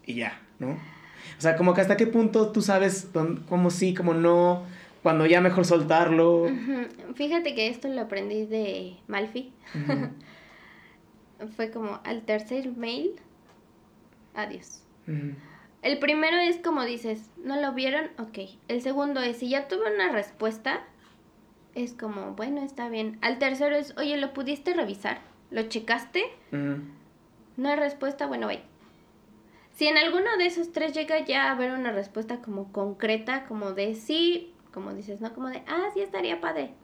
Y 0.06 0.14
ya, 0.14 0.40
¿no? 0.58 0.70
O 0.70 1.40
sea, 1.40 1.56
como 1.56 1.74
que 1.74 1.82
hasta 1.82 1.96
qué 1.98 2.06
punto 2.06 2.52
tú 2.52 2.62
sabes 2.62 3.12
dónde- 3.12 3.42
cómo 3.48 3.70
sí, 3.70 3.92
cómo 3.92 4.14
no, 4.14 4.64
cuando 5.06 5.24
ya 5.24 5.40
mejor 5.40 5.64
soltarlo. 5.64 6.48
Fíjate 7.14 7.54
que 7.54 7.68
esto 7.68 7.86
lo 7.86 8.00
aprendí 8.00 8.44
de 8.44 8.96
Malfi. 9.06 9.52
Fue 11.54 11.70
como 11.70 12.00
al 12.02 12.22
tercer 12.22 12.76
mail, 12.76 13.12
adiós. 14.34 14.82
El 15.82 16.00
primero 16.00 16.38
es 16.38 16.56
como 16.56 16.82
dices, 16.82 17.30
¿no 17.36 17.54
lo 17.60 17.72
vieron? 17.72 18.06
Ok. 18.18 18.50
El 18.66 18.82
segundo 18.82 19.20
es, 19.20 19.36
si 19.36 19.48
ya 19.48 19.68
tuve 19.68 19.94
una 19.94 20.10
respuesta, 20.10 20.82
es 21.76 21.92
como, 21.92 22.32
bueno, 22.32 22.64
está 22.64 22.88
bien. 22.88 23.16
Al 23.20 23.38
tercero 23.38 23.76
es, 23.76 23.96
oye, 23.98 24.16
¿lo 24.16 24.32
pudiste 24.32 24.74
revisar? 24.74 25.20
¿Lo 25.52 25.68
checaste? 25.68 26.24
No 26.50 27.68
hay 27.68 27.76
respuesta, 27.76 28.26
bueno, 28.26 28.48
bye. 28.48 28.62
Si 29.70 29.86
en 29.86 29.98
alguno 29.98 30.36
de 30.36 30.46
esos 30.46 30.72
tres 30.72 30.94
llega 30.94 31.24
ya 31.24 31.44
a 31.44 31.52
haber 31.52 31.70
una 31.74 31.92
respuesta 31.92 32.38
como 32.42 32.72
concreta, 32.72 33.44
como 33.44 33.70
de 33.70 33.94
sí, 33.94 34.52
como 34.76 34.92
dices, 34.92 35.22
¿no? 35.22 35.32
Como 35.32 35.48
de, 35.48 35.62
ah, 35.66 35.88
sí 35.94 36.00
estaría 36.00 36.38
padre. 36.38 36.74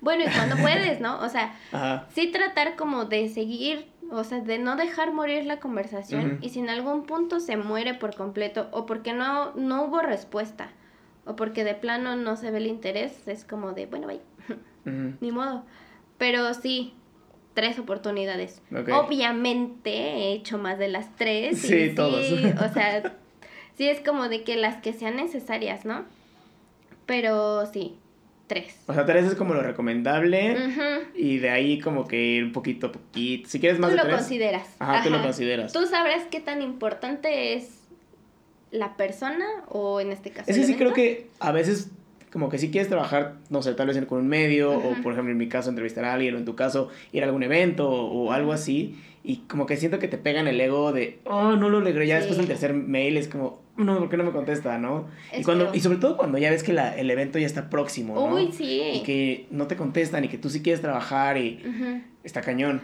Bueno, 0.00 0.24
y 0.24 0.28
cuando 0.34 0.56
puedes, 0.56 0.98
¿no? 0.98 1.20
O 1.20 1.28
sea, 1.28 1.54
Ajá. 1.72 2.06
sí 2.14 2.28
tratar 2.28 2.74
como 2.74 3.04
de 3.04 3.28
seguir, 3.28 3.86
o 4.10 4.24
sea, 4.24 4.40
de 4.40 4.56
no 4.58 4.76
dejar 4.76 5.12
morir 5.12 5.44
la 5.44 5.60
conversación 5.60 6.38
y 6.40 6.48
si 6.48 6.60
en 6.60 6.70
algún 6.70 7.02
punto 7.04 7.38
se 7.38 7.58
muere 7.58 7.92
por 7.92 8.16
completo 8.16 8.68
o 8.72 8.86
porque 8.86 9.12
no, 9.12 9.52
no 9.56 9.84
hubo 9.84 10.00
respuesta 10.00 10.70
o 11.26 11.36
porque 11.36 11.64
de 11.64 11.74
plano 11.74 12.16
no 12.16 12.36
se 12.36 12.50
ve 12.50 12.56
el 12.58 12.66
interés, 12.66 13.28
es 13.28 13.44
como 13.44 13.72
de, 13.72 13.84
bueno, 13.84 14.06
Ujú. 14.86 15.16
ni 15.20 15.32
modo. 15.32 15.64
Pero 16.16 16.54
sí, 16.54 16.94
tres 17.52 17.78
oportunidades. 17.78 18.62
Obviamente 18.94 19.90
he 19.90 20.32
hecho 20.32 20.56
más 20.56 20.78
de 20.78 20.88
las 20.88 21.14
tres. 21.16 21.62
y 21.62 21.68
Sí, 21.88 21.94
todos. 21.94 22.24
O 22.30 22.72
sea, 22.72 23.12
sí 23.74 23.86
es 23.86 24.00
como 24.00 24.30
de 24.30 24.44
que 24.44 24.56
las 24.56 24.76
que 24.76 24.94
sean 24.94 25.16
necesarias, 25.16 25.84
¿no? 25.84 26.04
Pero 27.06 27.64
sí, 27.66 27.96
tres. 28.46 28.76
O 28.86 28.92
sea, 28.94 29.04
tres 29.06 29.24
es 29.26 29.34
como 29.34 29.54
lo 29.54 29.62
recomendable 29.62 30.52
Ujú. 30.68 30.82
y 31.16 31.38
de 31.38 31.50
ahí 31.50 31.78
como 31.80 32.06
que 32.06 32.20
ir 32.20 32.44
un 32.44 32.52
poquito 32.52 32.88
a 32.88 32.92
poquito. 32.92 33.48
Si 33.48 33.60
quieres 33.60 33.78
más 33.78 33.90
Tú 33.90 33.96
de 33.96 34.02
lo 34.02 34.08
tres. 34.08 34.16
consideras. 34.20 34.68
Ajá, 34.78 35.02
tú 35.04 35.10
lo 35.10 35.22
consideras. 35.22 35.72
Tú 35.72 35.86
sabrás 35.86 36.24
qué 36.30 36.40
tan 36.40 36.62
importante 36.62 37.54
es 37.54 37.80
la 38.70 38.96
persona 38.96 39.46
o 39.68 40.00
en 40.00 40.10
este 40.12 40.30
caso. 40.30 40.50
Es 40.50 40.56
que 40.58 40.64
sí 40.64 40.74
creo 40.74 40.92
que 40.92 41.28
a 41.40 41.52
veces 41.52 41.90
como 42.32 42.48
que 42.50 42.58
si 42.58 42.70
quieres 42.70 42.88
trabajar, 42.88 43.36
no 43.48 43.62
sé, 43.62 43.72
tal 43.74 43.86
vez 43.86 44.04
con 44.06 44.18
un 44.18 44.26
medio 44.28 44.72
o 44.76 44.94
por 45.02 45.12
ejemplo 45.12 45.32
en 45.32 45.38
mi 45.38 45.48
caso 45.48 45.70
entrevistar 45.70 46.04
a 46.04 46.12
alguien 46.14 46.34
o 46.34 46.38
en 46.38 46.44
tu 46.44 46.54
caso 46.54 46.90
ir 47.12 47.22
a 47.22 47.26
algún 47.26 47.42
evento 47.44 47.88
o, 47.88 48.24
o 48.26 48.32
algo 48.32 48.52
así 48.52 49.00
y 49.24 49.38
como 49.48 49.64
que 49.64 49.76
siento 49.76 49.98
que 49.98 50.06
te 50.08 50.18
pegan 50.18 50.46
el 50.46 50.60
ego 50.60 50.92
de, 50.92 51.18
oh, 51.24 51.52
no 51.52 51.68
lo 51.70 51.80
logré, 51.80 52.06
ya 52.06 52.16
Sí. 52.16 52.18
después 52.20 52.36
del 52.38 52.46
tercer 52.46 52.74
mail 52.74 53.16
es 53.16 53.28
como, 53.28 53.60
no, 53.76 53.98
¿por 53.98 54.08
qué 54.08 54.16
no 54.16 54.24
me 54.24 54.32
contesta, 54.32 54.78
no? 54.78 55.08
Y, 55.36 55.42
cuando, 55.42 55.66
feo. 55.66 55.74
y 55.74 55.80
sobre 55.80 55.98
todo 55.98 56.16
cuando 56.16 56.38
ya 56.38 56.50
ves 56.50 56.62
que 56.62 56.72
la- 56.72 56.96
el 56.96 57.10
evento 57.10 57.38
ya 57.38 57.46
está 57.46 57.68
próximo, 57.70 58.14
¿no? 58.14 58.34
Uy, 58.36 58.50
sí. 58.52 58.80
Y 58.94 59.02
que 59.02 59.46
no 59.50 59.66
te 59.66 59.76
contestan 59.76 60.24
y 60.24 60.28
que 60.28 60.38
tú 60.38 60.48
sí 60.50 60.62
quieres 60.62 60.80
trabajar 60.80 61.36
y 61.38 61.62
está 62.24 62.40
cañón. 62.40 62.80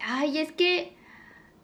Ay, 0.00 0.38
es 0.38 0.52
que 0.52 0.94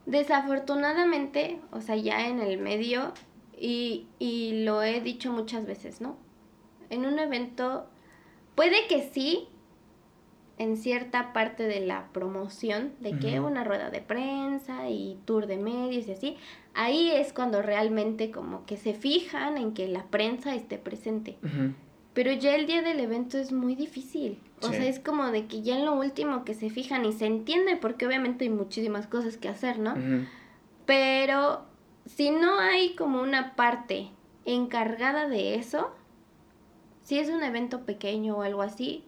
desafortunadamente, 0.06 1.58
o 1.70 1.80
sea, 1.80 1.96
ya 1.96 2.28
en 2.28 2.40
el 2.40 2.58
medio, 2.58 3.12
y, 3.58 4.06
y 4.18 4.64
lo 4.64 4.82
he 4.82 5.00
dicho 5.00 5.32
muchas 5.32 5.66
veces, 5.66 6.00
¿no? 6.00 6.16
En 6.90 7.06
un 7.06 7.18
evento, 7.18 7.86
puede 8.54 8.86
que 8.88 9.08
sí, 9.12 9.48
en 10.58 10.76
cierta 10.76 11.32
parte 11.32 11.64
de 11.64 11.80
la 11.80 12.08
promoción, 12.12 12.92
de 13.00 13.18
que 13.18 13.40
una 13.40 13.64
rueda 13.64 13.90
de 13.90 14.00
prensa 14.00 14.88
y 14.90 15.18
tour 15.24 15.46
de 15.46 15.56
medios 15.56 16.06
y 16.06 16.12
así, 16.12 16.36
ahí 16.74 17.10
es 17.10 17.32
cuando 17.32 17.62
realmente 17.62 18.30
como 18.30 18.64
que 18.66 18.76
se 18.76 18.94
fijan 18.94 19.56
en 19.58 19.72
que 19.74 19.88
la 19.88 20.04
prensa 20.04 20.54
esté 20.54 20.78
presente. 20.78 21.36
Pero 22.14 22.30
ya 22.32 22.54
el 22.54 22.66
día 22.66 22.82
del 22.82 23.00
evento 23.00 23.38
es 23.38 23.52
muy 23.52 23.74
difícil. 23.74 24.38
O 24.60 24.68
Sí. 24.68 24.74
sea, 24.74 24.86
es 24.86 25.00
como 25.00 25.30
de 25.32 25.46
que 25.46 25.62
ya 25.62 25.76
en 25.78 25.84
lo 25.86 25.94
último 25.94 26.44
que 26.44 26.54
se 26.54 26.68
fijan 26.70 27.04
y 27.06 27.12
se 27.12 27.26
entiende 27.26 27.76
porque 27.76 28.06
obviamente 28.06 28.44
hay 28.44 28.50
muchísimas 28.50 29.06
cosas 29.06 29.36
que 29.38 29.48
hacer, 29.48 29.78
¿no? 29.78 29.94
Pero 30.86 31.62
si 32.06 32.30
no 32.30 32.58
hay 32.58 32.94
como 32.94 33.22
una 33.22 33.54
parte 33.56 34.10
encargada 34.44 35.28
de 35.28 35.54
eso, 35.54 35.90
si 37.02 37.18
es 37.18 37.28
un 37.30 37.42
evento 37.42 37.84
pequeño 37.84 38.36
o 38.36 38.42
algo 38.42 38.62
así, 38.62 39.04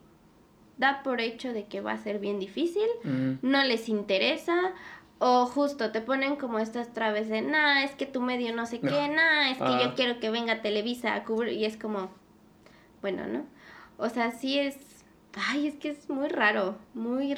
da 0.79 1.03
por 1.03 1.21
hecho 1.21 1.53
de 1.53 1.65
que 1.65 1.81
va 1.81 1.93
a 1.93 1.99
ser 1.99 2.19
bien 2.19 2.39
difícil, 2.41 2.87
no 3.43 3.63
les 3.65 3.89
interesa. 3.89 4.55
O 5.21 5.47
justo 5.47 5.91
te 5.93 6.01
ponen 6.01 6.37
como 6.37 6.59
estas 6.59 6.93
traves 6.93 7.29
de, 7.29 7.41
nah, 7.41 7.83
es 7.85 7.93
que 7.93 8.05
tu 8.05 8.21
medio 8.21 8.55
no 8.55 8.67
sé 8.67 8.81
qué, 8.81 9.09
nah, 9.09 9.51
es 9.51 9.59
que 9.59 9.65
Ah. 9.65 9.81
yo 9.83 9.95
quiero 9.95 10.19
que 10.21 10.29
venga 10.29 10.61
Televisa 10.61 11.15
a 11.15 11.25
cubrir. 11.25 11.53
Y 11.55 11.65
es 11.65 11.77
como, 11.77 12.11
bueno, 13.01 13.27
¿no? 13.29 13.45
O 13.97 14.09
sea, 14.11 14.33
sí 14.33 14.59
es, 14.59 14.77
ay, 15.51 15.69
es 15.69 15.77
que 15.77 15.91
es 15.91 16.11
muy 16.11 16.29
raro, 16.29 16.77
muy 16.95 17.37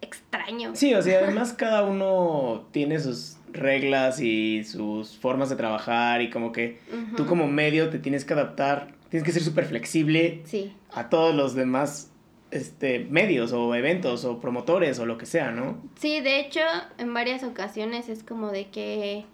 extraño. 0.00 0.72
Sí, 0.74 0.92
o 0.94 1.00
sea, 1.00 1.20
además 1.20 1.52
cada 1.52 1.84
uno 1.84 2.66
tiene 2.72 2.98
sus 2.98 3.36
reglas 3.52 4.20
y 4.20 4.64
sus 4.64 5.16
formas 5.16 5.48
de 5.48 5.56
trabajar 5.56 6.22
y 6.22 6.28
como 6.30 6.52
que 6.52 6.80
tú 7.16 7.24
como 7.26 7.46
medio 7.46 7.88
te 7.88 7.98
tienes 7.98 8.24
que 8.24 8.32
adaptar, 8.34 8.88
tienes 9.10 9.24
que 9.24 9.32
ser 9.32 9.42
súper 9.42 9.64
flexible 9.66 10.42
sí. 10.44 10.74
a 10.92 11.08
todos 11.08 11.34
los 11.34 11.54
demás 11.54 12.10
este, 12.52 13.00
medios 13.00 13.52
o 13.52 13.74
eventos 13.74 14.24
o 14.24 14.38
promotores 14.38 14.98
o 14.98 15.06
lo 15.06 15.18
que 15.18 15.26
sea, 15.26 15.50
¿no? 15.50 15.82
Sí, 15.96 16.20
de 16.20 16.38
hecho, 16.38 16.60
en 16.98 17.12
varias 17.14 17.42
ocasiones 17.42 18.08
es 18.08 18.22
como 18.22 18.50
de 18.52 18.68
que, 18.68 19.24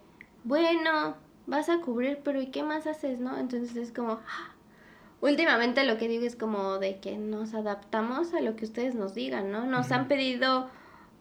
bueno, 0.44 1.16
vas 1.46 1.68
a 1.68 1.80
cubrir, 1.80 2.20
pero 2.22 2.40
¿y 2.40 2.46
qué 2.46 2.62
más 2.62 2.86
haces, 2.86 3.18
no? 3.18 3.36
Entonces 3.36 3.76
es 3.76 3.92
como, 3.92 4.12
ah, 4.12 4.54
últimamente 5.20 5.84
lo 5.84 5.98
que 5.98 6.06
digo 6.06 6.24
es 6.24 6.36
como 6.36 6.78
de 6.78 7.00
que 7.00 7.18
nos 7.18 7.54
adaptamos 7.54 8.32
a 8.34 8.40
lo 8.40 8.54
que 8.54 8.64
ustedes 8.64 8.94
nos 8.94 9.14
digan, 9.14 9.50
¿no? 9.50 9.66
Nos 9.66 9.90
han 9.90 10.06
pedido 10.06 10.70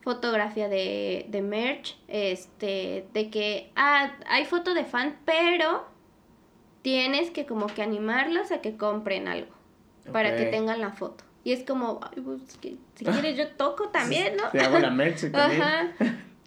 fotografía 0.02 0.68
de, 0.68 1.26
de 1.28 1.42
merch, 1.42 1.98
este, 2.06 3.06
de 3.12 3.28
que, 3.28 3.72
ah, 3.74 4.12
hay 4.28 4.44
foto 4.44 4.72
de 4.72 4.84
fan, 4.84 5.18
pero 5.24 5.84
tienes 6.82 7.30
que 7.30 7.44
como 7.44 7.66
que 7.66 7.82
animarlos 7.82 8.52
a 8.52 8.60
que 8.60 8.76
compren 8.76 9.26
algo 9.26 9.52
para 10.12 10.36
que 10.36 10.46
tengan 10.46 10.80
la 10.80 10.92
foto. 10.92 11.27
Y 11.48 11.52
es 11.52 11.64
como, 11.64 11.98
pues, 12.00 12.42
si 12.60 13.04
quieres 13.06 13.38
yo 13.38 13.48
toco 13.48 13.88
también, 13.88 14.36
¿no? 14.36 14.50
Te 14.50 14.60
hago 14.60 14.78
la 14.80 14.90
merch 14.90 15.30
también. 15.32 15.62
Ajá. 15.62 15.86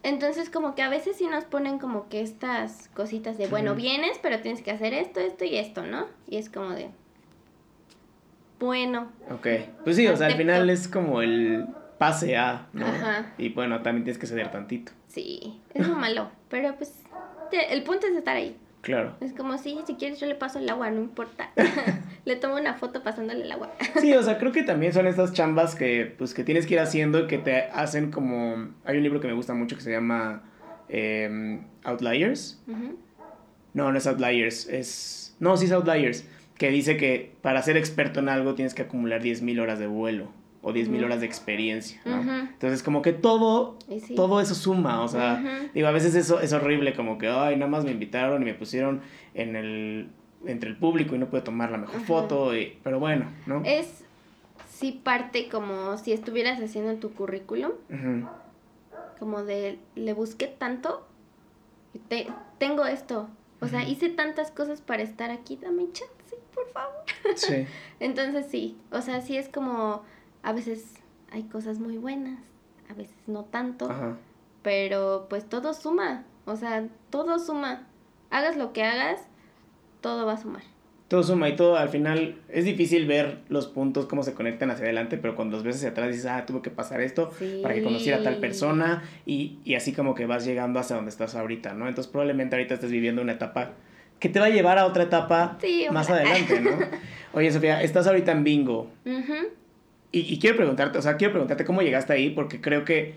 Entonces 0.04 0.52
como 0.52 0.76
que 0.76 0.84
a 0.84 0.89
veces 0.89 1.16
sí 1.16 1.26
nos 1.26 1.43
ponen 1.45 1.80
como 1.80 2.08
que 2.08 2.22
estas 2.22 2.88
cositas 2.93 3.36
de, 3.39 3.47
bueno, 3.47 3.74
vienes, 3.74 4.20
pero 4.22 4.41
tienes 4.41 4.62
que 4.62 4.70
hacer 4.70 4.93
esto, 4.93 5.20
esto 5.20 5.43
y 5.43 5.58
esto, 5.58 5.82
¿no? 5.88 6.06
Y 6.28 6.38
es 6.38 6.52
como 6.52 6.70
de, 6.70 6.91
bueno. 8.60 9.12
Ok, 9.32 9.47
pues 9.84 9.95
sí, 9.95 10.08
o 10.08 10.16
sea, 10.16 10.28
al 10.28 10.36
final 10.36 10.70
es 10.70 10.88
como 10.88 11.24
el 11.24 11.66
pase 11.97 12.38
a, 12.38 12.68
¿no? 12.72 12.86
Ajá. 12.86 13.34
Y 13.39 13.49
bueno, 13.49 13.82
también 13.82 14.04
tienes 14.04 14.20
que 14.20 14.28
ceder 14.28 14.52
tantito. 14.52 14.91
Sí, 15.08 15.60
es 15.74 15.88
lo 15.88 15.95
malo, 15.95 16.30
pero 16.47 16.76
pues 16.76 16.93
el 17.52 17.82
punto 17.82 18.06
es 18.06 18.16
estar 18.16 18.38
ahí. 18.38 18.56
Claro. 18.82 19.15
Es 19.21 19.34
como, 19.34 19.57
sí, 19.57 19.77
si 19.86 19.95
quieres 19.95 20.19
yo 20.19 20.27
le 20.27 20.36
paso 20.36 20.59
el 20.59 20.69
agua, 20.69 20.89
no 20.89 21.01
importa. 21.01 21.51
le 22.25 22.36
tomo 22.36 22.55
una 22.55 22.73
foto 22.73 23.03
pasándole 23.03 23.43
el 23.43 23.51
agua. 23.51 23.71
sí, 23.99 24.13
o 24.13 24.23
sea, 24.23 24.38
creo 24.38 24.51
que 24.51 24.63
también 24.63 24.91
son 24.91 25.07
estas 25.07 25.34
chambas 25.34 25.75
que, 25.75 26.13
pues, 26.17 26.34
que 26.34 26.43
tienes 26.43 26.65
que 26.65 26.73
ir 26.73 26.79
haciendo 26.79 27.19
y 27.19 27.27
que 27.27 27.38
te 27.38 27.63
hacen 27.73 28.11
como... 28.11 28.69
Hay 28.84 28.97
un 28.97 29.03
libro 29.03 29.19
que 29.19 29.27
me 29.27 29.34
gusta 29.34 29.53
mucho 29.53 29.75
que 29.75 29.84
se 29.84 29.91
llama 29.91 30.43
em, 30.89 31.63
Outliers. 31.84 32.61
No, 33.73 33.91
no 33.91 33.97
es 33.97 34.07
Outliers, 34.07 34.67
es... 34.67 35.36
No, 35.39 35.57
sí 35.57 35.65
es 35.65 35.71
Outliers, 35.71 36.25
que 36.57 36.69
dice 36.69 36.97
que 36.97 37.34
para 37.41 37.61
ser 37.61 37.77
experto 37.77 38.19
en 38.19 38.29
algo 38.29 38.55
tienes 38.55 38.73
que 38.73 38.82
acumular 38.82 39.21
10.000 39.21 39.59
horas 39.61 39.79
de 39.79 39.88
vuelo 39.88 40.41
o 40.64 40.72
10.000 40.72 41.03
horas 41.03 41.20
de 41.22 41.26
experiencia, 41.26 41.99
¿no? 42.05 42.22
Entonces, 42.22 42.84
como 42.84 43.01
que 43.01 43.14
todo, 43.14 43.78
todo 44.16 44.39
eso 44.41 44.53
suma, 44.53 45.01
o 45.01 45.07
sea, 45.07 45.70
digo, 45.74 45.88
a 45.88 45.91
veces 45.91 46.14
eso 46.14 46.39
es 46.39 46.53
horrible, 46.53 46.93
como 46.93 47.18
que, 47.18 47.28
ay, 47.28 47.55
nada 47.55 47.70
más 47.70 47.84
me 47.84 47.91
invitaron 47.91 48.41
y 48.43 48.45
me 48.45 48.53
pusieron 48.53 49.01
en 49.34 49.55
el, 49.55 50.09
entre 50.45 50.70
el 50.70 50.78
público 50.78 51.16
y 51.16 51.18
no 51.20 51.28
pude 51.28 51.41
tomar 51.41 51.72
la 51.72 51.80
mejor 51.80 52.01
foto, 52.01 52.55
y, 52.55 52.78
pero 52.84 52.99
bueno, 52.99 53.26
¿no? 53.47 53.64
Es, 53.66 54.03
sí 54.70 54.91
parte 55.03 55.49
como 55.49 55.97
si 55.97 56.14
estuvieras 56.14 56.62
haciendo 56.62 56.93
tu 56.95 57.12
currículum, 57.12 57.72
como 59.18 59.43
de, 59.43 59.80
le 59.95 60.14
busqué 60.14 60.45
tanto, 60.45 61.07
te, 62.07 62.28
tengo 62.59 62.86
esto, 62.86 63.30
o 63.62 63.68
sea, 63.68 63.88
hice 63.88 64.09
tantas 64.09 64.51
cosas 64.51 64.82
para 64.82 65.01
estar 65.01 65.32
aquí, 65.32 65.57
dame 65.59 65.86
chance, 65.91 66.36
por 66.53 66.68
favor. 66.70 67.03
Sí. 67.36 67.66
Entonces 67.99 68.45
sí, 68.49 68.78
o 68.91 69.01
sea, 69.01 69.22
sí 69.22 69.38
es 69.38 69.49
como 69.49 70.03
a 70.44 70.54
veces 70.54 70.94
hay 71.32 71.44
cosas 71.44 71.80
muy 71.80 71.98
buenas, 71.98 72.39
a 72.89 72.94
veces 72.94 73.16
no 73.28 73.46
tanto, 73.46 73.89
pero 74.62 75.28
pues 75.30 75.48
todo 75.48 75.74
suma, 75.74 76.26
o 76.46 76.56
sea, 76.56 76.88
todo 77.10 77.39
suma. 77.39 77.88
Hagas 78.30 78.56
lo 78.58 78.74
que 78.74 78.84
hagas, 78.84 79.22
todo 80.02 80.26
va 80.26 80.34
a 80.34 80.38
sumar. 80.38 80.64
Todo 81.08 81.24
suma 81.24 81.50
y 81.50 81.58
todo, 81.58 81.76
al 81.76 81.89
final 81.89 82.38
es 82.48 82.64
difícil 82.64 83.06
ver 83.06 83.39
los 83.50 83.68
puntos, 83.68 84.06
cómo 84.06 84.24
se 84.24 84.34
conectan 84.34 84.72
hacia 84.72 84.86
adelante, 84.86 85.18
pero 85.18 85.36
cuando 85.36 85.58
los 85.58 85.66
ves 85.66 85.76
hacia 85.76 85.89
atrás 85.89 86.08
dices, 86.08 86.26
ah, 86.28 86.46
tuvo 86.46 86.62
que 86.62 86.70
pasar 86.70 87.02
esto 87.02 87.32
para 87.62 87.74
que 87.74 87.84
conociera 87.84 88.20
a 88.20 88.24
tal 88.24 88.38
persona 88.38 89.04
y, 89.26 89.60
y 89.66 89.76
así 89.76 89.92
como 89.92 90.16
que 90.16 90.26
vas 90.26 90.46
llegando 90.46 90.80
hacia 90.80 90.96
donde 90.96 91.10
estás 91.12 91.36
ahorita, 91.36 91.74
¿no? 91.74 91.89
Entonces 91.89 92.10
probablemente 92.10 92.56
ahorita 92.56 92.76
estés 92.76 92.92
viviendo 92.92 93.22
una 93.22 93.34
etapa 93.34 93.74
que 94.20 94.30
te 94.30 94.39
va 94.39 94.46
a 94.46 94.50
llevar 94.52 94.78
a 94.78 94.86
otra 94.86 95.04
etapa 95.04 95.58
más 95.92 96.10
adelante, 96.10 96.62
¿no? 96.62 96.72
Oye, 97.34 97.52
Sofía, 97.52 97.82
estás 97.82 98.08
ahorita 98.08 98.32
en 98.32 98.44
bingo. 98.46 98.89
Y, 100.14 100.39
quiero 100.39 100.57
preguntarte, 100.57 100.97
o 100.97 101.01
sea, 101.01 101.16
quiero 101.16 101.32
preguntarte 101.32 101.64
cómo 101.64 101.82
llegaste 101.82 102.12
ahí, 102.12 102.32
porque 102.32 102.59
creo 102.59 102.84
que 102.84 103.14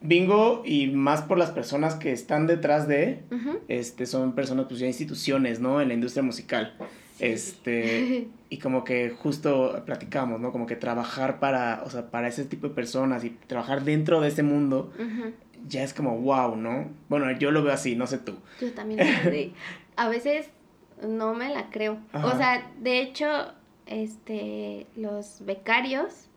Bingo 0.00 0.62
y 0.64 0.88
más 0.88 1.22
por 1.22 1.38
las 1.38 1.52
personas 1.52 1.94
que 1.94 2.10
están 2.10 2.48
detrás 2.48 2.88
de, 2.88 3.22
este, 3.68 4.06
son 4.06 4.34
personas, 4.34 4.66
pues 4.68 4.80
ya 4.80 4.88
instituciones, 4.88 5.60
¿no? 5.60 5.80
En 5.80 5.88
la 5.88 5.94
industria 5.94 6.24
musical. 6.24 6.74
Este, 7.20 8.26
y 8.50 8.58
como 8.58 8.82
que 8.82 9.10
justo 9.10 9.80
platicamos, 9.86 10.40
¿no? 10.40 10.50
Como 10.50 10.66
que 10.66 10.74
trabajar 10.74 11.38
para, 11.38 11.84
o 11.86 11.90
sea, 11.90 12.10
para 12.10 12.26
ese 12.26 12.44
tipo 12.44 12.68
de 12.68 12.74
personas 12.74 13.22
y 13.22 13.30
trabajar 13.30 13.84
dentro 13.84 14.20
de 14.20 14.28
ese 14.28 14.42
mundo, 14.42 14.92
ya 15.68 15.84
es 15.84 15.94
como 15.94 16.18
wow, 16.18 16.56
¿no? 16.56 16.90
Bueno, 17.08 17.30
yo 17.38 17.52
lo 17.52 17.62
veo 17.62 17.72
así, 17.72 17.94
no 17.94 18.08
sé 18.08 18.18
tú. 18.18 18.34
Yo 18.60 18.72
también, 18.72 19.00
a 19.96 20.08
veces 20.08 20.50
no 21.06 21.32
me 21.34 21.48
la 21.48 21.70
creo. 21.70 21.98
O 22.12 22.36
sea, 22.36 22.70
de 22.80 23.00
hecho, 23.00 23.26
este, 23.86 24.86
los 24.96 25.44
becarios, 25.44 26.28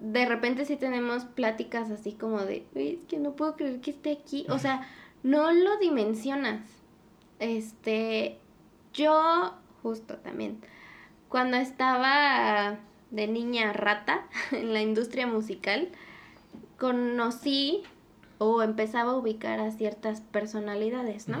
de 0.00 0.26
repente 0.26 0.64
sí 0.64 0.76
tenemos 0.76 1.24
pláticas 1.24 1.90
así 1.90 2.12
como 2.12 2.40
de, 2.40 2.64
es 2.74 3.04
que 3.06 3.18
no 3.18 3.32
puedo 3.32 3.56
creer 3.56 3.80
que 3.80 3.90
esté 3.90 4.12
aquí. 4.12 4.46
O 4.48 4.58
sea, 4.58 4.88
no 5.22 5.52
lo 5.52 5.78
dimensionas. 5.78 6.60
Este, 7.38 8.38
yo, 8.92 9.54
justo 9.82 10.16
también, 10.18 10.60
cuando 11.28 11.56
estaba 11.56 12.78
de 13.10 13.26
niña 13.26 13.72
rata 13.72 14.26
en 14.52 14.72
la 14.72 14.82
industria 14.82 15.26
musical, 15.26 15.88
conocí 16.78 17.82
o 18.38 18.62
empezaba 18.62 19.12
a 19.12 19.16
ubicar 19.16 19.60
a 19.60 19.70
ciertas 19.70 20.22
personalidades, 20.22 21.28
¿no? 21.28 21.38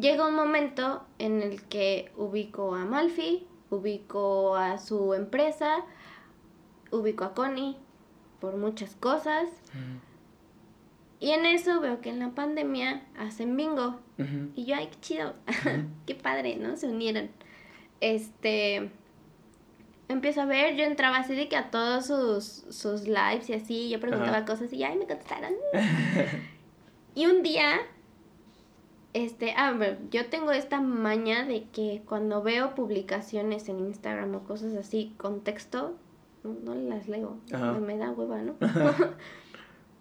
Llega 0.00 0.26
un 0.26 0.34
momento 0.34 1.04
en 1.18 1.42
el 1.42 1.62
que 1.64 2.10
ubico 2.16 2.74
a 2.74 2.86
Malfi, 2.86 3.46
ubico 3.70 4.56
a 4.56 4.78
su 4.78 5.14
empresa, 5.14 5.84
ubico 6.90 7.24
a 7.24 7.34
Connie 7.34 7.76
por 8.40 8.56
muchas 8.56 8.94
cosas. 8.96 9.48
Y 11.20 11.30
en 11.30 11.46
eso 11.46 11.80
veo 11.80 12.00
que 12.00 12.10
en 12.10 12.18
la 12.18 12.30
pandemia 12.30 13.02
hacen 13.18 13.56
bingo. 13.56 14.00
Y 14.54 14.64
yo, 14.66 14.76
ay, 14.76 14.88
qué 14.88 15.00
chido. 15.00 15.34
qué 16.06 16.14
padre, 16.14 16.56
¿no? 16.56 16.76
Se 16.76 16.88
unieron. 16.88 17.30
Este. 18.00 18.90
Empiezo 20.08 20.40
a 20.40 20.44
ver, 20.44 20.74
yo 20.74 20.84
entraba 20.84 21.18
así 21.18 21.36
de 21.36 21.48
que 21.48 21.56
a 21.56 21.70
todos 21.70 22.06
sus, 22.06 22.64
sus 22.74 23.02
lives 23.06 23.48
y 23.48 23.52
así, 23.52 23.88
yo 23.88 24.00
preguntaba 24.00 24.44
cosas 24.44 24.72
y 24.72 24.82
ay, 24.82 24.96
me 24.96 25.06
contestaron. 25.06 25.52
y 27.14 27.26
un 27.26 27.44
día 27.44 27.78
este, 29.12 29.54
ah, 29.56 29.76
yo 30.10 30.26
tengo 30.26 30.52
esta 30.52 30.80
maña 30.80 31.44
de 31.44 31.64
que 31.72 32.02
cuando 32.06 32.42
veo 32.42 32.74
publicaciones 32.74 33.68
en 33.68 33.80
Instagram 33.80 34.34
o 34.36 34.44
cosas 34.44 34.74
así 34.74 35.14
con 35.16 35.40
texto, 35.40 35.96
no, 36.44 36.74
las 36.74 37.08
leo, 37.08 37.38
me 37.80 37.98
da 37.98 38.12
hueva, 38.12 38.40
¿no? 38.42 38.54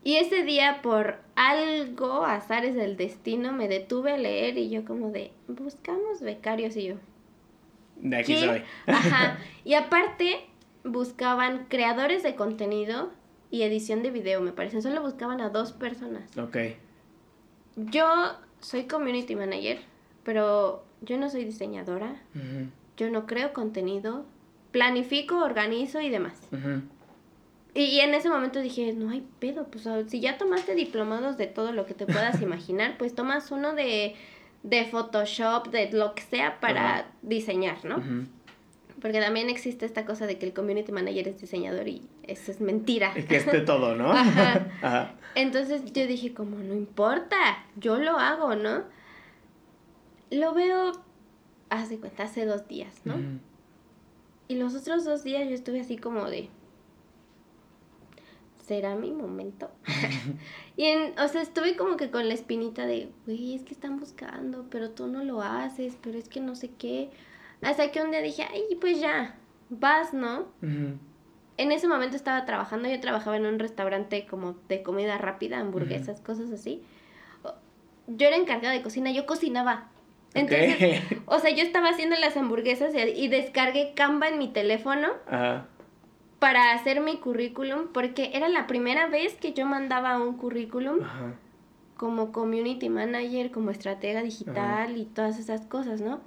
y 0.04 0.16
ese 0.16 0.44
día 0.44 0.82
por 0.82 1.18
algo, 1.36 2.24
azares 2.24 2.76
del 2.76 2.98
destino, 2.98 3.52
me 3.52 3.68
detuve 3.68 4.14
a 4.14 4.18
leer 4.18 4.58
y 4.58 4.70
yo 4.70 4.86
como 4.86 5.12
de, 5.12 5.32
buscamos 5.48 6.22
becarios 6.22 6.76
y 6.78 6.88
yo. 6.88 6.96
De 7.98 8.18
aquí 8.18 8.38
soy. 8.38 8.64
Ajá. 8.88 9.40
Y 9.66 9.74
aparte, 9.74 10.40
buscaban 10.84 11.66
creadores 11.68 12.24
de 12.24 12.36
contenido 12.36 13.12
y 13.52 13.64
edición 13.64 14.04
de 14.04 14.12
video, 14.12 14.42
me 14.42 14.52
parece. 14.52 14.82
Solo 14.82 15.02
buscaban 15.02 15.42
a 15.42 15.50
dos 15.50 15.74
personas. 15.74 16.36
Ok. 16.38 16.58
Yo 17.76 18.06
soy 18.62 18.86
community 18.86 19.36
manager, 19.36 19.80
pero 20.24 20.84
yo 21.02 21.18
no 21.18 21.30
soy 21.30 21.46
diseñadora, 21.46 22.16
yo 22.98 23.10
no 23.10 23.26
creo 23.26 23.54
contenido, 23.54 24.26
planifico, 24.72 25.44
organizo 25.44 26.02
y 26.02 26.10
demás. 26.10 26.48
y, 27.74 28.00
en 28.00 28.14
ese 28.14 28.30
momento 28.30 28.60
dije, 28.60 28.94
no 28.94 29.10
hay 29.10 29.26
pedo, 29.40 29.68
pues 29.68 29.88
si 30.08 30.20
ya 30.20 30.38
tomaste 30.38 30.76
diplomados 30.76 31.38
de 31.38 31.48
todo 31.48 31.72
lo 31.72 31.86
que 31.86 31.94
te 31.94 32.06
puedas 32.06 32.42
imaginar, 32.44 32.98
pues 32.98 33.16
tomas 33.16 33.52
uno 33.52 33.74
de, 33.74 34.16
de 34.64 34.86
Photoshop, 34.86 35.70
de 35.70 35.92
lo 35.92 36.14
que 36.16 36.24
sea 36.24 36.60
para 36.60 37.08
diseñar, 37.22 37.86
¿no? 37.86 38.04
Porque 39.02 39.22
también 39.22 39.50
existe 39.50 39.86
esta 39.86 40.06
cosa 40.06 40.28
de 40.28 40.38
que 40.38 40.46
el 40.46 40.54
community 40.54 40.92
manager 40.92 41.30
es 41.30 41.40
diseñador 41.40 41.88
y 41.88 42.08
eso 42.24 42.52
es 42.52 42.60
mentira. 42.60 43.14
Es 43.16 43.26
que 43.26 43.38
esté 43.38 43.62
todo, 43.62 43.96
¿no? 43.96 44.12
Ajá. 44.12 45.16
Entonces 45.36 45.94
yo 45.94 46.08
dije, 46.08 46.34
como 46.34 46.58
no 46.58 46.74
importa, 46.74 47.38
yo 47.76 47.98
lo 47.98 48.18
hago, 48.18 48.56
¿no? 48.56 48.84
Lo 50.32 50.54
veo, 50.54 50.92
hace 51.70 52.00
cuenta, 52.00 52.24
hace 52.24 52.46
dos 52.46 52.68
días, 52.68 53.02
¿no? 53.06 53.16
Y 54.48 54.56
los 54.56 54.76
otros 54.76 55.06
dos 55.06 55.24
días 55.24 55.48
yo 55.48 55.56
estuve 55.56 55.82
así 55.82 55.98
como 55.98 56.30
de... 56.30 56.50
¿Será 58.66 58.96
mi 58.96 59.12
momento? 59.12 59.72
y 60.78 60.86
en, 60.86 61.18
o 61.20 61.28
sea, 61.28 61.42
estuve 61.42 61.76
como 61.76 61.98
que 61.98 62.12
con 62.12 62.28
la 62.28 62.36
espinita 62.36 62.86
de, 62.86 63.10
güey, 63.26 63.56
es 63.56 63.64
que 63.64 63.74
están 63.74 64.00
buscando, 64.00 64.68
pero 64.70 64.92
tú 64.92 65.08
no 65.08 65.24
lo 65.24 65.42
haces, 65.42 65.98
pero 66.02 66.20
es 66.20 66.30
que 66.30 66.40
no 66.40 66.56
sé 66.56 66.70
qué. 66.78 67.10
Hasta 67.62 67.92
que 67.92 68.02
un 68.02 68.12
día 68.12 68.22
dije, 68.22 68.46
ay, 68.50 68.78
pues 68.80 69.00
ya, 69.00 69.36
vas, 69.70 70.14
¿no? 70.14 70.48
En 70.62 71.72
ese 71.72 71.88
momento 71.88 72.16
estaba 72.16 72.46
trabajando, 72.46 72.90
yo 72.90 73.00
trabajaba 73.00 73.36
en 73.38 73.46
un 73.46 73.60
restaurante 73.60 74.26
como 74.26 74.56
de 74.70 74.82
comida 74.82 75.18
rápida, 75.18 75.60
hamburguesas, 75.60 76.22
cosas 76.22 76.52
así. 76.52 76.82
Yo 78.08 78.28
era 78.28 78.38
encargada 78.38 78.74
de 78.74 78.82
cocina, 78.82 79.12
yo 79.12 79.26
cocinaba. 79.26 79.90
Entonces, 80.34 81.02
o 81.26 81.40
sea, 81.40 81.52
yo 81.52 81.64
estaba 81.64 81.90
haciendo 81.90 82.16
las 82.16 82.38
hamburguesas 82.38 82.94
y, 83.16 83.28
descargué 83.28 83.94
Canva 83.96 84.30
en 84.30 84.38
mi 84.38 84.48
teléfono 84.48 85.10
para 86.40 86.72
hacer 86.72 87.02
mi 87.02 87.18
currículum, 87.18 87.88
porque 87.92 88.32
era 88.34 88.48
la 88.48 88.66
primera 88.66 89.08
vez 89.08 89.36
que 89.36 89.54
yo 89.54 89.66
mandaba 89.66 90.18
un 90.18 90.38
currículum 90.38 91.00
como 91.98 92.32
community 92.32 92.88
manager, 92.88 93.52
como 93.52 93.72
estratega 93.72 94.24
digital 94.24 94.98
y 94.98 95.04
todas 95.04 95.38
esas 95.38 95.66
cosas, 95.66 96.00
¿no? 96.00 96.22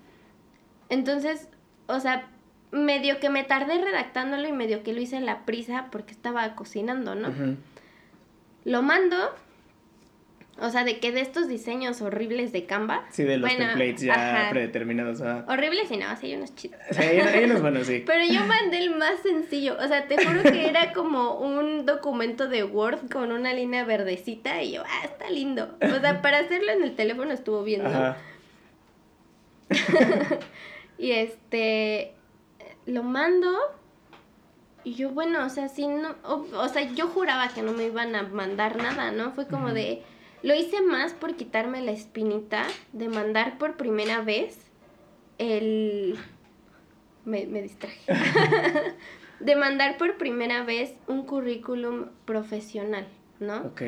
Entonces, 0.93 1.49
o 1.87 2.01
sea, 2.01 2.29
medio 2.71 3.19
que 3.19 3.31
me 3.31 3.45
tardé 3.45 3.83
redactándolo 3.83 4.47
y 4.47 4.53
medio 4.53 4.83
que 4.83 4.93
lo 4.93 5.01
hice 5.01 5.17
en 5.17 5.25
la 5.25 5.47
prisa 5.47 5.89
porque 5.91 6.13
estaba 6.13 6.55
cocinando, 6.55 7.15
¿no? 7.15 7.33
Lo 8.67 8.83
mando, 8.83 9.17
o 10.59 10.69
sea, 10.69 10.85
de 10.85 11.01
que 11.01 11.11
de 11.11 11.23
estos 11.23 11.49
diseños 11.49 12.03
horribles 12.03 12.53
de 12.53 12.67
Canva. 12.67 13.07
Sí, 13.09 13.23
de 13.23 13.39
los 13.39 13.49
templates 13.57 14.03
ya 14.03 14.49
predeterminados. 14.51 15.23
Horribles 15.49 15.91
y 15.91 15.97
no, 15.97 16.15
sí 16.19 16.27
hay 16.27 16.35
unos 16.35 16.55
chidos. 16.57 16.79
Sí, 16.91 17.01
hay, 17.01 17.45
unos 17.45 17.63
buenos, 17.63 17.87
sí. 17.87 18.03
Pero 18.07 18.27
yo 18.31 18.45
mandé 18.45 18.77
el 18.77 18.95
más 18.95 19.19
sencillo. 19.23 19.79
O 19.83 19.89
sea, 19.89 20.07
te 20.09 20.23
juro 20.23 20.43
que 20.43 20.69
era 20.69 20.93
como 20.93 21.39
un 21.39 21.87
documento 21.87 22.49
de 22.49 22.65
Word 22.65 23.11
con 23.11 23.33
una 23.33 23.55
línea 23.55 23.85
verdecita 23.85 24.63
y 24.63 24.73
yo, 24.73 24.83
ah, 24.85 25.07
está 25.07 25.31
lindo. 25.31 25.75
O 25.81 26.01
sea, 26.01 26.21
para 26.21 26.41
hacerlo 26.41 26.71
en 26.71 26.83
el 26.83 26.95
teléfono 26.97 27.33
estuvo 27.33 27.65
bien, 27.65 27.83
¿no? 27.83 28.15
Y 30.99 31.13
este, 31.13 32.15
lo 32.87 33.03
mando 33.03 33.51
y 34.85 34.95
yo, 34.95 35.11
bueno, 35.11 35.45
o 35.45 35.49
sea, 35.49 35.69
sí, 35.69 35.87
no, 35.87 36.17
o, 36.25 36.69
sea, 36.69 36.91
yo 36.93 37.07
juraba 37.07 37.49
que 37.49 37.63
no 37.63 37.73
me 37.73 37.87
iban 37.87 38.17
a 38.17 38.25
mandar 38.25 38.77
nada, 38.77 39.13
¿no? 39.13 39.33
Fue 39.33 39.47
como 39.47 39.73
de, 39.73 40.03
lo 40.43 40.55
hice 40.55 40.81
más 40.83 41.13
por 41.13 41.37
quitarme 41.37 41.81
la 41.83 41.93
espinita 41.93 42.65
de 42.93 43.09
mandar 43.09 43.59
por 43.59 43.77
primera 43.77 44.23
vez 44.23 44.59
el... 45.39 46.19
Me, 47.25 47.47
me 47.47 47.63
distraje. 47.63 48.01
de 49.41 49.57
mandar 49.57 49.97
por 49.99 50.17
primera 50.19 50.65
vez 50.65 50.95
un 51.07 51.25
currículum 51.25 52.07
profesional, 52.25 53.07
¿no? 53.39 53.59
Ok. 53.59 53.83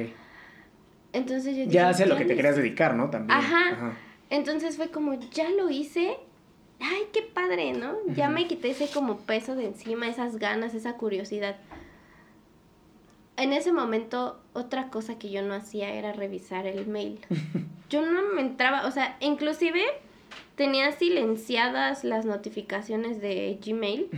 Entonces 1.12 1.56
yo 1.56 1.62
dije, 1.62 1.72
Ya 1.72 1.88
hace 1.88 2.06
lo 2.06 2.16
que 2.16 2.24
te 2.24 2.36
querías 2.36 2.54
dedicar, 2.54 2.94
¿no? 2.94 3.10
También. 3.10 3.36
Ajá. 3.36 3.96
Entonces 4.30 4.76
fue 4.76 4.90
como, 4.90 5.14
ya 5.14 5.50
lo 5.50 5.70
hice 5.70 6.18
ay, 6.80 7.02
qué 7.12 7.22
padre, 7.22 7.72
¿no? 7.72 7.94
Ya 8.14 8.28
me 8.28 8.46
quité 8.46 8.70
ese 8.70 8.88
como 8.88 9.18
peso 9.18 9.54
de 9.54 9.66
encima, 9.66 10.08
esas 10.08 10.36
ganas, 10.38 10.74
esa 10.74 10.94
curiosidad. 10.94 11.56
En 13.36 13.52
ese 13.52 13.72
momento, 13.72 14.40
otra 14.52 14.90
cosa 14.90 15.18
que 15.18 15.30
yo 15.30 15.42
no 15.42 15.54
hacía 15.54 15.92
era 15.92 16.12
revisar 16.12 16.66
el 16.66 16.86
mail. 16.86 17.20
Yo 17.90 18.04
no 18.04 18.34
me 18.34 18.40
entraba, 18.40 18.86
o 18.86 18.90
sea, 18.90 19.16
inclusive 19.20 19.84
tenía 20.56 20.90
silenciadas 20.92 22.02
las 22.02 22.24
notificaciones 22.24 23.20
de 23.20 23.58
Gmail. 23.64 24.08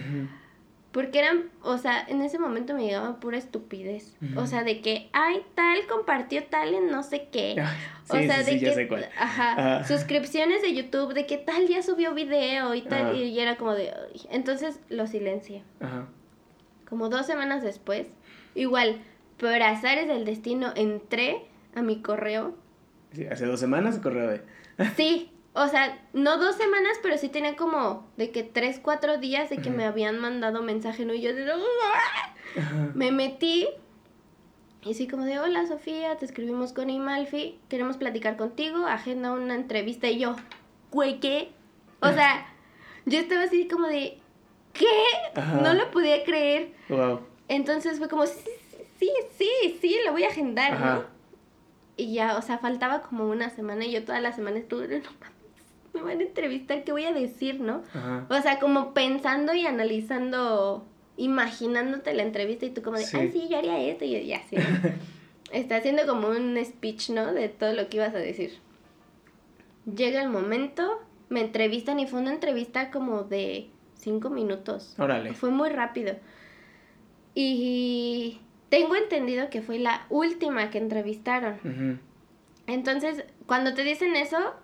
Porque 0.93 1.19
eran, 1.19 1.51
o 1.63 1.77
sea, 1.77 2.07
en 2.09 2.23
ese 2.23 2.39
momento 2.39 2.75
me 2.75 2.85
llegaba 2.85 3.21
pura 3.21 3.37
estupidez. 3.37 4.17
O 4.35 4.47
sea, 4.47 4.65
de 4.65 4.81
que, 4.81 5.11
ay, 5.13 5.43
tal 5.55 5.87
compartió 5.87 6.45
tal 6.45 6.73
en 6.73 6.91
no 6.91 7.03
sé 7.03 7.29
qué. 7.31 7.55
o 8.09 8.17
sea, 8.17 8.43
de 8.43 8.59
que, 8.59 9.09
Ajá, 9.19 9.85
suscripciones 9.85 10.63
de 10.63 10.75
YouTube, 10.75 11.13
de 11.13 11.27
que 11.27 11.37
tal 11.37 11.69
ya 11.69 11.83
subió 11.83 12.15
video 12.15 12.75
y 12.75 12.83
tal. 12.83 13.17
Y 13.17 13.39
era 13.39 13.57
como 13.57 13.75
de, 13.75 13.93
entonces 14.31 14.81
lo 14.89 15.07
silencié. 15.07 15.63
Ajá. 15.81 16.07
Como 16.89 17.09
dos 17.09 17.27
semanas 17.27 17.63
después, 17.63 18.07
igual, 18.55 19.03
por 19.39 19.61
azares 19.61 20.09
del 20.09 20.25
destino, 20.25 20.73
entré 20.77 21.43
a 21.75 21.83
mi 21.83 22.01
correo. 22.01 22.55
Sí, 23.13 23.27
hace 23.27 23.45
dos 23.45 23.61
semanas 23.61 23.97
el 23.97 24.03
correo 24.03 24.29
de... 24.29 24.43
sí, 24.97 25.31
o 25.57 25.69
sea, 25.69 25.99
no 26.13 26.37
dos 26.37 26.55
semanas, 26.57 26.99
pero 27.03 27.17
sí 27.17 27.31
tenía 27.31 27.57
como 27.57 28.07
de 28.19 28.31
que 28.31 28.43
tres, 28.43 28.79
cuatro 28.81 29.17
días 29.17 29.49
de 29.49 29.57
que 29.57 29.71
me 29.71 29.87
habían 29.87 30.19
mandado 30.19 30.63
mensaje, 30.63 31.07
¿no? 31.07 31.15
Y 31.15 31.23
yo 31.23 31.35
de... 31.35 31.51
Me 32.95 33.11
metí 33.11 33.67
y 34.85 34.95
sí 34.95 35.09
como 35.09 35.25
de, 35.25 35.39
hola 35.39 35.67
Sofía, 35.67 36.17
te 36.17 36.27
escribimos 36.27 36.75
con 36.75 36.91
Imalfi, 36.91 37.59
queremos 37.71 37.97
platicar 37.97 38.37
contigo, 38.37 38.87
agenda 38.87 39.33
una 39.33 39.55
entrevista 39.55 40.09
y 40.09 40.19
yo, 40.19 40.37
güey, 40.93 41.21
¿qué? 41.21 41.51
O 42.01 42.13
sea, 42.13 42.47
yo 43.07 43.19
estaba 43.19 43.45
así 43.45 43.67
como 43.67 43.89
de, 43.89 44.21
¿qué? 44.75 44.87
No 45.63 45.73
lo 45.73 45.91
podía 45.91 46.23
creer. 46.23 46.75
Wow. 46.91 47.21
Entonces 47.49 47.99
fue 47.99 48.09
como, 48.09 48.27
sí, 48.27 48.51
sí, 48.99 49.11
sí, 49.39 49.79
sí, 49.81 49.97
lo 50.05 50.13
voy 50.13 50.25
a 50.25 50.29
agendar, 50.29 50.79
¿no? 50.79 51.05
Y 51.97 52.13
ya, 52.13 52.37
o 52.37 52.43
sea, 52.43 52.59
faltaba 52.59 53.01
como 53.01 53.27
una 53.27 53.49
semana 53.49 53.87
y 53.87 53.93
yo 53.93 54.05
toda 54.05 54.21
la 54.21 54.33
semana 54.33 54.59
estuve, 54.59 54.87
no 54.87 55.36
me 55.97 56.03
van 56.03 56.21
a 56.21 56.25
entrevistar, 56.25 56.85
¿qué 56.85 56.93
voy 56.93 57.05
a 57.05 57.13
decir, 57.13 57.61
no? 57.61 57.83
O 58.29 58.41
sea, 58.41 58.59
como 58.61 58.93
pensando 58.93 59.55
y 59.55 59.67
analizando, 59.67 60.85
imaginándote 61.17 62.13
la 62.15 62.23
entrevista 62.23 62.67
y 62.67 62.71
tú 62.71 62.83
como 62.83 62.99
de, 62.99 63.07
ay, 63.13 63.31
sí, 63.33 63.49
yo 63.49 63.59
haría 63.59 63.81
esto 63.81 64.05
y 64.05 64.27
ya, 64.27 64.43
sí. 64.43 64.57
Está 65.53 65.77
haciendo 65.77 66.07
como 66.07 66.29
un 66.29 66.59
speech, 66.65 67.11
¿no? 67.11 67.33
De 67.33 67.49
todo 67.49 67.73
lo 67.73 67.89
que 67.89 67.99
ibas 67.99 68.15
a 68.15 68.19
decir. 68.19 68.59
Llega 69.87 70.21
el 70.21 70.29
momento, 70.29 71.01
me 71.29 71.41
entrevistan 71.41 72.01
y 72.01 72.07
fue 72.07 72.21
una 72.21 72.33
entrevista 72.33 72.91
como 72.91 73.23
de 73.23 73.71
cinco 73.95 74.29
minutos. 74.29 74.95
Órale. 74.99 75.33
Fue 75.33 75.51
muy 75.51 75.71
rápido. 75.71 76.17
Y 77.35 78.41
tengo 78.69 78.97
entendido 78.97 79.49
que 79.49 79.63
fue 79.63 79.79
la 79.79 80.07
última 80.11 80.71
que 80.71 80.79
entrevistaron. 80.79 82.01
Entonces, 82.67 83.25
cuando 83.47 83.75
te 83.75 83.85
dicen 83.85 84.17
eso, 84.17 84.55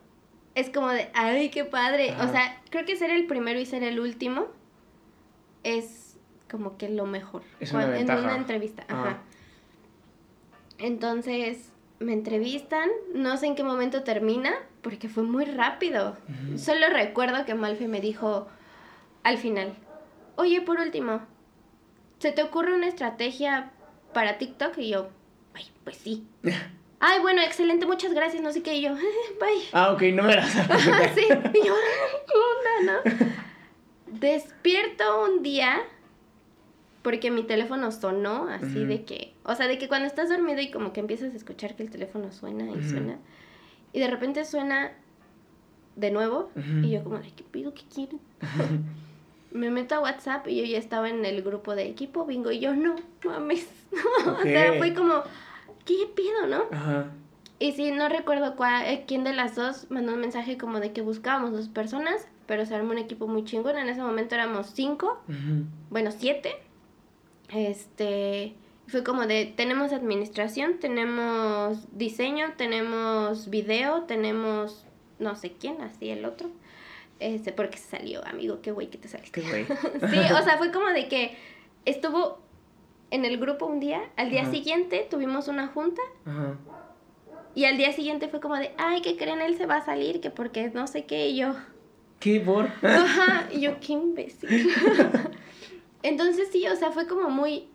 es 0.55 0.71
como 0.71 0.89
de, 0.89 1.11
ay, 1.15 1.51
qué 1.51 1.65
padre. 1.65 2.15
O 2.21 2.29
sea, 2.29 2.61
creo 2.71 2.85
que 2.85 2.97
ser 2.97 3.11
el 3.11 3.27
primero 3.27 3.59
y 3.59 3.67
ser 3.67 3.83
el 3.83 4.01
último 4.01 4.49
es 5.63 6.19
como 6.51 6.77
que 6.77 6.89
lo 6.89 7.07
mejor. 7.07 7.43
Es 7.61 7.73
una 7.73 7.99
en 7.99 8.11
una 8.11 8.37
entrevista. 8.37 8.85
Ajá. 8.89 9.21
Entonces, 10.79 11.71
me 12.01 12.13
entrevistan, 12.13 12.91
no 13.15 13.37
sé 13.37 13.47
en 13.47 13.55
qué 13.55 13.63
momento 13.63 14.03
termina, 14.03 14.53
porque 14.83 15.09
fue 15.09 15.23
muy 15.23 15.45
rápido. 15.45 16.17
Solo 16.57 16.89
recuerdo 16.89 17.45
que 17.45 17.55
Malfi 17.55 17.87
me 17.87 18.01
dijo 18.01 18.49
al 19.23 19.39
final, 19.39 19.75
oye, 20.37 20.61
por 20.61 20.81
último, 20.81 21.21
¿se 22.19 22.33
te 22.33 22.43
ocurre 22.43 22.75
una 22.75 22.89
estrategia 22.89 23.71
para 24.13 24.39
TikTok? 24.39 24.77
Y 24.79 24.91
yo, 24.91 25.09
ay, 25.55 25.65
pues 25.85 25.97
sí. 25.97 26.27
ay, 27.03 27.21
bueno, 27.21 27.43
excelente, 27.43 27.85
muchas 27.85 28.15
gracias, 28.15 28.43
no 28.43 28.53
sé 28.53 28.63
qué, 28.63 28.77
y 28.77 28.83
yo, 28.83 28.95
bye. 29.41 29.69
Ah, 29.73 29.93
ok, 29.93 30.03
no 30.15 30.23
me 30.23 30.37
la 30.37 30.47
sí, 31.15 31.27
y 31.27 31.67
yo, 31.67 31.75
¿qué 32.27 32.87
onda, 32.87 32.93
no? 33.05 33.29
Despierto 34.07 35.25
un 35.25 35.43
día 35.43 35.83
porque 37.03 37.33
mi 37.33 37.43
teléfono 37.43 37.91
sonó 37.91 38.47
así 38.49 38.85
de 38.85 39.05
que, 39.05 39.35
o 39.43 39.57
sea, 39.57 39.67
de 39.67 39.77
que 39.77 39.89
cuando 39.89 40.07
estás 40.07 40.29
dormido 40.29 40.61
y 40.61 40.71
como 40.71 40.93
que 40.93 41.01
empiezas 41.01 41.35
a 41.35 41.37
escuchar 41.37 41.75
que 41.75 41.83
el 41.83 41.91
teléfono 41.91 42.31
suena 42.31 42.71
y 42.71 42.89
suena, 42.89 43.19
y 43.93 43.99
de 43.99 44.07
repente 44.07 44.45
suena 44.45 44.93
de 45.97 46.13
nuevo, 46.13 46.53
y 46.83 46.91
yo 46.91 47.03
como, 47.03 47.21
¿qué 47.21 47.43
pido? 47.51 47.75
¿Qué 47.75 47.83
quieren? 47.93 48.21
me 49.51 49.71
meto 49.71 49.97
a 49.97 50.01
WhatsApp 50.01 50.47
y 50.47 50.57
yo 50.57 50.65
ya 50.65 50.79
estaba 50.79 51.11
en 51.11 51.25
el 51.25 51.43
grupo 51.43 51.75
de 51.75 51.87
equipo 51.87 52.25
bingo 52.25 52.53
y 52.53 52.61
yo, 52.61 52.73
no, 52.75 52.95
mames, 53.25 53.69
o 54.25 54.43
sea, 54.43 54.75
fue 54.79 54.95
como 54.95 55.25
¿qué 55.85 56.09
pido, 56.15 56.47
no? 56.47 56.65
Ajá. 56.71 57.11
Y 57.59 57.73
sí, 57.73 57.93
no 57.93 58.09
recuerdo 58.09 58.57
cuál, 58.57 58.87
eh, 58.87 59.05
quién 59.07 59.23
de 59.23 59.33
las 59.33 59.55
dos 59.55 59.87
mandó 59.89 60.15
un 60.15 60.21
mensaje 60.21 60.59
como 60.59 60.81
de 60.81 60.93
que 60.93 61.01
buscábamos 61.01 61.53
dos 61.53 61.69
personas, 61.69 62.27
pero 62.47 62.67
se 62.67 62.75
armó 62.75 62.91
un 62.91 62.99
equipo 62.99 63.29
muy 63.29 63.45
chingón. 63.45 63.79
En 63.79 63.89
ese 63.89 64.03
momento 64.03 64.35
éramos 64.35 64.71
cinco, 64.75 65.23
bueno, 65.91 66.11
siete. 66.11 66.57
Este, 67.51 68.55
fue 68.89 69.05
como 69.05 69.27
de, 69.27 69.47
tenemos 69.57 69.93
administración, 69.93 70.79
tenemos 70.81 71.87
diseño, 71.97 72.55
tenemos 72.57 73.49
video, 73.49 74.03
tenemos 74.03 74.85
no 75.19 75.37
sé 75.37 75.53
quién, 75.53 75.81
así 75.81 76.11
el 76.11 76.25
otro. 76.25 76.51
Este, 77.21 77.53
porque 77.53 77.79
se 77.79 77.97
salió, 77.97 78.27
amigo, 78.27 78.61
qué 78.61 78.73
güey 78.73 78.89
que 78.89 78.99
te 78.99 79.07
saliste. 79.07 79.41
Qué 79.41 79.49
güey. 79.49 79.65
sí, 80.11 80.19
o 80.33 80.43
sea, 80.43 80.59
fue 80.59 80.73
como 80.73 80.89
de 80.89 81.07
que 81.07 81.37
estuvo 81.85 82.41
en 83.13 83.27
el 83.27 83.37
grupo 83.39 83.67
un 83.67 83.79
día, 83.79 84.01
al 84.17 84.31
día 84.31 84.51
siguiente 84.51 85.07
tuvimos 85.09 85.47
una 85.47 85.69
junta. 85.69 86.01
Y 87.55 87.67
al 87.67 87.77
día 87.77 87.93
siguiente 87.93 88.29
fue 88.29 88.41
como 88.41 88.57
de, 88.57 88.73
ay, 88.79 89.03
¿qué 89.03 89.19
creen? 89.19 89.43
Él 89.43 89.57
se 89.59 89.67
va 89.67 89.77
a 89.77 89.85
salir, 89.85 90.23
que 90.23 90.31
porque 90.31 90.71
no 90.71 90.87
sé 90.87 91.05
qué, 91.05 91.29
y 91.29 91.37
yo. 91.37 91.55
¿Qué 92.19 92.41
por? 92.41 92.71
Ajá, 92.83 93.49
y 93.53 93.61
yo, 93.61 93.79
qué 93.81 93.93
imbécil. 93.93 94.49
Entonces 96.03 96.49
sí, 96.51 96.67
o 96.67 96.75
sea, 96.75 96.91
fue 96.91 97.07
como 97.07 97.29
muy 97.29 97.69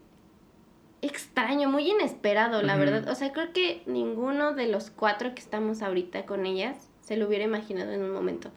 extraño, 1.04 1.70
muy 1.70 1.92
inesperado, 1.92 2.64
la 2.64 2.76
verdad. 2.76 3.08
O 3.08 3.14
sea, 3.14 3.32
creo 3.32 3.54
que 3.54 3.84
ninguno 3.86 4.56
de 4.56 4.68
los 4.68 4.90
cuatro 4.90 5.36
que 5.36 5.42
estamos 5.42 5.84
ahorita 5.84 6.26
con 6.26 6.48
ellas 6.48 6.90
se 7.02 7.16
lo 7.16 7.28
hubiera 7.28 7.46
imaginado 7.46 7.92
en 7.92 8.02
un 8.02 8.12
momento. 8.12 8.50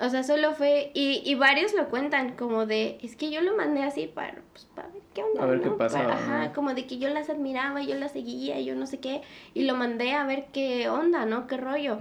O 0.00 0.08
sea, 0.10 0.22
solo 0.22 0.54
fue, 0.54 0.92
y, 0.94 1.22
y 1.24 1.34
varios 1.34 1.74
lo 1.74 1.88
cuentan 1.88 2.36
como 2.36 2.66
de, 2.66 2.98
es 3.02 3.16
que 3.16 3.30
yo 3.30 3.40
lo 3.40 3.56
mandé 3.56 3.82
así 3.82 4.06
para, 4.06 4.42
pues, 4.52 4.64
para 4.74 4.88
ver 4.88 5.02
qué 5.12 5.24
onda. 5.24 5.42
A 5.42 5.46
ver 5.46 5.60
qué 5.60 5.70
pasa. 5.70 5.98
Para- 5.98 6.14
ajá, 6.14 6.52
como 6.52 6.72
de 6.74 6.86
que 6.86 6.98
yo 6.98 7.08
las 7.08 7.28
admiraba, 7.30 7.82
yo 7.82 7.96
las 7.96 8.12
seguía, 8.12 8.60
yo 8.60 8.76
no 8.76 8.86
sé 8.86 8.98
qué, 9.00 9.22
y 9.54 9.64
lo 9.64 9.74
mandé 9.74 10.12
a 10.12 10.24
ver 10.24 10.46
qué 10.52 10.88
onda, 10.88 11.26
¿no? 11.26 11.48
Qué 11.48 11.56
rollo. 11.56 11.98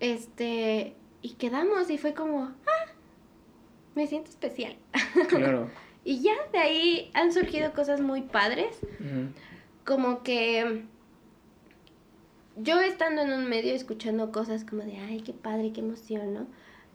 Este, 0.00 0.94
y 1.20 1.34
quedamos 1.34 1.90
y 1.90 1.98
fue 1.98 2.14
como, 2.14 2.44
ah, 2.44 2.92
me 3.94 4.06
siento 4.06 4.30
especial. 4.30 4.76
Claro. 5.28 5.68
Y 6.04 6.20
ya 6.22 6.34
de 6.52 6.58
ahí 6.58 7.10
han 7.14 7.32
surgido 7.32 7.72
cosas 7.72 8.00
muy 8.00 8.22
padres, 8.22 8.78
como 9.84 10.22
que 10.22 10.84
yo 12.56 12.80
estando 12.80 13.22
en 13.22 13.32
un 13.32 13.48
medio 13.48 13.74
escuchando 13.74 14.30
cosas 14.32 14.64
como 14.64 14.82
de, 14.82 14.96
ay, 14.98 15.20
qué 15.20 15.32
padre, 15.32 15.72
qué 15.72 15.80
emoción, 15.80 16.32
¿no? 16.32 16.46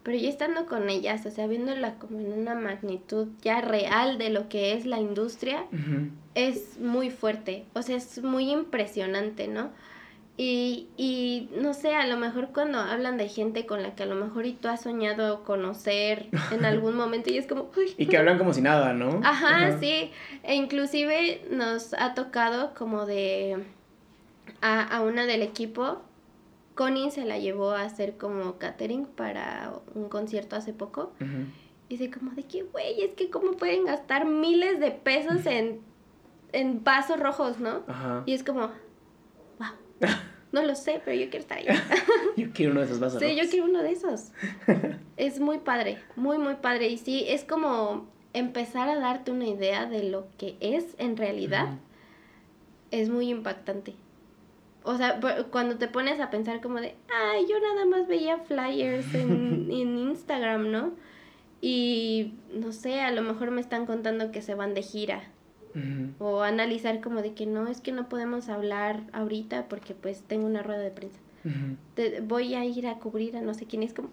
Pero 0.03 0.17
yo 0.17 0.29
estando 0.29 0.65
con 0.65 0.89
ellas, 0.89 1.25
o 1.25 1.31
sea, 1.31 1.45
viéndola 1.47 1.95
como 1.95 2.19
en 2.19 2.33
una 2.33 2.55
magnitud 2.55 3.27
ya 3.41 3.61
real 3.61 4.17
de 4.17 4.29
lo 4.29 4.49
que 4.49 4.73
es 4.73 4.85
la 4.85 4.99
industria, 4.99 5.65
es 6.33 6.79
muy 6.79 7.11
fuerte, 7.11 7.65
o 7.73 7.81
sea, 7.83 7.97
es 7.97 8.23
muy 8.23 8.49
impresionante, 8.49 9.47
¿no? 9.47 9.69
Y, 10.37 10.87
y 10.97 11.49
no 11.61 11.75
sé, 11.75 11.93
a 11.93 12.07
lo 12.07 12.17
mejor 12.17 12.49
cuando 12.51 12.79
hablan 12.79 13.17
de 13.17 13.27
gente 13.27 13.67
con 13.67 13.83
la 13.83 13.93
que 13.93 14.03
a 14.03 14.05
lo 14.07 14.15
mejor 14.15 14.47
y 14.47 14.53
tú 14.53 14.69
has 14.69 14.81
soñado 14.81 15.43
conocer 15.43 16.27
en 16.51 16.65
algún 16.65 16.95
momento 16.95 17.29
y 17.29 17.37
es 17.37 17.45
como, 17.45 17.69
uy, 17.77 17.93
Y 17.97 18.07
que 18.07 18.17
hablan 18.17 18.39
como 18.39 18.53
si 18.53 18.61
nada, 18.61 18.93
¿no? 18.93 19.21
Ajá, 19.23 19.77
sí. 19.79 20.09
E 20.41 20.55
inclusive 20.55 21.43
nos 21.51 21.93
ha 21.93 22.15
tocado 22.15 22.73
como 22.73 23.05
de 23.05 23.57
a, 24.61 24.81
a 24.81 25.01
una 25.01 25.27
del 25.27 25.43
equipo. 25.43 26.01
Connie 26.81 27.11
se 27.11 27.25
la 27.25 27.37
llevó 27.37 27.73
a 27.73 27.83
hacer 27.83 28.17
como 28.17 28.57
catering 28.57 29.05
para 29.05 29.71
un 29.93 30.09
concierto 30.09 30.55
hace 30.55 30.73
poco. 30.73 31.13
Y 31.87 31.97
dice 31.97 32.09
como 32.09 32.31
de 32.31 32.41
que, 32.41 32.63
güey, 32.63 33.03
es 33.03 33.13
que 33.13 33.29
cómo 33.29 33.51
pueden 33.51 33.85
gastar 33.85 34.25
miles 34.25 34.79
de 34.79 34.89
pesos 34.89 35.45
en, 35.45 35.81
en 36.53 36.83
vasos 36.83 37.19
rojos, 37.19 37.59
¿no? 37.59 37.83
Ajá. 37.85 38.23
Y 38.25 38.33
es 38.33 38.43
como, 38.43 38.71
wow, 39.59 39.67
no 40.51 40.63
lo 40.63 40.73
sé, 40.73 40.99
pero 41.05 41.15
yo 41.15 41.29
quiero 41.29 41.43
estar 41.43 41.59
ahí. 41.59 41.67
Yo 42.35 42.51
quiero 42.51 42.71
uno 42.71 42.79
de 42.79 42.87
esos 42.87 42.99
vasos. 42.99 43.21
Sí, 43.21 43.35
yo 43.35 43.47
quiero 43.47 43.65
uno 43.65 43.83
de 43.83 43.91
esos. 43.91 44.31
es 45.17 45.39
muy 45.39 45.59
padre, 45.59 45.99
muy, 46.15 46.39
muy 46.39 46.55
padre. 46.55 46.87
Y 46.87 46.97
sí, 46.97 47.25
es 47.27 47.43
como 47.43 48.07
empezar 48.33 48.89
a 48.89 48.95
darte 48.99 49.29
una 49.29 49.45
idea 49.45 49.85
de 49.85 50.01
lo 50.01 50.25
que 50.39 50.57
es 50.61 50.95
en 50.97 51.15
realidad. 51.15 51.77
Es 52.89 53.09
muy 53.09 53.29
impactante. 53.29 53.93
O 54.83 54.97
sea, 54.97 55.19
cuando 55.51 55.77
te 55.77 55.87
pones 55.87 56.19
a 56.19 56.29
pensar 56.31 56.59
como 56.61 56.79
de, 56.81 56.95
ay, 57.33 57.45
yo 57.49 57.59
nada 57.59 57.85
más 57.85 58.07
veía 58.07 58.37
flyers 58.39 59.13
en, 59.13 59.67
en 59.71 59.97
Instagram, 59.97 60.71
¿no? 60.71 60.91
Y 61.61 62.33
no 62.53 62.71
sé, 62.71 63.01
a 63.01 63.11
lo 63.11 63.21
mejor 63.21 63.51
me 63.51 63.61
están 63.61 63.85
contando 63.85 64.31
que 64.31 64.41
se 64.41 64.55
van 64.55 64.73
de 64.73 64.81
gira. 64.81 65.21
O 66.19 66.41
analizar 66.41 66.99
como 66.99 67.21
de 67.21 67.33
que 67.33 67.45
no, 67.45 67.67
es 67.69 67.79
que 67.79 67.93
no 67.93 68.09
podemos 68.09 68.49
hablar 68.49 69.03
ahorita 69.13 69.67
porque 69.69 69.93
pues 69.93 70.21
tengo 70.23 70.45
una 70.45 70.63
rueda 70.63 70.79
de 70.81 70.91
prensa. 70.91 71.17
Te- 71.95 72.19
voy 72.19 72.55
a 72.55 72.65
ir 72.65 72.87
a 72.87 72.95
cubrir 72.95 73.37
a 73.37 73.41
no 73.41 73.53
sé 73.53 73.65
quién. 73.67 73.81
Es 73.83 73.93
como, 73.93 74.09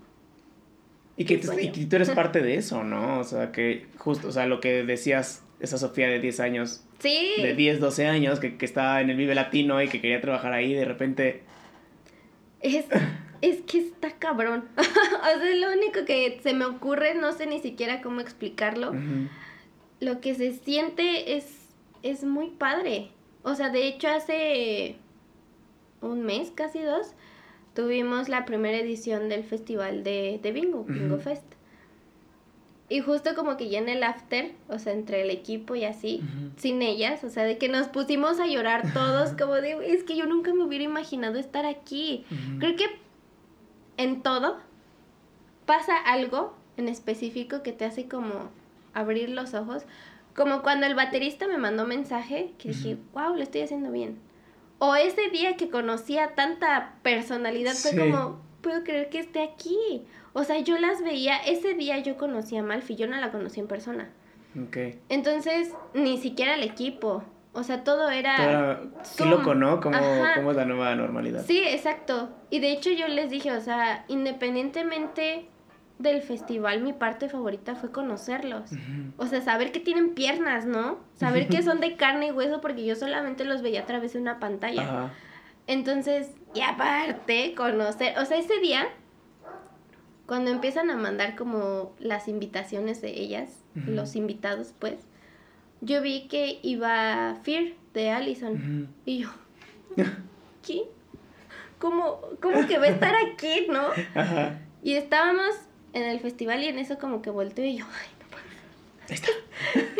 Y 1.16 1.24
que, 1.24 1.38
tú- 1.38 1.52
y 1.58 1.72
que 1.72 1.86
tú 1.86 1.96
eres 1.96 2.10
parte 2.14 2.42
de 2.42 2.54
eso, 2.54 2.84
¿no? 2.84 3.18
O 3.18 3.24
sea, 3.24 3.50
que 3.50 3.86
justo, 3.98 4.28
o 4.28 4.32
sea, 4.32 4.46
lo 4.46 4.60
que 4.60 4.84
decías, 4.84 5.42
esa 5.60 5.78
Sofía 5.78 6.08
de 6.08 6.20
10 6.20 6.40
años, 6.40 6.84
sí. 6.98 7.32
de 7.38 7.54
10, 7.54 7.80
12 7.80 8.06
años, 8.06 8.40
que, 8.40 8.56
que 8.56 8.64
estaba 8.64 9.00
en 9.00 9.10
el 9.10 9.16
Vive 9.16 9.34
Latino 9.34 9.82
y 9.82 9.88
que 9.88 10.00
quería 10.00 10.20
trabajar 10.20 10.52
ahí, 10.52 10.72
de 10.72 10.84
repente, 10.84 11.42
Es, 12.60 12.86
es 13.40 13.60
que 13.62 13.78
está 13.78 14.12
cabrón. 14.12 14.64
o 14.76 14.82
sea, 14.82 15.50
es 15.50 15.60
lo 15.60 15.72
único 15.72 16.04
que 16.04 16.40
se 16.42 16.54
me 16.54 16.64
ocurre, 16.64 17.14
no 17.14 17.32
sé 17.32 17.46
ni 17.46 17.60
siquiera 17.60 18.00
cómo 18.02 18.20
explicarlo. 18.20 18.94
Lo 20.00 20.20
que 20.20 20.34
se 20.34 20.52
siente 20.52 21.36
es, 21.36 21.46
es 22.02 22.24
muy 22.24 22.50
padre. 22.50 23.10
O 23.42 23.54
sea, 23.54 23.70
de 23.70 23.86
hecho 23.86 24.08
hace 24.08 24.96
un 26.00 26.22
mes, 26.22 26.50
casi 26.54 26.80
dos, 26.80 27.14
tuvimos 27.74 28.28
la 28.28 28.44
primera 28.44 28.78
edición 28.78 29.28
del 29.28 29.44
festival 29.44 30.04
de, 30.04 30.38
de 30.42 30.52
Bingo, 30.52 30.84
Bingo. 30.84 31.18
Fest. 31.18 31.44
Y 32.90 33.00
justo 33.00 33.34
como 33.34 33.56
que 33.58 33.68
ya 33.68 33.78
en 33.80 33.88
el 33.90 34.02
after, 34.02 34.52
o 34.68 34.78
sea, 34.78 34.94
entre 34.94 35.20
el 35.20 35.30
equipo 35.30 35.74
y 35.74 35.84
así, 35.84 36.22
sin 36.56 36.80
ellas, 36.80 37.22
o 37.22 37.28
sea, 37.28 37.44
de 37.44 37.58
que 37.58 37.68
nos 37.68 37.88
pusimos 37.88 38.40
a 38.40 38.46
llorar 38.46 38.94
todos, 38.94 39.32
como 39.38 39.54
de, 39.56 39.74
"Güey, 39.74 39.90
es 39.90 40.04
que 40.04 40.16
yo 40.16 40.26
nunca 40.26 40.54
me 40.54 40.64
hubiera 40.64 40.84
imaginado 40.84 41.38
estar 41.38 41.66
aquí. 41.66 42.24
Creo 42.58 42.76
que 42.76 42.86
en 43.98 44.22
todo 44.22 44.56
pasa 45.66 45.96
algo 45.98 46.54
en 46.78 46.88
específico 46.88 47.62
que 47.62 47.72
te 47.72 47.84
hace 47.84 48.08
como 48.08 48.48
abrir 48.94 49.28
los 49.28 49.52
ojos. 49.52 49.82
Como 50.34 50.62
cuando 50.62 50.86
el 50.86 50.94
baterista 50.94 51.46
me 51.46 51.58
mandó 51.58 51.84
mensaje 51.86 52.52
que 52.58 52.68
dije, 52.68 52.96
wow, 53.12 53.34
lo 53.34 53.42
estoy 53.42 53.62
haciendo 53.62 53.90
bien. 53.90 54.18
O 54.78 54.94
ese 54.94 55.28
día 55.30 55.56
que 55.56 55.68
conocí 55.68 56.16
a 56.18 56.34
tanta 56.36 56.94
personalidad 57.02 57.74
fue 57.74 57.90
como, 57.98 58.40
puedo 58.60 58.82
creer 58.84 59.08
que 59.08 59.18
esté 59.18 59.42
aquí. 59.42 60.04
O 60.32 60.44
sea, 60.44 60.58
yo 60.60 60.78
las 60.78 61.02
veía, 61.02 61.36
ese 61.38 61.74
día 61.74 61.98
yo 61.98 62.16
conocí 62.16 62.56
a 62.56 62.62
Malfi, 62.62 62.96
yo 62.96 63.06
no 63.06 63.16
la 63.16 63.30
conocí 63.30 63.60
en 63.60 63.66
persona. 63.66 64.10
Ok. 64.60 64.76
Entonces, 65.08 65.72
ni 65.94 66.18
siquiera 66.18 66.54
el 66.54 66.62
equipo. 66.62 67.24
O 67.52 67.62
sea, 67.62 67.82
todo 67.82 68.10
era... 68.10 68.80
Loco, 69.24 69.54
¿no? 69.54 69.80
Cómo 69.80 69.96
es 69.96 70.56
la 70.56 70.64
nueva 70.64 70.94
normalidad. 70.94 71.44
Sí, 71.44 71.58
exacto. 71.58 72.30
Y 72.50 72.60
de 72.60 72.72
hecho 72.72 72.90
yo 72.90 73.08
les 73.08 73.30
dije, 73.30 73.52
o 73.52 73.60
sea, 73.60 74.04
independientemente 74.08 75.48
del 75.98 76.22
festival, 76.22 76.82
mi 76.82 76.92
parte 76.92 77.28
favorita 77.28 77.74
fue 77.74 77.90
conocerlos. 77.90 78.70
O 79.16 79.26
sea, 79.26 79.40
saber 79.40 79.72
que 79.72 79.80
tienen 79.80 80.14
piernas, 80.14 80.66
¿no? 80.66 80.98
Saber 81.14 81.48
que 81.48 81.62
son 81.64 81.80
de 81.80 81.96
carne 81.96 82.28
y 82.28 82.30
hueso 82.30 82.60
porque 82.60 82.84
yo 82.84 82.94
solamente 82.94 83.44
los 83.44 83.62
veía 83.62 83.80
a 83.80 83.86
través 83.86 84.12
de 84.12 84.20
una 84.20 84.38
pantalla. 84.38 84.82
Ajá. 84.82 85.10
Entonces, 85.66 86.30
y 86.54 86.60
aparte, 86.60 87.54
conocer, 87.54 88.18
o 88.18 88.24
sea, 88.24 88.38
ese 88.38 88.58
día, 88.60 88.88
cuando 90.26 90.50
empiezan 90.50 90.90
a 90.90 90.96
mandar 90.96 91.36
como 91.36 91.94
las 91.98 92.28
invitaciones 92.28 93.00
de 93.00 93.10
ellas, 93.10 93.64
los 93.74 94.16
invitados, 94.16 94.74
pues, 94.78 94.96
yo 95.80 96.02
vi 96.02 96.26
que 96.28 96.58
iba 96.62 97.36
Fear 97.42 97.74
de 97.94 98.10
Allison. 98.10 98.88
Y 99.04 99.18
yo, 99.18 99.28
¿qué? 100.66 100.82
¿Cómo, 101.78 102.20
¿Cómo 102.42 102.66
que 102.66 102.78
va 102.78 102.86
a 102.86 102.88
estar 102.88 103.14
aquí, 103.14 103.66
no? 103.70 103.88
Ajá. 104.14 104.58
Y 104.82 104.94
estábamos 104.94 105.54
en 105.92 106.02
el 106.02 106.20
festival 106.20 106.62
y 106.62 106.66
en 106.66 106.78
eso 106.78 106.98
como 106.98 107.22
que 107.22 107.30
volteo 107.30 107.64
y 107.64 107.78
yo, 107.78 107.86
ay, 107.88 108.08
no 108.20 108.26
puedo 108.28 108.44
está. 109.08 109.30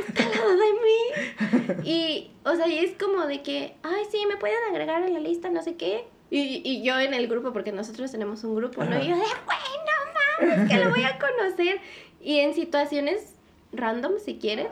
está 0.07 0.25
al 0.25 0.31
lado 0.33 0.57
de 0.57 0.73
mí. 0.73 1.89
Y, 1.89 2.31
o 2.45 2.55
sea, 2.57 2.67
y 2.67 2.79
es 2.79 2.97
como 2.99 3.27
de 3.27 3.43
que, 3.43 3.77
ay, 3.83 4.03
sí, 4.11 4.25
me 4.27 4.37
pueden 4.37 4.59
agregar 4.71 5.03
a 5.03 5.09
la 5.09 5.21
lista, 5.21 5.51
no 5.51 5.63
sé 5.63 5.77
qué. 5.77 6.07
Y, 6.31 6.61
y 6.65 6.83
yo 6.83 6.99
en 7.01 7.15
el 7.15 7.27
grupo, 7.29 7.53
porque 7.53 7.73
nosotros 7.73 8.11
tenemos 8.13 8.45
un 8.45 8.55
grupo, 8.55 8.85
¿no? 8.85 8.91
Ajá. 8.91 9.03
Y 9.03 9.09
yo 9.09 9.15
de, 9.17 9.23
güey, 9.23 10.47
no 10.47 10.57
mames, 10.57 10.71
que 10.71 10.85
lo 10.85 10.91
voy 10.91 11.03
a 11.05 11.19
conocer. 11.19 11.79
Y 12.21 12.39
en 12.41 12.55
situaciones 12.55 13.35
random, 13.73 14.13
si 14.25 14.37
quieres, 14.39 14.69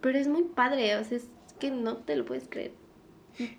pero 0.00 0.18
es 0.18 0.28
muy 0.28 0.42
padre, 0.44 0.96
o 0.96 1.04
sea, 1.04 1.16
es 1.18 1.28
que 1.58 1.70
no 1.70 1.96
te 1.98 2.16
lo 2.16 2.24
puedes 2.24 2.48
creer. 2.48 2.72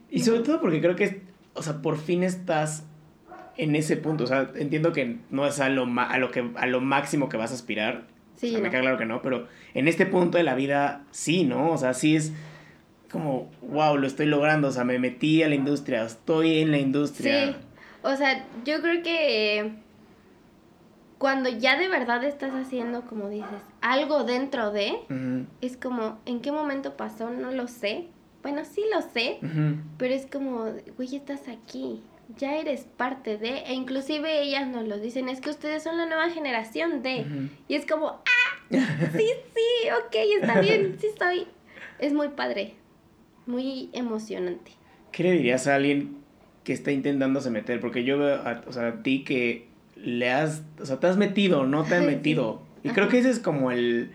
Y 0.09 0.19
sobre 0.21 0.41
todo 0.41 0.61
porque 0.61 0.81
creo 0.81 0.95
que, 0.95 1.21
o 1.53 1.63
sea, 1.63 1.81
por 1.81 1.97
fin 1.97 2.21
estás 2.23 2.83
en 3.57 3.75
ese 3.75 3.97
punto. 3.97 4.23
O 4.25 4.27
sea, 4.27 4.51
entiendo 4.55 4.91
que 4.93 5.17
no 5.31 5.47
es 5.47 5.59
a 5.59 5.69
lo, 5.69 5.85
ma- 5.85 6.07
a 6.09 6.17
lo, 6.19 6.29
que, 6.31 6.51
a 6.55 6.65
lo 6.67 6.81
máximo 6.81 7.29
que 7.29 7.37
vas 7.37 7.51
a 7.51 7.55
aspirar. 7.55 8.05
Sí, 8.35 8.49
O 8.49 8.51
sea, 8.53 8.59
me 8.61 8.69
queda 8.69 8.81
claro 8.81 8.97
que 8.97 9.05
no, 9.05 9.21
pero 9.21 9.47
en 9.73 9.87
este 9.87 10.05
punto 10.05 10.37
de 10.37 10.43
la 10.43 10.53
vida 10.55 11.05
sí, 11.11 11.43
¿no? 11.43 11.71
O 11.71 11.77
sea, 11.77 11.93
sí 11.93 12.15
es 12.15 12.33
como, 13.13 13.49
wow, 13.61 13.95
lo 13.95 14.07
estoy 14.07 14.25
logrando. 14.25 14.67
O 14.67 14.71
sea, 14.71 14.83
me 14.83 14.99
metí 14.99 15.43
a 15.43 15.47
la 15.47 15.55
industria, 15.55 16.03
estoy 16.03 16.59
en 16.59 16.71
la 16.71 16.79
industria. 16.79 17.47
Sí, 17.47 17.55
o 18.01 18.15
sea, 18.17 18.45
yo 18.65 18.81
creo 18.81 19.01
que 19.03 19.71
cuando 21.19 21.49
ya 21.49 21.77
de 21.77 21.87
verdad 21.87 22.23
estás 22.25 22.51
haciendo, 22.53 23.03
como 23.03 23.29
dices, 23.29 23.47
algo 23.79 24.25
dentro 24.25 24.71
de, 24.71 24.93
es 25.61 25.77
como, 25.77 26.19
¿en 26.25 26.41
qué 26.41 26.51
momento 26.51 26.97
pasó? 26.97 27.29
No 27.29 27.51
lo 27.51 27.69
sé. 27.69 28.07
Bueno, 28.41 28.65
sí 28.65 28.83
lo 28.93 29.01
sé, 29.01 29.39
pero 29.97 30.13
es 30.13 30.25
como, 30.25 30.65
güey, 30.97 31.15
estás 31.15 31.47
aquí, 31.47 32.01
ya 32.35 32.57
eres 32.57 32.87
parte 32.97 33.37
de, 33.37 33.59
e 33.59 33.73
inclusive 33.73 34.41
ellas 34.41 34.67
nos 34.67 34.85
lo 34.85 34.99
dicen, 34.99 35.29
es 35.29 35.39
que 35.39 35.49
ustedes 35.49 35.83
son 35.83 35.95
la 35.95 36.07
nueva 36.07 36.29
generación 36.29 37.01
de, 37.03 37.25
y 37.69 37.75
es 37.75 37.85
como, 37.85 38.07
ah, 38.07 38.77
sí, 39.15 39.29
sí, 39.53 39.89
ok, 40.05 40.15
está 40.41 40.59
bien, 40.59 40.97
sí 40.99 41.07
soy. 41.17 41.47
Es 41.99 42.11
muy 42.11 42.29
padre, 42.29 42.73
muy 43.45 43.89
emocionante. 43.93 44.71
¿Qué 45.11 45.23
le 45.23 45.31
dirías 45.33 45.67
a 45.67 45.75
alguien 45.75 46.17
que 46.63 46.73
está 46.73 46.91
intentándose 46.91 47.49
meter? 47.49 47.79
Porque 47.79 48.03
yo 48.03 48.17
veo 48.17 48.35
a, 48.35 48.63
o 48.67 48.73
sea, 48.73 48.87
a 48.87 49.03
ti 49.03 49.23
que 49.23 49.67
le 49.95 50.31
has, 50.31 50.63
o 50.81 50.85
sea, 50.85 50.99
te 50.99 51.07
has 51.07 51.17
metido, 51.17 51.65
no 51.65 51.83
te 51.83 51.95
has 51.95 52.01
Sí. 52.05 52.07
metido. 52.07 52.61
Y 52.83 52.87
Ajá. 52.87 52.95
creo 52.95 53.09
que 53.09 53.19
ese 53.19 53.29
es 53.29 53.39
como 53.39 53.71
el, 53.71 54.11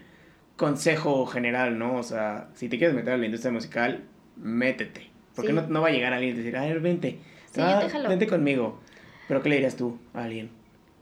consejo 0.58 1.24
general, 1.24 1.78
¿no? 1.78 1.94
O 1.96 2.02
sea, 2.02 2.48
si 2.54 2.68
te 2.68 2.76
quieres 2.78 2.94
meter 2.94 3.14
a 3.14 3.16
la 3.16 3.24
industria 3.24 3.52
musical, 3.52 4.02
métete. 4.36 5.08
Porque 5.34 5.52
no, 5.52 5.62
no, 5.68 5.80
va 5.80 5.88
a 5.88 5.90
llegar 5.92 6.12
alguien 6.12 6.34
y 6.34 6.38
decir, 6.38 6.56
a 6.56 6.62
ver, 6.62 6.80
vente. 6.80 7.20
Sí, 7.52 7.60
ah, 7.62 7.78
déjalo. 7.80 8.08
Vente 8.08 8.26
conmigo. 8.26 8.80
Pero 9.28 9.40
¿qué 9.40 9.48
le 9.50 9.54
dirías 9.54 9.76
tú 9.76 9.98
a 10.14 10.24
alguien 10.24 10.50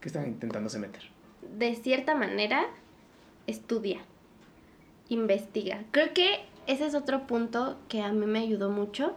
que 0.01 0.09
está 0.09 0.25
intentándose 0.27 0.79
meter? 0.79 1.05
De 1.57 1.75
cierta 1.75 2.15
manera, 2.15 2.67
estudia, 3.47 4.01
investiga. 5.09 5.85
Creo 5.91 6.13
que 6.13 6.41
ese 6.67 6.87
es 6.87 6.95
otro 6.95 7.27
punto 7.27 7.79
que 7.89 8.03
a 8.03 8.13
mí 8.13 8.27
me 8.27 8.41
ayudó 8.41 8.71
mucho. 8.71 9.15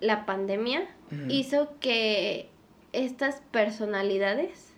La 0.00 0.26
pandemia 0.26 0.88
hizo 1.28 1.78
que 1.78 2.48
estas 2.92 3.42
personalidades 3.50 4.72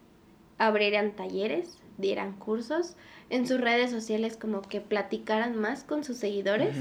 abrieran 0.58 1.12
talleres, 1.12 1.78
dieran 1.98 2.32
cursos, 2.32 2.96
en 3.30 3.46
sus 3.46 3.60
redes 3.60 3.90
sociales 3.90 4.36
como 4.36 4.62
que 4.62 4.80
platicaran 4.80 5.56
más 5.56 5.84
con 5.84 6.04
sus 6.04 6.18
seguidores. 6.18 6.76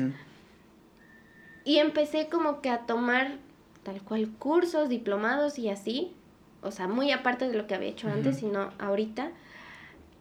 Y 1.65 1.77
empecé 1.77 2.27
como 2.27 2.61
que 2.61 2.69
a 2.69 2.85
tomar 2.85 3.37
tal 3.83 4.01
cual 4.01 4.29
cursos, 4.37 4.89
diplomados 4.89 5.57
y 5.59 5.69
así. 5.69 6.13
O 6.61 6.71
sea, 6.71 6.87
muy 6.87 7.11
aparte 7.11 7.47
de 7.47 7.57
lo 7.57 7.67
que 7.67 7.75
había 7.75 7.89
hecho 7.89 8.09
antes, 8.09 8.37
sino 8.37 8.71
ahorita. 8.79 9.31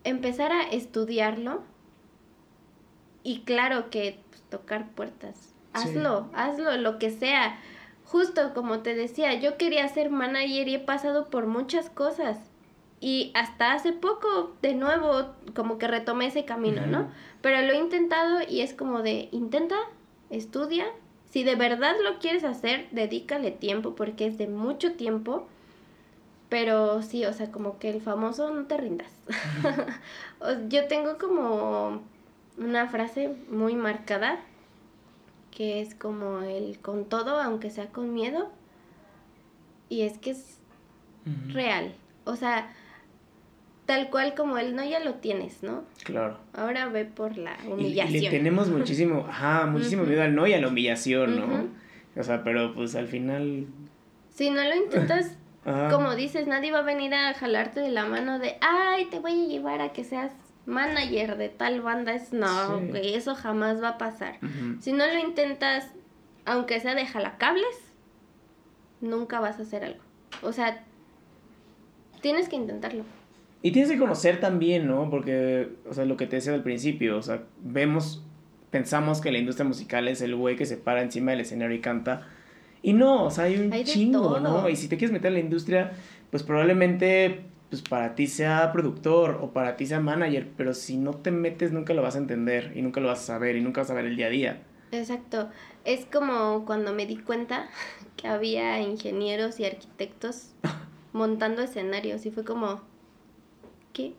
Empezar 0.04 0.52
a 0.52 0.62
estudiarlo. 0.62 1.62
Y 3.24 3.40
claro 3.40 3.90
que 3.90 4.18
tocar 4.52 4.90
puertas. 4.90 5.54
Hazlo, 5.72 6.28
hazlo, 6.34 6.76
lo 6.76 6.98
que 6.98 7.10
sea. 7.10 7.58
Justo 8.04 8.52
como 8.52 8.80
te 8.80 8.94
decía, 8.94 9.32
yo 9.34 9.56
quería 9.56 9.88
ser 9.88 10.10
manager 10.10 10.68
y 10.68 10.74
he 10.74 10.78
pasado 10.78 11.30
por 11.30 11.46
muchas 11.46 11.88
cosas 11.88 12.38
y 13.00 13.32
hasta 13.34 13.72
hace 13.72 13.92
poco, 13.92 14.52
de 14.60 14.74
nuevo, 14.74 15.32
como 15.54 15.78
que 15.78 15.88
retomé 15.88 16.26
ese 16.26 16.44
camino, 16.44 16.86
¿no? 16.86 17.10
Pero 17.40 17.60
lo 17.66 17.72
he 17.72 17.78
intentado 17.78 18.40
y 18.48 18.60
es 18.60 18.74
como 18.74 19.02
de, 19.02 19.28
intenta, 19.32 19.74
estudia. 20.30 20.86
Si 21.28 21.42
de 21.42 21.56
verdad 21.56 21.96
lo 22.04 22.20
quieres 22.20 22.44
hacer, 22.44 22.86
dedícale 22.92 23.50
tiempo 23.50 23.96
porque 23.96 24.26
es 24.26 24.38
de 24.38 24.46
mucho 24.46 24.92
tiempo. 24.92 25.48
Pero 26.48 27.02
sí, 27.02 27.24
o 27.24 27.32
sea, 27.32 27.50
como 27.50 27.78
que 27.80 27.90
el 27.90 28.02
famoso 28.02 28.50
no 28.50 28.66
te 28.66 28.76
rindas. 28.76 29.10
Yo 30.68 30.86
tengo 30.86 31.18
como 31.18 32.02
una 32.58 32.88
frase 32.88 33.34
muy 33.50 33.74
marcada 33.74 34.40
que 35.52 35.82
es 35.82 35.94
como 35.94 36.40
el 36.40 36.78
con 36.80 37.04
todo, 37.04 37.40
aunque 37.40 37.70
sea 37.70 37.86
con 37.86 38.12
miedo. 38.12 38.50
Y 39.88 40.02
es 40.02 40.18
que 40.18 40.30
es 40.30 40.58
real. 41.48 41.94
O 42.24 42.36
sea, 42.36 42.72
tal 43.86 44.10
cual 44.10 44.34
como 44.34 44.56
él, 44.58 44.74
no, 44.74 44.82
ya 44.84 45.00
lo 45.00 45.14
tienes, 45.14 45.62
¿no? 45.62 45.84
Claro. 46.04 46.38
Ahora 46.54 46.88
ve 46.88 47.04
por 47.04 47.36
la 47.36 47.56
humillación. 47.68 48.16
Y, 48.16 48.20
le 48.22 48.30
tenemos 48.30 48.70
muchísimo, 48.70 49.26
ajá, 49.28 49.66
muchísimo 49.70 50.04
miedo 50.04 50.22
al 50.22 50.34
no 50.34 50.46
y 50.46 50.54
a 50.54 50.60
la 50.60 50.68
humillación, 50.68 51.38
¿no? 51.38 51.68
O 52.18 52.22
sea, 52.22 52.42
pero 52.42 52.74
pues 52.74 52.94
al 52.94 53.06
final... 53.06 53.66
Si 54.30 54.50
no 54.50 54.62
lo 54.64 54.74
intentas, 54.74 55.36
como 55.90 56.16
dices, 56.16 56.46
nadie 56.46 56.72
va 56.72 56.78
a 56.78 56.82
venir 56.82 57.12
a 57.12 57.34
jalarte 57.34 57.80
de 57.80 57.90
la 57.90 58.06
mano 58.06 58.38
de, 58.38 58.56
ay, 58.62 59.06
te 59.10 59.20
voy 59.20 59.32
a 59.32 59.46
llevar 59.46 59.82
a 59.82 59.92
que 59.92 60.04
seas 60.04 60.32
manager 60.66 61.36
de 61.36 61.48
tal 61.48 61.80
banda. 61.80 62.14
Es, 62.14 62.32
no, 62.32 62.78
eso 62.94 63.34
jamás 63.34 63.82
va 63.82 63.90
a 63.90 63.98
pasar. 63.98 64.38
Si 64.80 64.92
no 64.92 65.06
lo 65.06 65.18
intentas, 65.18 65.90
aunque 66.44 66.80
sea 66.80 66.94
de 66.94 67.06
jalacables, 67.06 67.92
nunca 69.00 69.40
vas 69.40 69.58
a 69.58 69.62
hacer 69.62 69.84
algo. 69.84 70.00
O 70.42 70.52
sea, 70.52 70.82
tienes 72.20 72.48
que 72.48 72.56
intentarlo. 72.56 73.04
Y 73.62 73.70
tienes 73.70 73.90
que 73.90 73.98
conocer 73.98 74.40
también, 74.40 74.88
¿no? 74.88 75.08
Porque, 75.08 75.68
o 75.88 75.94
sea, 75.94 76.04
lo 76.04 76.16
que 76.16 76.26
te 76.26 76.36
decía 76.36 76.52
al 76.52 76.62
principio, 76.64 77.16
o 77.16 77.22
sea, 77.22 77.44
vemos, 77.60 78.24
pensamos 78.70 79.20
que 79.20 79.30
la 79.30 79.38
industria 79.38 79.66
musical 79.66 80.08
es 80.08 80.20
el 80.20 80.34
güey 80.34 80.56
que 80.56 80.66
se 80.66 80.76
para 80.76 81.02
encima 81.02 81.30
del 81.30 81.40
escenario 81.40 81.76
y 81.76 81.80
canta. 81.80 82.26
Y 82.82 82.92
no, 82.92 83.24
o 83.24 83.30
sea, 83.30 83.44
hay 83.44 83.56
un 83.56 83.70
chingo, 83.84 84.40
¿no? 84.40 84.68
Y 84.68 84.74
si 84.74 84.88
te 84.88 84.96
quieres 84.96 85.12
meter 85.12 85.28
en 85.28 85.34
la 85.34 85.40
industria, 85.40 85.92
pues 86.30 86.42
probablemente 86.42 87.44
pues 87.72 87.80
para 87.80 88.14
ti 88.14 88.26
sea 88.26 88.70
productor 88.70 89.38
o 89.40 89.54
para 89.54 89.78
ti 89.78 89.86
sea 89.86 89.98
manager, 89.98 90.46
pero 90.58 90.74
si 90.74 90.98
no 90.98 91.14
te 91.14 91.30
metes 91.30 91.72
nunca 91.72 91.94
lo 91.94 92.02
vas 92.02 92.16
a 92.16 92.18
entender 92.18 92.70
y 92.74 92.82
nunca 92.82 93.00
lo 93.00 93.08
vas 93.08 93.20
a 93.20 93.22
saber 93.22 93.56
y 93.56 93.62
nunca 93.62 93.80
vas 93.80 93.90
a 93.90 93.94
ver 93.94 94.04
el 94.04 94.14
día 94.14 94.26
a 94.26 94.28
día. 94.28 94.62
Exacto. 94.90 95.48
Es 95.86 96.04
como 96.04 96.66
cuando 96.66 96.92
me 96.92 97.06
di 97.06 97.16
cuenta 97.16 97.70
que 98.18 98.28
había 98.28 98.78
ingenieros 98.82 99.58
y 99.58 99.64
arquitectos 99.64 100.50
montando 101.14 101.62
escenarios 101.62 102.26
y 102.26 102.30
fue 102.30 102.44
como, 102.44 102.82
qué? 103.94 104.12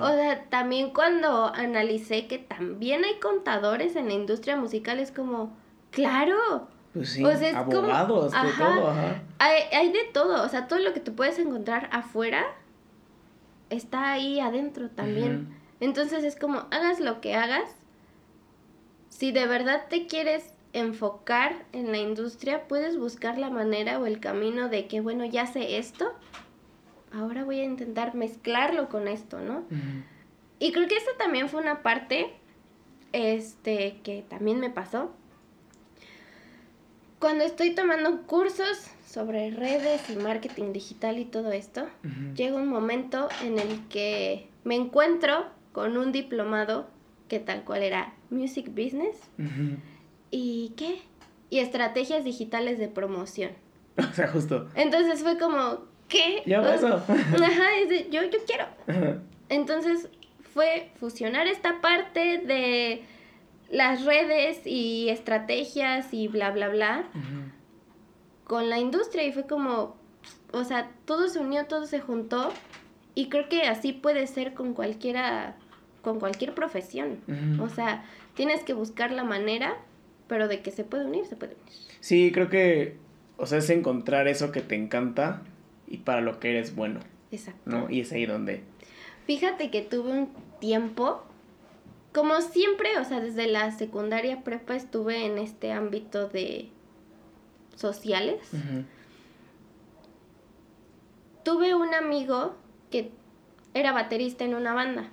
O 0.00 0.08
sea, 0.08 0.44
también 0.44 0.90
cuando 0.90 1.52
analicé 1.52 2.28
que 2.28 2.38
también 2.38 3.02
hay 3.02 3.18
contadores 3.18 3.96
en 3.96 4.06
la 4.06 4.14
industria 4.14 4.56
musical, 4.56 5.00
es 5.00 5.10
como, 5.10 5.56
claro. 5.90 6.68
Pues 6.94 7.08
sí, 7.08 7.24
abogados, 7.24 8.30
de 8.30 8.38
todo, 8.56 8.90
ajá. 8.90 9.22
Hay, 9.40 9.62
hay 9.76 9.90
de 9.90 10.04
todo, 10.12 10.44
o 10.44 10.48
sea, 10.48 10.68
todo 10.68 10.78
lo 10.78 10.92
que 10.92 11.00
tú 11.00 11.16
puedes 11.16 11.40
encontrar 11.40 11.88
afuera 11.90 12.46
está 13.70 14.12
ahí 14.12 14.40
adentro 14.40 14.90
también. 14.90 15.48
Entonces 15.80 16.24
es 16.24 16.36
como, 16.36 16.66
hagas 16.70 17.00
lo 17.00 17.20
que 17.20 17.34
hagas, 17.34 17.70
si 19.08 19.32
de 19.32 19.46
verdad 19.46 19.86
te 19.88 20.06
quieres 20.06 20.52
enfocar 20.72 21.64
en 21.72 21.90
la 21.90 21.98
industria, 21.98 22.68
puedes 22.68 22.98
buscar 22.98 23.38
la 23.38 23.50
manera 23.50 23.98
o 23.98 24.06
el 24.06 24.20
camino 24.20 24.68
de 24.68 24.86
que, 24.86 25.00
bueno, 25.00 25.24
ya 25.24 25.46
sé 25.46 25.78
esto, 25.78 26.12
ahora 27.12 27.44
voy 27.44 27.60
a 27.60 27.64
intentar 27.64 28.14
mezclarlo 28.14 28.88
con 28.88 29.08
esto, 29.08 29.40
¿no? 29.40 29.64
Y 30.58 30.72
creo 30.72 30.88
que 30.88 30.96
esta 30.96 31.12
también 31.18 31.48
fue 31.48 31.60
una 31.60 31.82
parte 31.82 32.32
este, 33.12 34.00
que 34.02 34.24
también 34.28 34.60
me 34.60 34.70
pasó. 34.70 35.10
Cuando 37.18 37.44
estoy 37.44 37.74
tomando 37.74 38.22
cursos 38.22 38.90
sobre 39.16 39.50
redes 39.50 40.10
y 40.10 40.16
marketing 40.16 40.74
digital 40.74 41.18
y 41.18 41.24
todo 41.24 41.50
esto, 41.50 41.86
llega 42.34 42.54
un 42.54 42.68
momento 42.68 43.30
en 43.42 43.58
el 43.58 43.80
que 43.88 44.46
me 44.62 44.74
encuentro 44.74 45.46
con 45.72 45.96
un 45.96 46.12
diplomado 46.12 46.86
que 47.26 47.38
tal 47.38 47.64
cual 47.64 47.82
era 47.82 48.12
Music 48.28 48.68
Business. 48.68 49.16
¿Y 50.30 50.74
qué? 50.76 50.98
Y 51.48 51.60
estrategias 51.60 52.24
digitales 52.24 52.78
de 52.78 52.88
promoción. 52.88 53.52
O 53.98 54.12
sea, 54.12 54.28
justo. 54.28 54.68
Entonces 54.74 55.22
fue 55.22 55.38
como, 55.38 55.86
¿qué? 56.08 56.42
Yo 56.44 56.60
eso. 56.68 56.88
Ajá, 57.08 57.78
es 57.82 57.88
de, 57.88 58.10
yo, 58.10 58.22
yo 58.24 58.38
quiero. 58.46 58.66
Entonces 59.48 60.10
fue 60.52 60.90
fusionar 61.00 61.46
esta 61.46 61.80
parte 61.80 62.36
de 62.36 63.02
las 63.70 64.04
redes 64.04 64.60
y 64.66 65.08
estrategias 65.08 66.12
y 66.12 66.28
bla, 66.28 66.50
bla, 66.50 66.68
bla 66.68 67.06
con 68.46 68.70
la 68.70 68.78
industria 68.78 69.24
y 69.24 69.32
fue 69.32 69.46
como, 69.46 69.96
o 70.52 70.64
sea, 70.64 70.90
todo 71.04 71.28
se 71.28 71.38
unió, 71.38 71.66
todo 71.66 71.86
se 71.86 72.00
juntó 72.00 72.52
y 73.14 73.28
creo 73.28 73.48
que 73.48 73.62
así 73.62 73.92
puede 73.92 74.26
ser 74.26 74.54
con 74.54 74.74
cualquiera, 74.74 75.56
con 76.02 76.20
cualquier 76.20 76.54
profesión. 76.54 77.18
O 77.60 77.68
sea, 77.68 78.04
tienes 78.34 78.62
que 78.62 78.72
buscar 78.72 79.10
la 79.10 79.24
manera, 79.24 79.76
pero 80.28 80.48
de 80.48 80.60
que 80.60 80.70
se 80.70 80.84
puede 80.84 81.06
unir, 81.06 81.26
se 81.26 81.36
puede 81.36 81.54
unir. 81.54 81.74
Sí, 82.00 82.30
creo 82.32 82.48
que, 82.48 82.96
o 83.36 83.46
sea, 83.46 83.58
es 83.58 83.70
encontrar 83.70 84.28
eso 84.28 84.52
que 84.52 84.60
te 84.60 84.74
encanta 84.74 85.42
y 85.88 85.98
para 85.98 86.20
lo 86.20 86.38
que 86.38 86.50
eres 86.50 86.76
bueno. 86.76 87.00
Exacto. 87.32 87.62
¿No? 87.64 87.90
Y 87.90 88.00
es 88.00 88.12
ahí 88.12 88.26
donde... 88.26 88.62
Fíjate 89.26 89.70
que 89.70 89.82
tuve 89.82 90.10
un 90.10 90.28
tiempo, 90.60 91.24
como 92.12 92.40
siempre, 92.40 92.98
o 92.98 93.04
sea, 93.04 93.20
desde 93.20 93.48
la 93.48 93.72
secundaria 93.72 94.44
prepa 94.44 94.76
estuve 94.76 95.26
en 95.26 95.38
este 95.38 95.72
ámbito 95.72 96.28
de 96.28 96.68
sociales. 97.76 98.40
Tuve 101.44 101.74
un 101.76 101.94
amigo 101.94 102.56
que 102.90 103.12
era 103.72 103.92
baterista 103.92 104.44
en 104.44 104.54
una 104.54 104.74
banda. 104.74 105.08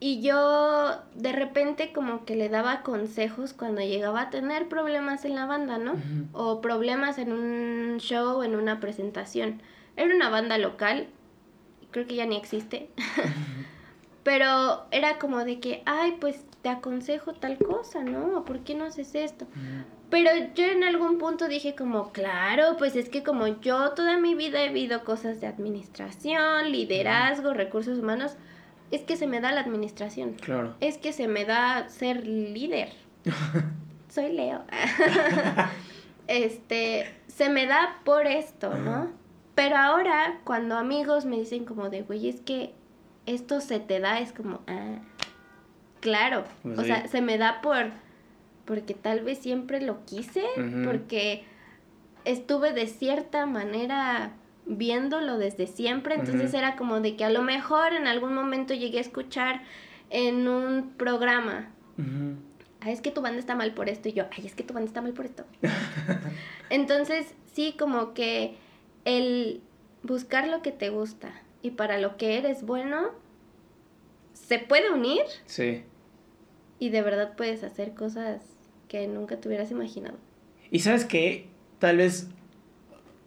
Y 0.00 0.20
yo 0.20 1.00
de 1.14 1.30
repente 1.30 1.92
como 1.92 2.24
que 2.24 2.34
le 2.34 2.48
daba 2.48 2.82
consejos 2.82 3.52
cuando 3.52 3.82
llegaba 3.82 4.22
a 4.22 4.30
tener 4.30 4.68
problemas 4.68 5.24
en 5.24 5.36
la 5.36 5.46
banda, 5.46 5.78
¿no? 5.78 5.94
O 6.32 6.60
problemas 6.60 7.18
en 7.18 7.32
un 7.32 7.98
show, 7.98 8.42
en 8.42 8.56
una 8.56 8.80
presentación. 8.80 9.62
Era 9.96 10.12
una 10.12 10.28
banda 10.28 10.58
local, 10.58 11.06
creo 11.92 12.08
que 12.08 12.16
ya 12.16 12.26
ni 12.26 12.36
existe. 12.36 12.90
Pero 14.24 14.86
era 14.90 15.18
como 15.18 15.44
de 15.44 15.60
que, 15.60 15.82
ay, 15.84 16.16
pues 16.20 16.44
te 16.62 16.68
aconsejo 16.68 17.34
tal 17.34 17.58
cosa, 17.58 18.02
¿no? 18.02 18.44
¿Por 18.44 18.60
qué 18.60 18.74
no 18.74 18.84
haces 18.84 19.14
esto? 19.14 19.46
Pero 20.12 20.30
yo 20.54 20.66
en 20.66 20.84
algún 20.84 21.16
punto 21.16 21.48
dije 21.48 21.74
como, 21.74 22.12
claro, 22.12 22.76
pues 22.76 22.96
es 22.96 23.08
que 23.08 23.22
como 23.22 23.46
yo 23.46 23.92
toda 23.92 24.18
mi 24.18 24.34
vida 24.34 24.62
he 24.62 24.68
vivido 24.68 25.04
cosas 25.04 25.40
de 25.40 25.46
administración, 25.46 26.70
liderazgo, 26.70 27.54
recursos 27.54 27.98
humanos, 27.98 28.36
es 28.90 29.00
que 29.00 29.16
se 29.16 29.26
me 29.26 29.40
da 29.40 29.52
la 29.52 29.62
administración. 29.62 30.34
Claro. 30.34 30.76
Es 30.80 30.98
que 30.98 31.14
se 31.14 31.28
me 31.28 31.46
da 31.46 31.88
ser 31.88 32.26
líder. 32.26 32.90
Soy 34.10 34.32
Leo. 34.32 34.60
este, 36.28 37.10
se 37.28 37.48
me 37.48 37.64
da 37.64 37.96
por 38.04 38.26
esto, 38.26 38.74
¿no? 38.74 39.10
Pero 39.54 39.78
ahora, 39.78 40.40
cuando 40.44 40.76
amigos 40.76 41.24
me 41.24 41.38
dicen 41.38 41.64
como 41.64 41.88
de, 41.88 42.02
güey, 42.02 42.28
es 42.28 42.42
que 42.42 42.74
esto 43.24 43.62
se 43.62 43.80
te 43.80 43.98
da, 43.98 44.20
es 44.20 44.34
como, 44.34 44.60
ah, 44.66 44.98
Claro, 46.00 46.44
Pues 46.64 46.78
o 46.78 46.82
sí. 46.82 46.88
sea, 46.88 47.08
se 47.08 47.22
me 47.22 47.38
da 47.38 47.62
por 47.62 47.92
porque 48.64 48.94
tal 48.94 49.20
vez 49.20 49.38
siempre 49.38 49.80
lo 49.80 50.04
quise, 50.04 50.44
porque 50.84 51.44
estuve 52.24 52.72
de 52.72 52.86
cierta 52.86 53.46
manera 53.46 54.32
viéndolo 54.66 55.38
desde 55.38 55.66
siempre, 55.66 56.14
entonces 56.14 56.54
era 56.54 56.76
como 56.76 57.00
de 57.00 57.16
que 57.16 57.24
a 57.24 57.30
lo 57.30 57.42
mejor 57.42 57.92
en 57.94 58.06
algún 58.06 58.34
momento 58.34 58.74
llegué 58.74 58.98
a 58.98 59.00
escuchar 59.02 59.62
en 60.10 60.46
un 60.46 60.92
programa, 60.96 61.70
ay, 62.80 62.92
es 62.92 63.00
que 63.00 63.10
tu 63.10 63.22
banda 63.22 63.38
está 63.40 63.54
mal 63.56 63.72
por 63.74 63.88
esto, 63.88 64.08
y 64.08 64.12
yo, 64.12 64.24
ay, 64.36 64.46
es 64.46 64.54
que 64.54 64.62
tu 64.62 64.72
banda 64.74 64.86
está 64.86 65.02
mal 65.02 65.12
por 65.14 65.26
esto. 65.26 65.44
Entonces, 66.70 67.34
sí, 67.52 67.74
como 67.78 68.14
que 68.14 68.56
el 69.04 69.60
buscar 70.02 70.46
lo 70.48 70.62
que 70.62 70.70
te 70.72 70.90
gusta 70.90 71.32
y 71.62 71.72
para 71.72 71.98
lo 71.98 72.16
que 72.16 72.38
eres 72.38 72.64
bueno, 72.64 73.10
se 74.32 74.58
puede 74.58 74.90
unir 74.92 75.22
Sí. 75.46 75.82
y 76.78 76.90
de 76.90 77.02
verdad 77.02 77.34
puedes 77.36 77.62
hacer 77.64 77.94
cosas 77.94 78.42
que 78.92 79.08
nunca 79.08 79.38
te 79.38 79.48
hubieras 79.48 79.70
imaginado. 79.70 80.18
Y 80.70 80.80
sabes 80.80 81.06
qué, 81.06 81.46
tal 81.78 81.96
vez, 81.96 82.28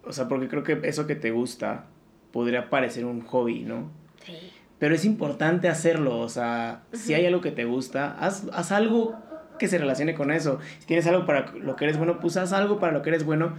o 0.04 0.14
sea, 0.14 0.28
porque 0.28 0.48
creo 0.48 0.62
que 0.62 0.80
eso 0.84 1.08
que 1.08 1.16
te 1.16 1.32
gusta 1.32 1.88
podría 2.32 2.70
parecer 2.70 3.04
un 3.04 3.22
hobby, 3.22 3.62
¿no? 3.62 3.90
Sí. 4.24 4.34
Pero 4.78 4.94
es 4.94 5.06
importante 5.06 5.68
hacerlo, 5.68 6.20
o 6.20 6.30
sea, 6.30 6.84
si 6.94 7.16
hay 7.16 7.26
algo 7.26 7.42
que 7.42 7.50
te 7.50 7.66
gusta, 7.66 8.16
haz, 8.20 8.46
haz 8.54 8.72
algo 8.72 9.16
que 9.58 9.68
se 9.68 9.80
relacione 9.80 10.14
con 10.14 10.32
eso. 10.32 10.60
Si 10.80 10.86
tienes 10.86 11.08
algo 11.08 11.26
para 11.26 11.52
lo 11.54 11.76
que 11.76 11.86
eres 11.86 11.98
bueno, 11.98 12.20
pues 12.20 12.38
haz 12.38 12.54
algo 12.54 12.80
para 12.80 12.94
lo 12.94 13.02
que 13.02 13.10
eres 13.10 13.26
bueno. 13.26 13.56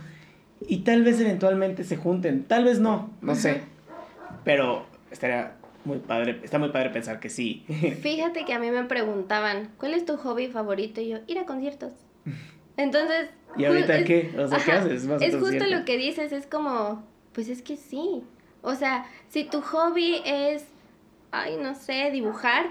Y 0.61 0.79
tal 0.79 1.03
vez 1.03 1.21
eventualmente 1.21 1.83
se 1.83 1.97
junten, 1.97 2.45
tal 2.45 2.63
vez 2.63 2.79
no, 2.79 3.11
no 3.21 3.35
sé. 3.35 3.63
Pero 4.45 4.87
estaría 5.11 5.56
muy 5.87 5.99
padre, 5.99 6.41
está 6.43 6.59
muy 6.59 6.69
padre 6.71 6.91
pensar 6.91 7.21
que 7.21 7.29
sí. 7.31 7.65
Fíjate 8.03 8.45
que 8.45 8.53
a 8.53 8.59
mí 8.59 8.71
me 8.71 8.85
preguntaban, 8.85 9.71
¿cuál 9.79 9.95
es 9.95 10.05
tu 10.05 10.17
hobby 10.17 10.49
favorito? 10.49 11.01
Y 11.01 11.09
yo, 11.09 11.19
ir 11.27 11.39
a 11.39 11.47
conciertos. 11.47 11.93
Entonces... 12.77 13.31
¿Y 13.57 13.65
ahorita 13.65 13.99
es- 13.99 14.05
qué? 14.05 14.35
O 14.39 14.49
sea, 14.49 14.59
¿qué 14.59 14.73
Ajá, 14.73 14.81
haces? 14.83 15.07
¿Vas 15.07 15.23
a 15.23 15.25
Es 15.25 15.37
justo 15.37 15.65
lo 15.67 15.85
que 15.85 15.97
dices, 15.97 16.33
es 16.33 16.47
como, 16.47 17.03
pues 17.33 17.49
es 17.49 17.63
que 17.63 17.77
sí. 17.77 18.23
O 18.63 18.75
sea, 18.75 19.07
si 19.29 19.45
tu 19.45 19.61
hobby 19.63 20.21
es, 20.27 20.67
ay, 21.31 21.57
no 21.57 21.75
sé, 21.75 22.11
dibujar, 22.11 22.67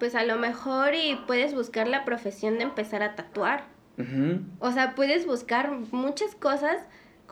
pues 0.00 0.14
a 0.14 0.24
lo 0.24 0.38
mejor 0.38 0.94
y 0.94 1.16
puedes 1.26 1.54
buscar 1.54 1.86
la 1.86 2.04
profesión 2.04 2.56
de 2.56 2.64
empezar 2.64 3.02
a 3.02 3.14
tatuar. 3.14 3.64
O 4.58 4.72
sea, 4.72 4.94
puedes 4.96 5.26
buscar 5.26 5.70
muchas 5.92 6.34
cosas, 6.34 6.78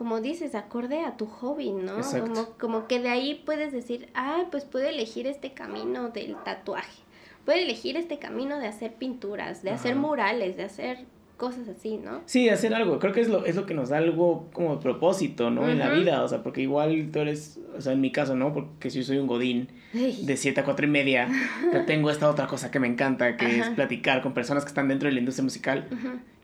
como 0.00 0.22
dices, 0.22 0.54
acorde 0.54 1.02
a 1.02 1.18
tu 1.18 1.26
hobby, 1.26 1.72
¿no? 1.72 1.98
Exacto. 1.98 2.32
Como, 2.32 2.46
como 2.58 2.86
que 2.86 3.00
de 3.00 3.10
ahí 3.10 3.42
puedes 3.44 3.70
decir, 3.70 4.08
ay, 4.14 4.44
pues 4.50 4.64
puedo 4.64 4.88
elegir 4.88 5.26
este 5.26 5.52
camino 5.52 6.08
del 6.08 6.36
tatuaje. 6.42 7.02
Puedo 7.44 7.58
elegir 7.58 7.98
este 7.98 8.18
camino 8.18 8.58
de 8.58 8.66
hacer 8.66 8.94
pinturas, 8.94 9.62
de 9.62 9.68
hacer 9.72 9.96
murales, 9.96 10.56
de 10.56 10.62
hacer 10.64 11.04
cosas 11.36 11.68
así, 11.68 11.98
¿no? 11.98 12.22
Sí, 12.24 12.48
hacer 12.48 12.72
algo. 12.72 12.98
Creo 12.98 13.12
que 13.12 13.20
es 13.20 13.28
lo, 13.28 13.44
es 13.44 13.56
lo 13.56 13.66
que 13.66 13.74
nos 13.74 13.90
da 13.90 13.98
algo 13.98 14.46
como 14.54 14.80
propósito, 14.80 15.50
¿no? 15.50 15.68
En 15.68 15.78
la 15.78 15.90
vida. 15.90 16.22
O 16.24 16.28
sea, 16.28 16.42
porque 16.42 16.62
igual 16.62 17.10
tú 17.12 17.18
eres, 17.18 17.60
o 17.76 17.80
sea, 17.82 17.92
en 17.92 18.00
mi 18.00 18.10
caso, 18.10 18.34
¿no? 18.34 18.54
Porque 18.54 18.88
si 18.88 19.02
soy 19.04 19.18
un 19.18 19.26
godín 19.26 19.68
Ay, 19.92 20.24
de 20.24 20.36
7 20.38 20.60
a 20.60 20.64
4 20.64 20.86
y 20.86 20.88
media, 20.88 21.28
yo 21.74 21.84
tengo 21.84 22.10
esta 22.10 22.30
otra 22.30 22.46
cosa 22.46 22.70
que 22.70 22.80
me 22.80 22.88
encanta, 22.88 23.36
que 23.36 23.58
es 23.60 23.68
platicar 23.68 24.22
con 24.22 24.32
personas 24.32 24.64
que 24.64 24.68
están 24.68 24.88
dentro 24.88 25.08
de 25.08 25.12
la 25.12 25.18
industria 25.20 25.44
musical. 25.44 25.86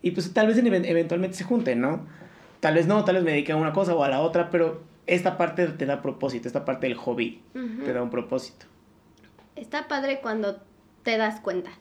Y 0.03 0.11
pues 0.11 0.31
tal 0.31 0.45
vez 0.45 0.59
en- 0.59 0.85
eventualmente 0.85 1.35
se 1.37 1.43
junten, 1.43 1.81
¿no? 1.81 2.05
Tal 2.67 2.75
vez 2.75 2.85
no, 2.85 3.05
tal 3.05 3.15
vez 3.15 3.23
me 3.23 3.31
dedique 3.31 3.53
a 3.53 3.55
una 3.55 3.71
cosa 3.71 3.95
o 3.95 4.03
a 4.03 4.09
la 4.09 4.19
otra, 4.19 4.49
pero 4.49 4.81
esta 5.05 5.37
parte 5.37 5.65
te 5.69 5.85
da 5.85 6.01
propósito, 6.01 6.49
esta 6.49 6.65
parte 6.65 6.87
del 6.87 6.97
hobby 6.97 7.41
te 7.53 7.93
da 7.93 8.03
un 8.03 8.09
propósito. 8.09 8.65
Está 9.55 9.87
padre 9.87 10.19
cuando 10.21 10.57
te 11.03 11.17
das 11.17 11.39
cuenta. 11.39 11.71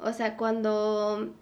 O 0.00 0.12
sea, 0.12 0.36
cuando... 0.36 1.32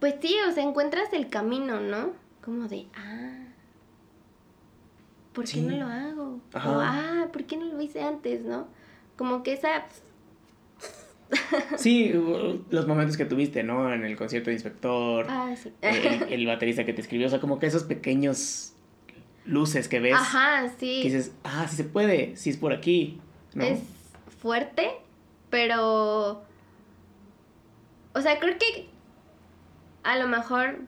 Pues 0.00 0.16
sí, 0.20 0.34
o 0.48 0.52
sea, 0.52 0.64
encuentras 0.64 1.12
el 1.12 1.28
camino, 1.28 1.78
¿no? 1.78 2.10
Como 2.44 2.66
de, 2.66 2.88
ah, 2.96 3.50
¿por 5.32 5.44
qué 5.44 5.50
Sí. 5.52 5.60
no 5.60 5.76
lo 5.76 5.86
hago? 5.86 6.40
Ajá. 6.54 6.70
O, 6.72 6.80
ah, 6.80 7.28
¿por 7.32 7.44
qué 7.44 7.56
no 7.56 7.66
lo 7.66 7.80
hice 7.80 8.02
antes, 8.02 8.42
no? 8.42 8.66
Como 9.16 9.44
que 9.44 9.52
esa... 9.52 9.84
Sí, 11.76 12.12
los 12.70 12.86
momentos 12.86 13.16
que 13.16 13.24
tuviste, 13.24 13.62
¿no? 13.62 13.92
En 13.92 14.04
el 14.04 14.16
concierto 14.16 14.50
de 14.50 14.54
Inspector, 14.54 15.26
Ah, 15.28 15.54
sí. 15.60 15.72
el, 15.82 16.32
el 16.32 16.46
baterista 16.46 16.84
que 16.84 16.92
te 16.92 17.00
escribió, 17.00 17.26
o 17.26 17.30
sea, 17.30 17.40
como 17.40 17.58
que 17.58 17.66
esos 17.66 17.82
pequeños 17.84 18.72
luces 19.44 19.88
que 19.88 20.00
ves, 20.00 20.14
Ajá, 20.14 20.62
que 20.62 20.70
sí. 20.80 21.02
dices, 21.02 21.32
ah, 21.44 21.66
sí 21.68 21.76
se 21.76 21.84
puede, 21.84 22.36
sí 22.36 22.50
es 22.50 22.56
por 22.56 22.72
aquí, 22.72 23.20
¿no? 23.54 23.64
Es 23.64 23.80
fuerte, 24.40 24.90
pero... 25.50 26.42
O 28.14 28.20
sea, 28.22 28.38
creo 28.40 28.56
que 28.58 28.86
a 30.04 30.16
lo 30.16 30.26
mejor 30.28 30.78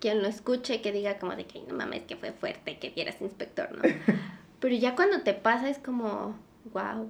quien 0.00 0.22
lo 0.22 0.28
escuche 0.28 0.80
que 0.80 0.90
diga 0.90 1.18
como 1.18 1.36
de 1.36 1.44
que 1.44 1.58
"Ay, 1.58 1.64
no 1.68 1.74
mames 1.74 2.02
que 2.04 2.16
fue 2.16 2.32
fuerte 2.32 2.78
que 2.78 2.90
vieras 2.90 3.20
inspector, 3.20 3.68
¿no? 3.76 3.82
Pero 4.60 4.74
ya 4.76 4.94
cuando 4.94 5.20
te 5.22 5.34
pasa 5.34 5.68
es 5.68 5.78
como, 5.78 6.36
wow. 6.72 7.08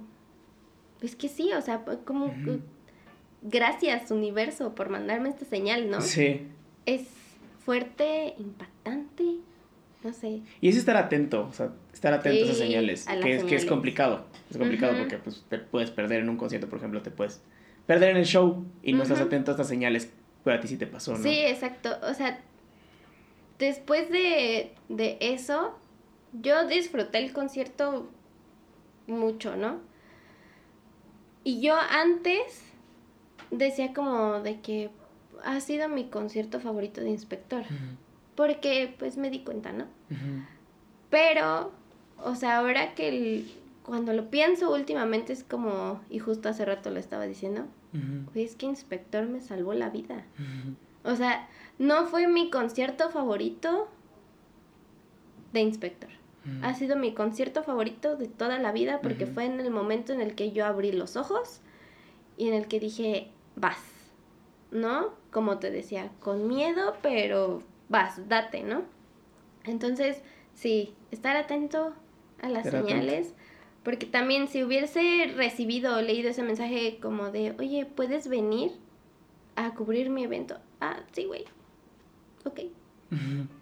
Es 1.03 1.15
que 1.15 1.27
sí, 1.27 1.51
o 1.53 1.61
sea, 1.61 1.83
pues, 1.83 1.99
como 2.05 2.33
gracias 3.41 4.09
universo 4.09 4.73
por 4.73 4.89
mandarme 4.89 5.29
esta 5.29 5.45
señal, 5.45 5.89
¿no? 5.89 5.99
Sí. 6.01 6.47
Es 6.85 7.07
fuerte, 7.65 8.35
impactante, 8.37 9.23
no 10.03 10.13
sé. 10.13 10.41
Y 10.61 10.69
es 10.69 10.77
estar 10.77 10.95
atento, 10.95 11.47
o 11.49 11.53
sea, 11.53 11.73
estar 11.93 12.13
atento 12.13 12.41
a 12.41 12.45
esas 12.45 12.57
señales, 12.57 13.07
a 13.07 13.19
que 13.19 13.35
es, 13.35 13.43
que 13.43 13.55
es 13.55 13.65
complicado. 13.65 14.25
Es 14.49 14.57
complicado 14.57 14.97
porque 14.97 15.17
pues, 15.17 15.45
te 15.49 15.59
puedes 15.59 15.91
perder 15.91 16.21
en 16.21 16.29
un 16.29 16.37
concierto, 16.37 16.69
por 16.69 16.79
ejemplo, 16.79 17.01
te 17.01 17.11
puedes 17.11 17.41
perder 17.85 18.11
en 18.11 18.17
el 18.17 18.25
show 18.25 18.65
y 18.81 18.93
no 18.93 19.03
estás 19.03 19.19
atento 19.19 19.51
a 19.51 19.53
estas 19.53 19.67
señales, 19.67 20.09
pero 20.43 20.57
a 20.57 20.59
ti 20.61 20.69
sí 20.69 20.77
te 20.77 20.87
pasó, 20.87 21.17
¿no? 21.17 21.23
Sí, 21.23 21.37
exacto. 21.41 21.89
O 22.09 22.13
sea, 22.13 22.39
después 23.59 24.09
de, 24.09 24.71
de 24.87 25.17
eso, 25.19 25.77
yo 26.41 26.65
disfruté 26.67 27.17
el 27.17 27.33
concierto 27.33 28.09
mucho, 29.07 29.57
¿no? 29.57 29.79
Y 31.43 31.59
yo 31.61 31.75
antes 31.75 32.61
decía 33.51 33.93
como 33.93 34.39
de 34.41 34.59
que 34.61 34.89
ha 35.43 35.59
sido 35.59 35.89
mi 35.89 36.05
concierto 36.05 36.59
favorito 36.59 37.01
de 37.01 37.09
inspector. 37.09 37.63
Porque 38.35 38.95
pues 38.97 39.17
me 39.17 39.29
di 39.29 39.39
cuenta, 39.39 39.71
¿no? 39.73 39.85
Pero, 41.09 41.71
o 42.23 42.35
sea, 42.35 42.57
ahora 42.59 42.95
que 42.95 43.09
el- 43.09 43.51
cuando 43.83 44.13
lo 44.13 44.29
pienso 44.29 44.73
últimamente 44.73 45.33
es 45.33 45.43
como, 45.43 46.01
y 46.09 46.19
justo 46.19 46.49
hace 46.49 46.65
rato 46.65 46.89
lo 46.89 46.99
estaba 46.99 47.25
diciendo, 47.25 47.65
Ujú, 47.93 48.31
"Güey, 48.33 48.45
es 48.45 48.55
que 48.55 48.65
inspector 48.65 49.27
me 49.27 49.41
salvó 49.41 49.73
la 49.73 49.89
vida. 49.89 50.23
O 51.03 51.15
sea, 51.15 51.47
no 51.77 52.05
fue 52.07 52.27
mi 52.27 52.49
concierto 52.49 53.09
favorito 53.11 53.87
de 55.51 55.59
Inspector. 55.61 56.09
Ujú. 56.45 56.65
Ha 56.65 56.73
sido 56.73 56.95
mi 56.97 57.13
concierto 57.13 57.63
favorito 57.63 58.15
de 58.15 58.27
toda 58.27 58.59
la 58.59 58.71
vida 58.71 58.99
porque 59.01 59.25
fue 59.25 59.45
en 59.45 59.59
el 59.59 59.71
momento 59.71 60.13
en 60.13 60.21
el 60.21 60.35
que 60.35 60.51
yo 60.51 60.65
abrí 60.65 60.91
los 60.91 61.15
ojos 61.15 61.61
y 62.37 62.47
en 62.47 62.53
el 62.53 62.67
que 62.67 62.79
dije, 62.79 63.29
vas, 63.55 63.79
¿no? 64.71 65.13
Como 65.31 65.59
te 65.59 65.71
decía, 65.71 66.11
con 66.19 66.47
miedo, 66.47 66.95
pero 67.01 67.61
vas, 67.89 68.27
date, 68.27 68.63
¿no? 68.63 68.83
Entonces, 69.65 70.21
sí, 70.53 70.93
estar 71.11 71.35
atento 71.37 71.93
a 72.41 72.49
las 72.49 72.65
Estar 72.65 72.81
atento. 72.81 72.87
señales. 72.89 73.33
Porque 73.83 74.05
también 74.05 74.47
si 74.47 74.63
hubiese 74.63 75.31
recibido 75.35 75.97
o 75.97 76.01
leído 76.01 76.29
ese 76.29 76.41
mensaje 76.43 76.99
como 77.01 77.31
de, 77.31 77.53
oye, 77.59 77.85
¿puedes 77.85 78.27
venir 78.27 78.71
a 79.55 79.73
cubrir 79.75 80.09
mi 80.09 80.23
evento? 80.23 80.57
Ah, 80.79 81.01
sí, 81.11 81.25
güey. 81.25 81.43
Ok. 82.45 82.61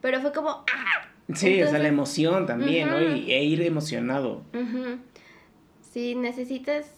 Pero 0.02 0.22
fue 0.22 0.32
como, 0.32 0.50
¡ah! 0.50 1.11
Sí, 1.36 1.48
o 1.48 1.50
sea, 1.50 1.58
Entonces- 1.58 1.82
la 1.82 1.88
emoción 1.88 2.46
también, 2.46 2.90
¿no? 2.90 2.98
Ujú. 2.98 3.16
Y, 3.16 3.32
e 3.32 3.44
ir 3.44 3.62
emocionado. 3.62 4.44
Ujú. 4.54 4.98
Sí, 5.92 6.16
necesitas, 6.16 6.92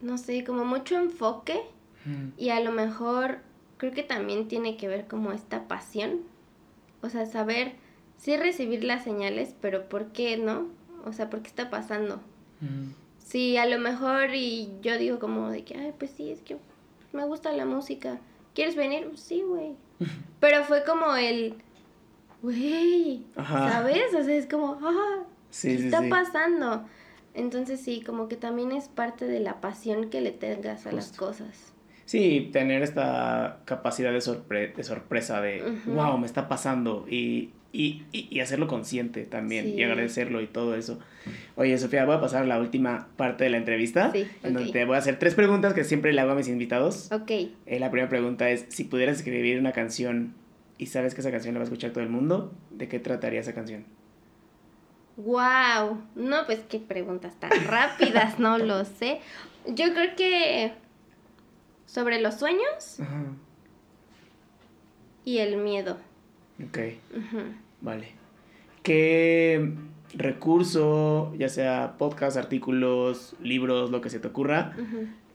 no 0.00 0.18
sé, 0.18 0.44
como 0.44 0.64
mucho 0.64 0.96
enfoque 0.96 1.60
Ujú. 2.06 2.32
y 2.38 2.50
a 2.50 2.60
lo 2.60 2.72
mejor 2.72 3.38
creo 3.76 3.92
que 3.92 4.02
también 4.02 4.48
tiene 4.48 4.76
que 4.76 4.88
ver 4.88 5.06
como 5.06 5.32
esta 5.32 5.66
pasión. 5.68 6.20
O 7.02 7.08
sea, 7.10 7.26
saber 7.26 7.72
sí 8.16 8.36
recibir 8.36 8.84
las 8.84 9.04
señales, 9.04 9.54
pero 9.60 9.88
¿por 9.88 10.06
qué 10.12 10.36
no? 10.38 10.68
O 11.04 11.12
sea, 11.12 11.28
¿por 11.28 11.42
qué 11.42 11.48
está 11.48 11.68
pasando? 11.70 12.20
Sí, 13.18 13.56
a 13.58 13.66
lo 13.66 13.78
mejor 13.78 14.34
y 14.34 14.70
yo 14.80 14.96
digo 14.96 15.18
como 15.18 15.50
de 15.50 15.64
que, 15.64 15.76
ay, 15.76 15.92
pues 15.98 16.12
sí, 16.12 16.30
es 16.30 16.40
que 16.40 16.56
me 17.12 17.24
gusta 17.26 17.52
la 17.52 17.66
música. 17.66 18.18
¿Quieres 18.54 18.76
venir? 18.76 19.10
Sí, 19.16 19.42
güey. 19.42 19.72
Pero 20.40 20.64
fue 20.64 20.84
como 20.84 21.14
el, 21.16 21.56
güey. 22.44 23.24
¿sabes? 23.36 24.14
O 24.18 24.22
sea, 24.22 24.34
es 24.36 24.46
como, 24.46 24.78
ah, 24.82 25.24
Sí, 25.50 25.68
¿qué 25.70 25.78
sí, 25.78 25.84
está 25.86 26.02
sí. 26.02 26.08
pasando? 26.08 26.84
Entonces 27.34 27.80
sí, 27.80 28.00
como 28.04 28.28
que 28.28 28.36
también 28.36 28.70
es 28.72 28.88
parte 28.88 29.26
de 29.26 29.40
la 29.40 29.60
pasión 29.60 30.08
que 30.10 30.20
le 30.20 30.30
tengas 30.30 30.86
a 30.86 30.92
las 30.92 31.12
cosas. 31.12 31.72
Sí, 32.06 32.50
tener 32.52 32.82
esta 32.82 33.60
capacidad 33.64 34.12
de, 34.12 34.18
sorpre- 34.18 34.74
de 34.74 34.84
sorpresa 34.84 35.40
de, 35.40 35.62
wow, 35.86 36.16
me 36.18 36.26
está 36.26 36.48
pasando. 36.48 37.06
Y 37.08 37.50
y, 37.76 38.04
y, 38.12 38.28
y 38.30 38.38
hacerlo 38.38 38.68
consciente 38.68 39.24
también 39.24 39.64
Sí. 39.64 39.70
y 39.72 39.82
agradecerlo 39.82 40.40
y 40.40 40.46
todo 40.46 40.76
eso. 40.76 41.00
Oye, 41.56 41.76
Sofía, 41.76 42.04
voy 42.04 42.14
a 42.14 42.20
pasar 42.20 42.44
a 42.44 42.46
la 42.46 42.60
última 42.60 43.08
parte 43.16 43.42
de 43.42 43.50
la 43.50 43.56
entrevista, 43.56 44.12
Sí, 44.12 44.28
en 44.44 44.54
donde 44.54 44.70
te 44.70 44.84
voy 44.84 44.94
a 44.94 44.98
hacer 44.98 45.18
tres 45.18 45.34
preguntas 45.34 45.74
que 45.74 45.82
siempre 45.82 46.12
le 46.12 46.20
hago 46.20 46.30
a 46.30 46.34
mis 46.36 46.46
invitados. 46.46 47.10
Ok. 47.10 47.30
Eh, 47.32 47.80
la 47.80 47.90
primera 47.90 48.08
pregunta 48.08 48.48
es, 48.48 48.66
si 48.68 48.84
pudieras 48.84 49.16
escribir 49.16 49.58
una 49.58 49.72
canción 49.72 50.34
y 50.78 50.86
sabes 50.86 51.14
que 51.14 51.20
esa 51.20 51.30
canción 51.30 51.54
la 51.54 51.58
va 51.60 51.62
a 51.62 51.64
escuchar 51.64 51.92
todo 51.92 52.02
el 52.02 52.10
mundo, 52.10 52.52
¿de 52.70 52.88
qué 52.88 52.98
trataría 52.98 53.40
esa 53.40 53.54
canción? 53.54 53.84
Wow. 55.16 56.02
No, 56.16 56.44
pues 56.46 56.60
qué 56.68 56.78
preguntas 56.80 57.34
tan 57.38 57.50
rápidas, 57.66 58.38
no 58.38 58.58
lo 58.58 58.84
sé. 58.84 59.20
Yo 59.66 59.92
creo 59.92 60.16
que 60.16 60.72
sobre 61.86 62.20
los 62.20 62.34
sueños 62.34 63.00
Ajá. 63.00 63.24
y 65.24 65.38
el 65.38 65.56
miedo. 65.58 65.98
Ok, 66.66 66.78
vale. 67.80 68.08
¿Qué 68.82 69.72
recurso, 70.14 71.34
ya 71.36 71.48
sea 71.48 71.94
podcast, 71.98 72.36
artículos, 72.36 73.34
libros, 73.40 73.90
lo 73.90 74.00
que 74.00 74.10
se 74.10 74.20
te 74.20 74.28
ocurra, 74.28 74.74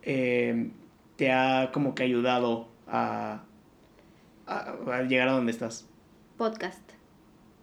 eh, 0.03 0.69
te 1.15 1.31
ha 1.31 1.71
como 1.73 1.95
que 1.95 2.03
ayudado 2.03 2.67
a, 2.87 3.43
a- 4.53 4.97
a 4.97 5.01
llegar 5.03 5.27
a 5.29 5.33
donde 5.33 5.51
estás? 5.51 5.87
Podcast. 6.37 6.81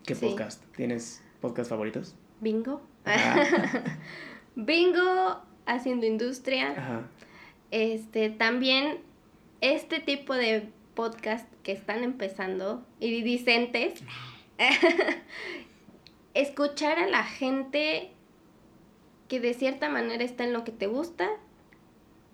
¿Qué 0.04 0.14
Sí. 0.14 0.26
podcast? 0.26 0.64
¿Tienes 0.76 1.22
podcast 1.40 1.70
favoritos? 1.70 2.14
Bingo. 2.40 2.82
Bingo 4.56 5.42
haciendo 5.66 6.06
industria. 6.06 6.70
Ajá. 6.72 7.02
Este, 7.70 8.30
también 8.30 8.98
este 9.60 10.00
tipo 10.00 10.34
de 10.34 10.68
podcast 10.94 11.50
que 11.62 11.72
están 11.72 12.04
empezando, 12.04 12.86
iridicentes, 13.00 14.02
escuchar 16.34 16.98
a 16.98 17.06
la 17.06 17.24
gente 17.24 18.10
que 19.28 19.40
de 19.40 19.54
cierta 19.54 19.88
manera 19.88 20.22
está 20.24 20.44
en 20.44 20.52
lo 20.52 20.64
que 20.64 20.72
te 20.72 20.86
gusta, 20.86 21.28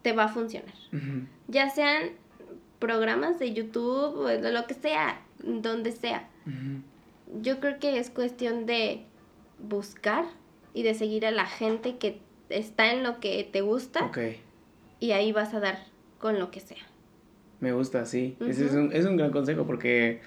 te 0.03 0.13
va 0.13 0.25
a 0.25 0.29
funcionar. 0.29 0.75
Ya 1.49 1.71
sean 1.71 2.11
programas 2.83 3.39
de 3.39 3.53
YouTube 3.53 4.17
o 4.19 4.29
lo 4.51 4.67
que 4.67 4.75
sea, 4.75 5.21
donde 5.39 5.93
sea. 5.93 6.29
Yo 7.41 7.61
creo 7.61 7.79
que 7.79 7.97
es 7.99 8.11
cuestión 8.11 8.67
de 8.67 9.05
buscar 9.61 10.25
y 10.75 10.83
de 10.83 10.95
seguir 10.95 11.25
a 11.25 11.31
la 11.31 11.47
gente 11.47 11.97
que 11.99 12.19
está 12.49 12.93
en 12.93 13.05
lo 13.05 13.21
que 13.21 13.49
te 13.51 13.61
gusta 13.61 14.05
Ok. 14.07 14.19
y 14.99 15.13
ahí 15.13 15.31
vas 15.31 15.55
a 15.55 15.61
dar 15.61 15.79
con 16.19 16.41
lo 16.41 16.51
que 16.51 16.59
sea. 16.59 16.83
Me 17.61 17.73
gusta, 17.73 18.05
sí. 18.05 18.37
Ese 18.41 18.67
es 18.67 18.73
un, 18.73 18.91
es 18.93 19.07
un 19.07 19.17
gran 19.17 19.31
consejo 19.31 19.65
porque 19.65 20.21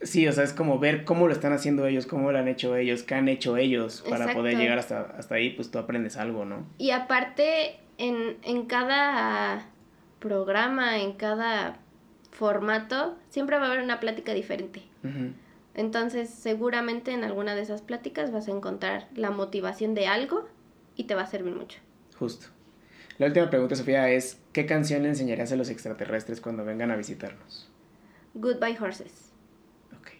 sí, 0.00 0.26
o 0.26 0.32
sea, 0.32 0.44
es 0.44 0.54
como 0.54 0.78
ver 0.78 1.04
cómo 1.04 1.26
lo 1.26 1.34
están 1.34 1.52
haciendo 1.52 1.86
ellos, 1.86 2.06
cómo 2.06 2.32
lo 2.32 2.38
han 2.38 2.48
hecho 2.48 2.76
ellos, 2.76 3.02
qué 3.02 3.14
han 3.14 3.28
hecho 3.28 3.58
ellos 3.58 4.02
para 4.08 4.24
Exacto. 4.24 4.40
poder 4.40 4.56
llegar 4.56 4.78
hasta, 4.78 5.02
hasta 5.18 5.34
ahí, 5.34 5.50
pues 5.50 5.70
tú 5.70 5.78
aprendes 5.78 6.16
algo, 6.16 6.46
¿no? 6.46 6.64
Y 6.78 6.92
aparte, 6.92 7.76
en, 7.98 8.38
en 8.42 8.64
cada 8.64 9.66
programa, 10.18 10.98
en 10.98 11.12
cada 11.12 11.78
formato, 12.30 13.16
siempre 13.30 13.58
va 13.58 13.64
a 13.64 13.66
haber 13.68 13.82
una 13.82 14.00
plática 14.00 14.34
diferente. 14.34 14.82
Entonces, 15.74 16.28
seguramente 16.30 17.12
en 17.12 17.24
alguna 17.24 17.54
de 17.54 17.62
esas 17.62 17.82
pláticas 17.82 18.32
vas 18.32 18.48
a 18.48 18.50
encontrar 18.50 19.08
la 19.14 19.30
motivación 19.30 19.94
de 19.94 20.06
algo 20.06 20.48
y 20.96 21.04
te 21.04 21.14
va 21.14 21.22
a 21.22 21.26
servir 21.26 21.54
mucho. 21.54 21.78
Justo. 22.18 22.48
La 23.18 23.26
última 23.26 23.50
pregunta, 23.50 23.74
Sofía, 23.74 24.10
es 24.10 24.40
¿qué 24.52 24.66
canción 24.66 25.02
le 25.02 25.08
enseñarías 25.08 25.50
a 25.52 25.56
los 25.56 25.70
extraterrestres 25.70 26.40
cuando 26.40 26.64
vengan 26.64 26.90
a 26.90 26.96
visitarnos? 26.96 27.70
Goodbye 28.34 28.76
Horses. 28.80 29.32
Ok. 29.98 30.10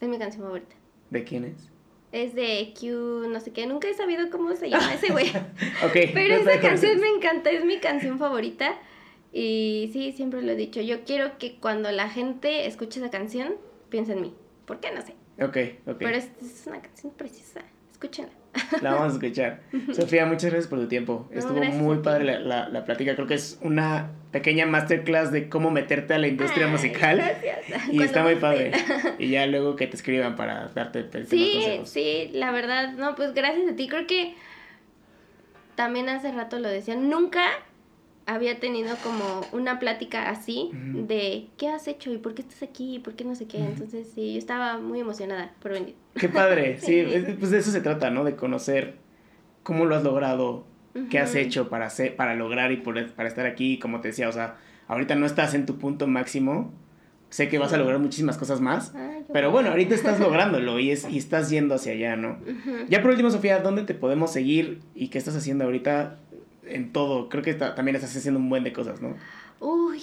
Es 0.00 0.08
mi 0.08 0.18
canción 0.18 0.44
favorita. 0.44 0.76
¿De 1.10 1.24
quién 1.24 1.44
es? 1.44 1.70
Es 2.12 2.34
de 2.34 2.74
Q, 2.78 3.28
no 3.28 3.40
sé 3.40 3.52
qué, 3.52 3.66
nunca 3.66 3.88
he 3.88 3.94
sabido 3.94 4.30
cómo 4.30 4.54
se 4.56 4.68
llama 4.68 4.94
ese 4.94 5.12
güey. 5.12 5.30
Ok. 5.84 6.10
Pero 6.12 6.34
esa 6.34 6.60
canción 6.60 7.00
me 7.00 7.08
encanta, 7.08 7.50
es 7.50 7.64
mi 7.64 7.78
canción 7.78 8.18
favorita. 8.18 8.76
Y 9.32 9.90
sí, 9.92 10.12
siempre 10.12 10.42
lo 10.42 10.52
he 10.52 10.56
dicho. 10.56 10.80
Yo 10.80 11.04
quiero 11.04 11.38
que 11.38 11.56
cuando 11.56 11.90
la 11.92 12.08
gente 12.08 12.66
escuche 12.66 13.00
esa 13.00 13.10
canción, 13.10 13.54
piense 13.88 14.12
en 14.12 14.22
mí. 14.22 14.34
¿Por 14.64 14.80
qué? 14.80 14.90
No 14.92 15.02
sé. 15.02 15.14
Ok, 15.42 15.56
ok. 15.86 15.96
Pero 15.98 16.16
es, 16.16 16.30
es 16.42 16.64
una 16.66 16.80
canción 16.82 17.12
preciosa. 17.14 17.60
Escúchenla. 17.92 18.32
La 18.82 18.94
vamos 18.94 19.12
a 19.12 19.16
escuchar. 19.16 19.60
Sofía, 19.94 20.26
muchas 20.26 20.50
gracias 20.50 20.66
por 20.66 20.80
tu 20.80 20.88
tiempo. 20.88 21.28
No, 21.30 21.38
Estuvo 21.38 21.62
muy 21.62 21.98
padre 21.98 22.24
la, 22.24 22.40
la, 22.40 22.68
la 22.68 22.84
plática. 22.84 23.14
Creo 23.14 23.28
que 23.28 23.34
es 23.34 23.58
una 23.62 24.10
pequeña 24.32 24.66
masterclass 24.66 25.30
de 25.30 25.48
cómo 25.48 25.70
meterte 25.70 26.14
a 26.14 26.18
la 26.18 26.26
industria 26.26 26.66
Ay, 26.66 26.72
musical. 26.72 27.16
Gracias. 27.18 27.88
Y 27.92 28.02
está 28.02 28.24
muy 28.24 28.36
padre. 28.36 28.72
Y 29.20 29.28
ya 29.30 29.46
luego 29.46 29.76
que 29.76 29.86
te 29.86 29.94
escriban 29.96 30.34
para 30.34 30.66
darte 30.74 31.04
Sí, 31.26 31.52
consejos. 31.54 31.88
sí, 31.90 32.30
la 32.32 32.50
verdad, 32.50 32.92
no, 32.94 33.14
pues 33.14 33.34
gracias 33.34 33.70
a 33.70 33.76
ti. 33.76 33.86
Creo 33.86 34.06
que 34.08 34.34
también 35.76 36.08
hace 36.08 36.32
rato 36.32 36.58
lo 36.58 36.68
decía, 36.68 36.96
nunca 36.96 37.42
había 38.34 38.60
tenido 38.60 38.94
como 39.02 39.40
una 39.52 39.78
plática 39.78 40.30
así 40.30 40.70
de 40.94 41.48
qué 41.58 41.68
has 41.68 41.88
hecho 41.88 42.12
y 42.12 42.18
por 42.18 42.34
qué 42.34 42.42
estás 42.42 42.62
aquí 42.62 42.96
y 42.96 42.98
por 42.98 43.14
qué 43.14 43.24
no 43.24 43.34
sé 43.34 43.46
qué. 43.46 43.58
Entonces, 43.58 44.08
sí, 44.14 44.32
yo 44.34 44.38
estaba 44.38 44.78
muy 44.78 45.00
emocionada 45.00 45.52
por 45.60 45.72
venir. 45.72 45.94
Qué 46.14 46.28
padre. 46.28 46.76
Sí, 46.80 46.86
Sí. 46.86 46.98
es- 47.00 47.36
pues 47.38 47.50
de 47.50 47.58
eso 47.58 47.70
se 47.70 47.80
trata, 47.80 48.10
¿no? 48.10 48.24
De 48.24 48.36
conocer 48.36 48.94
cómo 49.62 49.84
lo 49.84 49.94
has 49.96 50.04
logrado, 50.04 50.64
qué 51.10 51.18
has 51.18 51.34
hecho 51.34 51.68
para 51.68 51.86
hacer, 51.86 52.16
para 52.16 52.34
lograr 52.34 52.72
y 52.72 52.76
por- 52.78 53.10
para 53.12 53.28
estar 53.28 53.46
aquí. 53.46 53.78
Como 53.78 54.00
te 54.00 54.08
decía, 54.08 54.28
o 54.28 54.32
sea, 54.32 54.56
ahorita 54.88 55.14
no 55.14 55.26
estás 55.26 55.54
en 55.54 55.66
tu 55.66 55.76
punto 55.78 56.06
máximo. 56.06 56.72
Sé 57.30 57.48
que 57.48 57.58
vas 57.60 57.72
a 57.72 57.76
lograr 57.76 58.00
muchísimas 58.00 58.36
cosas 58.38 58.60
más. 58.60 58.92
Ay, 58.94 59.24
Pero 59.32 59.52
bueno, 59.52 59.70
ahorita 59.70 59.94
estás 59.94 60.18
lográndolo 60.20 60.80
y, 60.80 60.90
es, 60.90 61.08
y 61.08 61.16
estás 61.18 61.48
yendo 61.50 61.76
hacia 61.76 61.92
allá, 61.92 62.16
¿no? 62.16 62.38
Ya 62.88 63.00
por 63.02 63.10
último, 63.12 63.30
Sofía, 63.30 63.60
¿dónde 63.60 63.84
te 63.84 63.94
podemos 63.94 64.32
seguir 64.32 64.80
y 64.96 65.08
qué 65.08 65.18
estás 65.18 65.36
haciendo 65.36 65.64
ahorita 65.64 66.18
en 66.74 66.92
todo? 66.92 67.28
Creo 67.28 67.42
que 67.42 67.54
ta- 67.54 67.74
también 67.74 67.96
estás 67.96 68.16
haciendo 68.16 68.40
un 68.40 68.48
buen 68.48 68.64
de 68.64 68.72
cosas, 68.72 69.00
¿no? 69.00 69.16
Uy. 69.60 70.02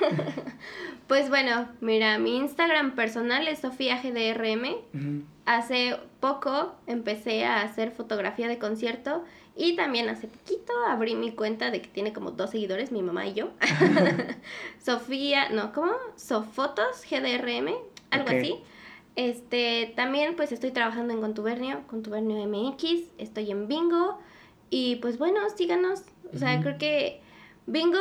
pues 1.08 1.28
bueno, 1.28 1.68
mira, 1.80 2.18
mi 2.18 2.36
Instagram 2.36 2.94
personal 2.94 3.48
es 3.48 3.60
SofiaGDRM. 3.60 4.64
Ujú. 4.94 5.22
Hace 5.44 5.96
poco 6.20 6.74
empecé 6.86 7.44
a 7.44 7.62
hacer 7.62 7.90
fotografía 7.90 8.46
de 8.46 8.58
concierto 8.58 9.24
y 9.56 9.74
también 9.74 10.08
hace 10.08 10.28
poquito 10.28 10.72
abrí 10.88 11.14
mi 11.16 11.32
cuenta 11.32 11.70
de 11.70 11.82
que 11.82 11.88
tiene 11.88 12.12
como 12.12 12.30
dos 12.30 12.50
seguidores, 12.50 12.92
mi 12.92 13.02
mamá 13.02 13.26
y 13.26 13.34
yo. 13.34 13.50
Sofía, 14.78 15.48
no, 15.50 15.72
¿cómo? 15.72 15.92
Sofotos 16.16 17.04
GDRM, 17.10 17.74
algo 18.10 18.28
así. 18.28 18.56
Este, 19.16 19.92
también 19.94 20.36
pues 20.36 20.52
estoy 20.52 20.70
trabajando 20.70 21.12
en 21.12 21.20
Contubernio, 21.20 21.80
Contubernio 21.86 22.46
MX, 22.46 22.84
estoy 23.18 23.50
en 23.50 23.68
Bingo 23.68 24.18
y 24.72 24.96
pues 24.96 25.18
bueno, 25.18 25.38
síganos. 25.54 26.02
O 26.34 26.38
sea, 26.38 26.62
creo 26.62 26.78
que 26.78 27.20
Bingo 27.66 27.98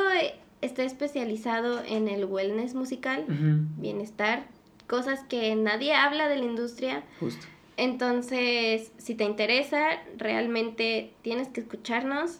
está 0.61 0.83
especializado 0.83 1.83
en 1.83 2.07
el 2.07 2.23
wellness 2.23 2.75
musical, 2.75 3.25
bienestar, 3.27 4.45
cosas 4.87 5.19
que 5.25 5.53
nadie 5.55 5.93
habla 5.93 6.29
de 6.29 6.37
la 6.37 6.45
industria. 6.45 7.03
Justo. 7.19 7.45
Entonces, 7.75 8.93
si 8.97 9.15
te 9.15 9.25
interesa, 9.25 10.01
realmente 10.15 11.11
tienes 11.23 11.49
que 11.49 11.59
escucharnos. 11.59 12.39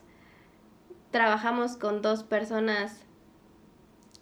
Trabajamos 1.12 1.76
con 1.76 2.02
dos 2.02 2.24
personas 2.24 3.02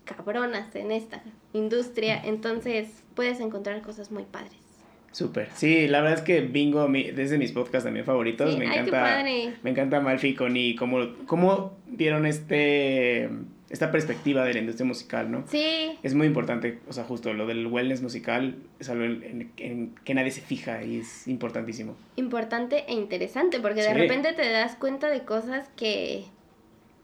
cabronas 0.05 0.75
en 0.75 0.91
esta 0.91 1.21
industria, 1.53 2.19
entonces 2.25 3.03
puedes 3.13 3.39
encontrar 3.39 3.83
cosas 3.83 4.09
muy 4.09 4.23
padres. 4.23 4.68
Súper. 5.11 5.49
Sí, 5.55 5.87
la 5.87 6.01
verdad 6.01 6.19
es 6.19 6.23
que 6.23 6.41
Bingo 6.41 6.81
a 6.81 6.87
mí- 6.87 7.07
es 7.15 7.29
de 7.31 7.37
mis 7.37 7.51
podcasts 7.51 7.85
también 7.85 8.05
favoritos. 8.05 8.53
Sí, 8.53 8.59
me 8.59 8.65
encanta. 8.65 9.23
Me 9.63 9.69
encanta 9.71 9.99
Malfi 10.01 10.35
y 10.55 10.75
cómo, 10.75 10.99
cómo 11.25 11.73
dieron 11.87 12.25
este 12.25 13.29
esta 13.69 13.91
perspectiva 13.91 14.43
de 14.45 14.53
la 14.55 14.59
industria 14.61 14.85
musical, 14.87 15.29
¿no? 15.31 15.43
Sí, 15.47 15.91
Es 16.01 16.15
muy 16.15 16.25
importante, 16.25 16.79
o 16.87 16.93
sea, 16.93 17.03
justo 17.03 17.33
lo 17.33 17.45
del 17.45 17.67
wellness 17.67 18.01
musical 18.01 18.55
es 18.79 18.89
algo 18.89 19.03
en, 19.03 19.95
que 20.03 20.13
nadie 20.15 20.31
se 20.31 20.41
fija 20.41 20.83
y 20.83 20.97
es 20.97 21.27
importantísimo. 21.27 21.95
importante 22.15 22.85
e 22.87 22.93
interesante, 22.93 23.59
porque 23.59 23.83
de 23.83 23.93
repente 23.93 24.33
te 24.33 24.49
das 24.49 24.75
cuenta 24.75 25.09
de 25.09 25.21
cosas 25.21 25.69
que 25.75 26.23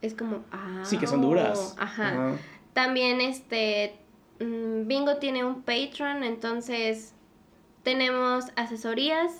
es 0.01 0.15
como, 0.15 0.43
ah, 0.51 0.81
Sí, 0.83 0.97
que 0.97 1.05
son 1.05 1.21
duras. 1.21 1.75
Ajá. 1.79 2.33
También 2.73 3.21
este 3.21 3.93
mm, 4.39 4.87
Bingo 4.87 5.17
tiene 5.17 5.43
un 5.45 5.61
Patreon, 5.61 6.23
entonces 6.23 7.13
tenemos 7.85 8.45
asesorías 8.57 9.31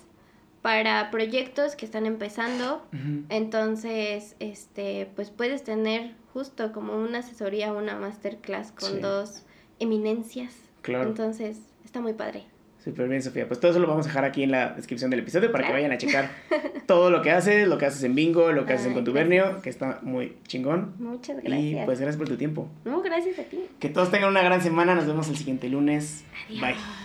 para 0.62 1.12
proyectos 1.12 1.76
que 1.76 1.84
están 1.86 2.06
empezando. 2.06 2.82
Entonces, 3.30 4.36
este, 4.40 5.10
pues 5.16 5.30
puedes 5.30 5.64
tener 5.66 6.14
justo 6.34 6.72
como 6.72 6.96
una 6.98 7.20
asesoría, 7.20 7.74
una 7.74 7.96
masterclass 7.98 8.72
con 8.72 8.94
Sí. 8.94 9.00
dos 9.00 9.44
eminencias. 9.80 10.54
Claro. 10.82 11.10
Entonces, 11.10 11.58
está 11.84 12.00
muy 12.00 12.14
padre. 12.14 12.46
Súper 12.84 13.08
bien, 13.10 13.22
Sofía. 13.24 13.48
Pues 13.48 13.60
todo 13.60 13.72
eso 13.72 13.80
lo 13.80 13.88
vamos 13.88 14.06
a 14.06 14.10
dejar 14.10 14.26
aquí 14.26 14.44
en 14.44 14.52
la 14.52 14.70
descripción 14.70 15.10
del 15.10 15.20
episodio 15.22 15.52
para 15.52 15.66
que 15.68 15.74
vayan 15.74 15.92
a 15.92 15.98
checar 15.98 16.30
todo 16.88 17.10
lo 17.10 17.22
que 17.24 17.32
haces, 17.32 17.68
lo 17.68 17.78
que 17.80 17.88
haces 17.88 18.04
en 18.04 18.14
Bingo, 18.16 18.52
lo 18.52 18.66
que 18.68 18.74
haces 18.74 18.86
en 18.86 18.92
Ay, 18.92 18.96
Contubernio, 18.96 19.42
gracias. 19.44 19.64
que 19.64 19.70
está 19.72 20.00
muy 20.04 20.38
chingón. 20.48 20.94
Muchas 21.00 21.40
Y 21.44 21.48
gracias. 21.48 21.86
pues 21.86 22.00
gracias 22.00 22.18
por 22.18 22.28
tu 22.28 22.38
tiempo. 22.38 22.68
No, 22.86 23.02
gracias 23.02 23.40
a 23.40 23.44
ti. 23.44 23.60
Que 23.80 23.90
todos 23.90 24.12
tengan 24.12 24.30
una 24.30 24.44
gran 24.44 24.62
semana. 24.62 24.94
Nos 24.94 25.08
vemos 25.08 25.28
el 25.30 25.36
siguiente 25.38 25.68
lunes. 25.68 26.24
Adiós. 26.48 26.62
Bye. 26.62 27.05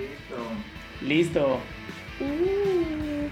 Listo. 0.00 0.36
Listo. 1.02 1.60
Uh, 2.20 3.28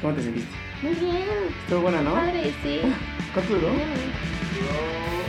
¿Cómo 0.00 0.14
te 0.14 0.22
sentiste? 0.22 0.50
muy 0.82 0.94
bien. 0.94 1.24
Estuvo 1.62 1.80
buena, 1.82 2.02
¿no? 2.02 2.14
Padre, 2.14 2.52
sí. 2.62 2.80
¿Cuánto 3.34 3.54
duró? 3.54 3.68
Duró 3.68 5.21